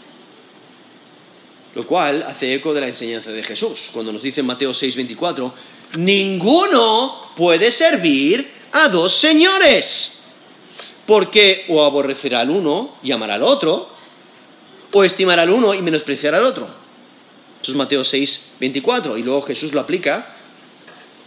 Lo 1.73 1.87
cual 1.87 2.23
hace 2.23 2.53
eco 2.53 2.73
de 2.73 2.81
la 2.81 2.87
enseñanza 2.87 3.31
de 3.31 3.43
Jesús, 3.43 3.89
cuando 3.93 4.11
nos 4.11 4.21
dice 4.21 4.41
en 4.41 4.47
Mateo 4.47 4.71
6:24, 4.71 5.53
ninguno 5.97 7.31
puede 7.35 7.71
servir 7.71 8.51
a 8.73 8.89
dos 8.89 9.15
señores, 9.15 10.21
porque 11.05 11.65
o 11.69 11.83
aborrecerá 11.83 12.41
al 12.41 12.49
uno 12.49 12.97
y 13.01 13.11
amará 13.11 13.35
al 13.35 13.43
otro, 13.43 13.89
o 14.91 15.03
estimará 15.03 15.43
al 15.43 15.49
uno 15.49 15.73
y 15.73 15.81
menospreciará 15.81 16.37
al 16.37 16.43
otro. 16.43 16.67
Eso 17.61 17.71
es 17.71 17.77
Mateo 17.77 18.01
6:24, 18.01 19.17
y 19.17 19.23
luego 19.23 19.41
Jesús 19.43 19.71
lo 19.71 19.79
aplica 19.79 20.35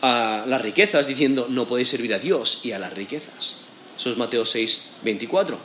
a 0.02 0.44
las 0.46 0.60
riquezas, 0.60 1.06
diciendo, 1.06 1.46
no 1.48 1.66
podéis 1.66 1.88
servir 1.88 2.12
a 2.12 2.18
Dios 2.18 2.60
y 2.62 2.72
a 2.72 2.78
las 2.78 2.92
riquezas. 2.92 3.56
Eso 3.96 4.10
es 4.10 4.16
Mateo 4.18 4.44
6:24. 4.44 5.56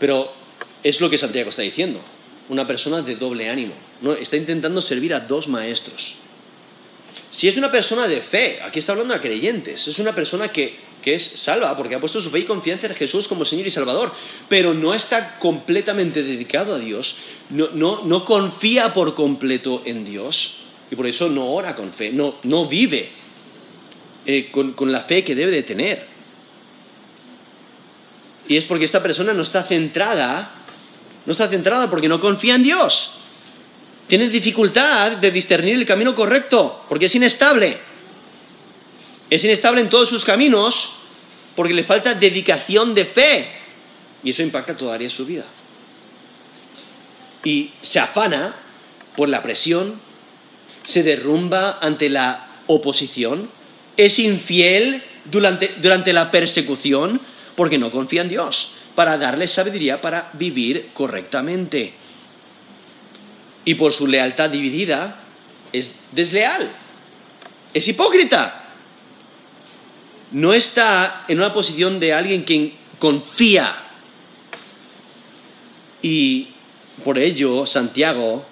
Pero 0.00 0.32
es 0.82 1.00
lo 1.00 1.08
que 1.08 1.18
Santiago 1.18 1.50
está 1.50 1.62
diciendo 1.62 2.00
una 2.50 2.66
persona 2.66 3.00
de 3.00 3.14
doble 3.14 3.48
ánimo. 3.48 3.74
¿no? 4.02 4.12
Está 4.12 4.36
intentando 4.36 4.82
servir 4.82 5.14
a 5.14 5.20
dos 5.20 5.48
maestros. 5.48 6.16
Si 7.30 7.46
es 7.46 7.56
una 7.56 7.70
persona 7.70 8.08
de 8.08 8.20
fe, 8.22 8.60
aquí 8.60 8.80
está 8.80 8.92
hablando 8.92 9.14
a 9.14 9.20
creyentes, 9.20 9.86
es 9.86 9.98
una 10.00 10.14
persona 10.14 10.48
que, 10.48 10.90
es 11.04 11.24
salva 11.24 11.74
porque 11.76 11.94
ha 11.94 12.00
puesto 12.00 12.20
su 12.20 12.28
fe 12.28 12.40
y 12.40 12.44
confianza 12.44 12.88
en 12.88 12.94
Jesús 12.94 13.28
como 13.28 13.44
Señor 13.44 13.66
y 13.66 13.70
Salvador, 13.70 14.12
pero 14.48 14.74
no 14.74 14.92
está 14.92 15.38
completamente 15.38 16.22
dedicado 16.22 16.74
a 16.74 16.78
Dios, 16.78 17.16
no, 17.50 18.24
confía 18.24 18.92
por 18.92 19.14
completo 19.14 19.82
en 19.86 20.04
Dios 20.04 20.58
y 20.90 20.96
por 20.96 21.06
eso 21.06 21.28
no 21.28 21.52
ora 21.52 21.76
con 21.76 21.92
fe, 21.92 22.10
no, 22.10 22.68
vive 22.68 23.10
eh, 24.26 24.50
con, 24.50 24.72
con 24.72 24.90
la 24.90 25.02
fe 25.02 25.22
que 25.22 25.36
debe 25.36 25.52
de 25.52 25.62
tener. 25.62 26.06
Y 28.48 28.56
es 28.56 28.64
porque 28.64 28.84
esta 28.84 29.02
persona 29.02 29.32
no 29.32 29.42
está 29.42 29.62
centrada 29.62 30.59
no 31.26 31.32
está 31.32 31.48
centrada 31.48 31.90
porque 31.90 32.08
no 32.08 32.20
confía 32.20 32.54
en 32.54 32.62
Dios. 32.62 33.12
Tiene 34.06 34.28
dificultad 34.28 35.18
de 35.18 35.30
discernir 35.30 35.76
el 35.76 35.86
camino 35.86 36.14
correcto 36.14 36.84
porque 36.88 37.06
es 37.06 37.14
inestable. 37.14 37.78
Es 39.28 39.44
inestable 39.44 39.80
en 39.80 39.88
todos 39.88 40.08
sus 40.08 40.24
caminos 40.24 40.94
porque 41.54 41.74
le 41.74 41.84
falta 41.84 42.14
dedicación 42.14 42.94
de 42.94 43.04
fe. 43.04 43.48
Y 44.24 44.30
eso 44.30 44.42
impacta 44.42 44.76
todavía 44.76 45.08
su 45.10 45.24
vida. 45.24 45.46
Y 47.44 47.70
se 47.80 48.00
afana 48.00 48.56
por 49.16 49.28
la 49.28 49.42
presión, 49.42 50.00
se 50.82 51.02
derrumba 51.02 51.78
ante 51.80 52.10
la 52.10 52.62
oposición, 52.66 53.50
es 53.96 54.18
infiel 54.18 55.02
durante, 55.24 55.74
durante 55.80 56.12
la 56.12 56.30
persecución 56.30 57.20
porque 57.54 57.78
no 57.78 57.90
confía 57.90 58.22
en 58.22 58.28
Dios 58.28 58.74
para 58.94 59.18
darle 59.18 59.48
sabiduría 59.48 60.00
para 60.00 60.30
vivir 60.34 60.90
correctamente. 60.92 61.94
Y 63.64 63.74
por 63.74 63.92
su 63.92 64.06
lealtad 64.06 64.50
dividida 64.50 65.24
es 65.72 65.94
desleal, 66.12 66.72
es 67.72 67.86
hipócrita. 67.88 68.56
No 70.32 70.54
está 70.54 71.24
en 71.28 71.38
una 71.38 71.52
posición 71.52 72.00
de 72.00 72.12
alguien 72.12 72.44
que 72.44 72.74
confía. 72.98 73.86
Y 76.02 76.48
por 77.04 77.18
ello 77.18 77.66
Santiago 77.66 78.46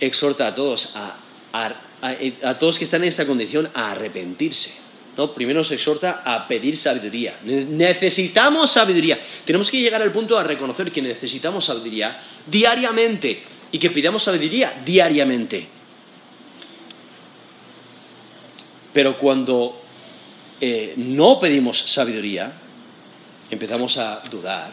exhorta 0.00 0.46
a 0.46 0.54
todos, 0.54 0.94
a, 0.94 1.18
a 1.52 2.58
todos 2.58 2.78
que 2.78 2.84
están 2.84 3.02
en 3.02 3.08
esta 3.08 3.26
condición, 3.26 3.70
a 3.74 3.92
arrepentirse 3.92 4.87
Primero 5.26 5.58
nos 5.58 5.72
exhorta 5.72 6.22
a 6.24 6.46
pedir 6.46 6.76
sabiduría. 6.76 7.40
Necesitamos 7.42 8.70
sabiduría. 8.70 9.18
Tenemos 9.44 9.68
que 9.68 9.80
llegar 9.80 10.00
al 10.00 10.12
punto 10.12 10.38
a 10.38 10.44
reconocer 10.44 10.92
que 10.92 11.02
necesitamos 11.02 11.64
sabiduría 11.64 12.22
diariamente 12.46 13.42
y 13.72 13.78
que 13.80 13.90
pidamos 13.90 14.22
sabiduría 14.22 14.80
diariamente. 14.84 15.66
Pero 18.92 19.18
cuando 19.18 19.82
eh, 20.60 20.94
no 20.96 21.40
pedimos 21.40 21.78
sabiduría, 21.90 22.52
empezamos 23.50 23.98
a 23.98 24.22
dudar 24.30 24.72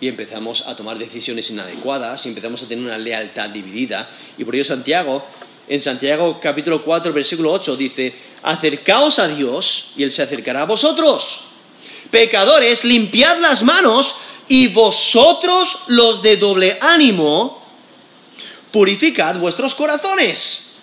y 0.00 0.06
empezamos 0.06 0.66
a 0.68 0.76
tomar 0.76 0.98
decisiones 0.98 1.50
inadecuadas 1.50 2.26
y 2.26 2.28
empezamos 2.28 2.62
a 2.62 2.68
tener 2.68 2.84
una 2.84 2.98
lealtad 2.98 3.50
dividida. 3.50 4.08
Y 4.38 4.44
por 4.44 4.54
ello 4.54 4.64
Santiago 4.64 5.26
en 5.66 5.80
Santiago 5.80 6.38
capítulo 6.40 6.82
4, 6.82 7.12
versículo 7.12 7.52
8 7.52 7.76
dice, 7.76 8.14
acercaos 8.42 9.18
a 9.18 9.28
Dios 9.28 9.92
y 9.96 10.02
Él 10.02 10.10
se 10.10 10.22
acercará 10.22 10.62
a 10.62 10.66
vosotros. 10.66 11.40
Pecadores, 12.10 12.84
limpiad 12.84 13.38
las 13.38 13.62
manos 13.62 14.14
y 14.46 14.68
vosotros 14.68 15.78
los 15.88 16.22
de 16.22 16.36
doble 16.36 16.78
ánimo, 16.80 17.62
purificad 18.70 19.36
vuestros 19.38 19.74
corazones. 19.74 20.74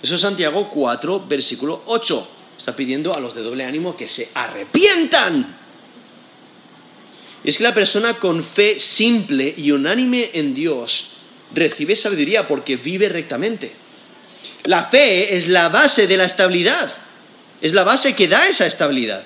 Eso 0.00 0.14
es 0.14 0.20
Santiago 0.20 0.68
4, 0.70 1.26
versículo 1.26 1.82
8. 1.86 2.28
Está 2.56 2.76
pidiendo 2.76 3.14
a 3.14 3.20
los 3.20 3.34
de 3.34 3.42
doble 3.42 3.64
ánimo 3.64 3.96
que 3.96 4.06
se 4.06 4.30
arrepientan. 4.32 5.58
Es 7.42 7.58
que 7.58 7.64
la 7.64 7.74
persona 7.74 8.14
con 8.14 8.44
fe 8.44 8.78
simple 8.78 9.52
y 9.56 9.70
unánime 9.72 10.30
en 10.32 10.54
Dios 10.54 11.15
recibe 11.54 11.96
sabiduría 11.96 12.46
porque 12.46 12.76
vive 12.76 13.08
rectamente. 13.08 13.72
La 14.64 14.86
fe 14.86 15.36
es 15.36 15.48
la 15.48 15.68
base 15.68 16.06
de 16.06 16.16
la 16.16 16.24
estabilidad, 16.24 16.92
es 17.60 17.72
la 17.72 17.84
base 17.84 18.14
que 18.14 18.28
da 18.28 18.46
esa 18.46 18.66
estabilidad. 18.66 19.24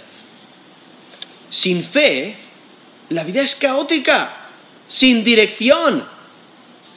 Sin 1.49 1.83
fe, 1.83 2.37
la 3.09 3.25
vida 3.25 3.43
es 3.43 3.57
caótica, 3.57 4.49
sin 4.87 5.25
dirección, 5.25 6.07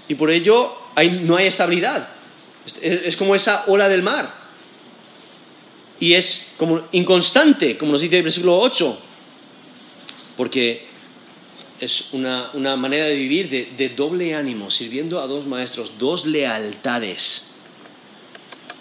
y 0.07 0.15
por 0.15 0.30
ello 0.30 0.78
no 1.21 1.38
hay 1.38 1.47
estabilidad. 1.47 2.09
Es 2.82 3.17
como 3.17 3.36
esa 3.36 3.65
ola 3.67 3.89
del 3.89 4.03
mar. 4.03 4.43
Y 5.99 6.13
es 6.13 6.51
como 6.57 6.88
inconstante, 6.91 7.78
como 7.78 7.93
nos 7.93 8.01
dice 8.01 8.17
el 8.17 8.24
versículo 8.24 8.57
8, 8.59 8.99
porque 10.36 10.88
es 11.84 12.13
una, 12.13 12.51
manera 12.77 13.05
de 13.05 13.15
vivir 13.15 13.49
de, 13.49 13.89
doble 13.89 14.36
ánimo, 14.36 14.71
sirviendo 14.71 15.21
a 15.21 15.27
dos 15.27 15.45
maestros, 15.45 15.97
dos 15.97 16.25
lealtades. 16.25 17.51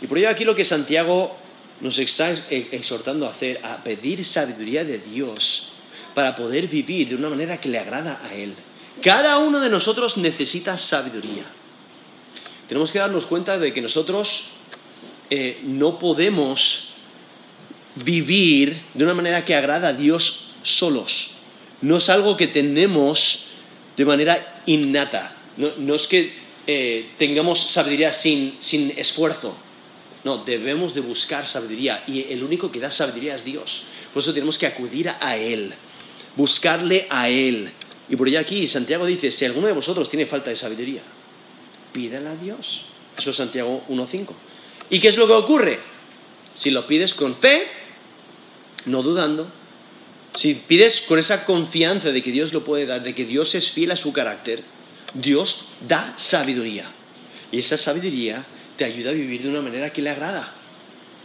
Y 0.00 0.06
por 0.06 0.18
ello 0.18 0.28
aquí 0.28 0.44
lo 0.44 0.54
que 0.54 0.64
Santiago 0.64 1.36
nos 1.80 1.98
está 1.98 2.32
exhortando 2.50 3.26
a 3.26 3.30
hacer, 3.30 3.60
a 3.64 3.82
pedir 3.82 4.24
sabiduría 4.24 4.84
de 4.84 4.98
Dios 4.98 5.72
para 6.14 6.36
poder 6.36 6.68
vivir 6.68 7.08
de 7.08 7.16
una 7.16 7.28
manera 7.28 7.60
que 7.60 7.68
le 7.68 7.78
agrada 7.78 8.20
a 8.24 8.34
Él. 8.34 8.54
Cada 9.02 9.38
uno 9.38 9.58
de 9.58 9.70
nosotros 9.70 10.16
necesita 10.16 10.78
sabiduría. 10.78 11.46
Tenemos 12.68 12.92
que 12.92 12.98
darnos 12.98 13.26
cuenta 13.26 13.58
de 13.58 13.72
que 13.72 13.82
nosotros 13.82 14.46
eh, 15.30 15.60
no 15.64 15.98
podemos 15.98 16.90
vivir 17.96 18.82
de 18.94 19.04
una 19.04 19.14
manera 19.14 19.44
que 19.44 19.54
agrada 19.54 19.88
a 19.88 19.92
Dios 19.92 20.54
solos 20.62 21.31
no 21.82 21.96
es 21.96 22.08
algo 22.08 22.36
que 22.36 22.46
tenemos 22.46 23.46
de 23.96 24.04
manera 24.04 24.62
innata. 24.66 25.36
No, 25.56 25.94
es 25.94 26.06
que 26.06 26.32
eh, 26.66 27.10
tengamos 27.18 27.60
sabiduría 27.60 28.12
sin, 28.12 28.56
sin 28.60 28.90
esfuerzo. 28.96 29.56
No, 30.24 30.44
debemos 30.44 30.94
de 30.94 31.00
buscar 31.00 31.46
sabiduría 31.46 32.04
y 32.06 32.32
el 32.32 32.44
único 32.44 32.70
que 32.70 32.78
da 32.78 32.90
sabiduría 32.90 33.34
es 33.34 33.44
Dios. 33.44 33.84
Por 34.14 34.22
eso 34.22 34.32
tenemos 34.32 34.56
que 34.56 34.66
acudir 34.66 35.08
a 35.08 35.36
Él, 35.36 35.74
buscarle 36.36 37.06
a 37.10 37.28
Él. 37.28 37.72
Y 38.08 38.14
por 38.14 38.28
ello 38.28 38.38
aquí 38.38 38.66
Santiago 38.68 39.04
dice, 39.04 39.32
si 39.32 39.44
alguno 39.44 39.66
de 39.66 39.72
vosotros 39.72 40.08
tiene 40.08 40.26
falta 40.26 40.50
de 40.50 40.56
sabiduría, 40.56 41.02
pídela 41.92 42.32
a 42.32 42.36
Dios. 42.36 42.84
Eso 43.18 43.30
es 43.30 43.36
Santiago 43.36 43.84
1.5. 43.88 44.28
¿Y 44.90 45.00
qué 45.00 45.08
es 45.08 45.16
lo 45.16 45.26
que 45.26 45.32
ocurre? 45.32 45.80
Si 46.54 46.70
lo 46.70 46.86
pides 46.86 47.14
con 47.14 47.36
fe, 47.36 47.66
no 48.86 49.02
dudando, 49.02 49.50
si 50.34 50.54
pides 50.54 51.02
con 51.02 51.18
esa 51.18 51.44
confianza 51.44 52.10
de 52.10 52.22
que 52.22 52.32
Dios 52.32 52.52
lo 52.52 52.64
puede 52.64 52.86
dar, 52.86 53.02
de 53.02 53.14
que 53.14 53.24
Dios 53.24 53.54
es 53.54 53.70
fiel 53.70 53.90
a 53.90 53.96
su 53.96 54.12
carácter, 54.12 54.64
Dios 55.14 55.66
da 55.86 56.14
sabiduría. 56.16 56.90
Y 57.50 57.58
esa 57.58 57.76
sabiduría 57.76 58.46
te 58.76 58.84
ayuda 58.84 59.10
a 59.10 59.14
vivir 59.14 59.42
de 59.42 59.50
una 59.50 59.60
manera 59.60 59.92
que 59.92 60.00
le 60.00 60.10
agrada, 60.10 60.54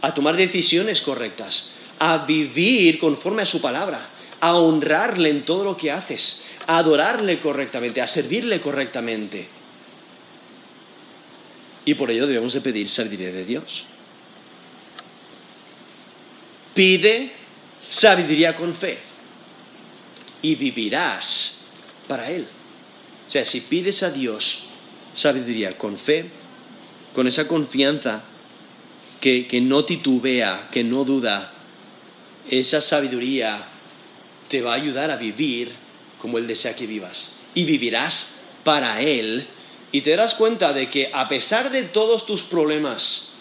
a 0.02 0.12
tomar 0.12 0.36
decisiones 0.36 1.00
correctas, 1.00 1.72
a 1.98 2.26
vivir 2.26 2.98
conforme 2.98 3.42
a 3.42 3.46
su 3.46 3.62
palabra, 3.62 4.10
a 4.40 4.54
honrarle 4.56 5.30
en 5.30 5.44
todo 5.44 5.64
lo 5.64 5.76
que 5.76 5.90
haces, 5.90 6.42
a 6.66 6.78
adorarle 6.78 7.40
correctamente, 7.40 8.02
a 8.02 8.06
servirle 8.06 8.60
correctamente. 8.60 9.48
Y 11.86 11.94
por 11.94 12.10
ello 12.10 12.26
debemos 12.26 12.52
de 12.52 12.60
pedir 12.60 12.88
sabiduría 12.90 13.32
de 13.32 13.46
Dios. 13.46 13.86
Pide 16.74 17.32
sabiduría 17.88 18.56
con 18.56 18.74
fe 18.74 18.98
y 20.42 20.54
vivirás 20.54 21.64
para 22.06 22.30
Él. 22.30 22.48
O 23.26 23.30
sea, 23.30 23.44
si 23.44 23.60
pides 23.60 24.02
a 24.02 24.10
Dios 24.10 24.64
sabiduría 25.14 25.76
con 25.76 25.98
fe, 25.98 26.30
con 27.12 27.26
esa 27.26 27.46
confianza 27.48 28.24
que, 29.20 29.46
que 29.46 29.60
no 29.60 29.84
titubea, 29.84 30.68
que 30.70 30.84
no 30.84 31.04
duda, 31.04 31.52
esa 32.48 32.80
sabiduría 32.80 33.66
te 34.48 34.62
va 34.62 34.72
a 34.72 34.76
ayudar 34.76 35.10
a 35.10 35.16
vivir 35.16 35.72
como 36.18 36.38
Él 36.38 36.46
desea 36.46 36.74
que 36.74 36.86
vivas. 36.86 37.36
Y 37.54 37.64
vivirás 37.64 38.40
para 38.64 39.00
Él. 39.00 39.46
Y 39.92 40.02
te 40.02 40.10
darás 40.10 40.34
cuenta 40.34 40.72
de 40.72 40.88
que 40.88 41.10
a 41.12 41.28
pesar 41.28 41.70
de 41.70 41.84
todos 41.84 42.26
tus 42.26 42.42
problemas, 42.42 43.32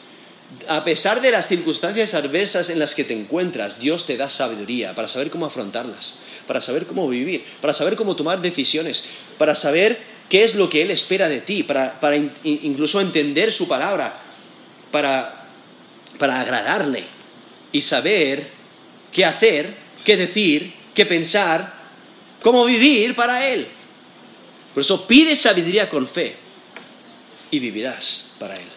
a 0.68 0.84
pesar 0.84 1.22
de 1.22 1.32
las 1.32 1.48
circunstancias 1.48 2.14
adversas 2.14 2.70
en 2.70 2.80
las 2.80 2.96
que 2.96 3.04
te 3.04 3.14
encuentras, 3.14 3.80
Dios 3.80 4.06
te 4.06 4.16
da 4.16 4.30
sabiduría 4.30 4.96
para 4.96 5.08
saber 5.08 5.30
cómo 5.30 5.46
afrontarlas, 5.46 6.18
para 6.46 6.62
saber 6.62 6.88
cómo 6.88 7.08
vivir, 7.08 7.44
para 7.62 7.74
saber 7.74 7.96
cómo 7.96 8.16
tomar 8.16 8.42
decisiones, 8.42 9.06
para 9.38 9.56
saber 9.56 10.00
qué 10.30 10.44
es 10.44 10.56
lo 10.56 10.70
que 10.70 10.82
Él 10.82 10.92
espera 10.92 11.28
de 11.28 11.42
ti, 11.42 11.64
para, 11.64 12.00
incluso 12.44 13.02
entender 13.02 13.52
su 13.52 13.68
palabra, 13.68 14.22
para, 14.92 15.48
para 16.18 16.40
agradarle 16.40 17.06
y 17.74 17.82
saber 17.82 18.50
qué 19.12 19.26
hacer, 19.26 19.76
qué 20.06 20.16
decir, 20.16 20.74
qué 20.94 21.06
pensar, 21.06 21.74
cómo 22.42 22.64
vivir 22.66 23.16
para 23.16 23.48
Él. 23.50 23.68
Por 24.74 24.82
eso 24.82 25.08
pide 25.08 25.36
sabiduría 25.36 25.90
con 25.90 26.08
fe 26.08 26.38
y 27.52 27.60
vivirás 27.60 28.32
para 28.40 28.56
Él. 28.56 28.77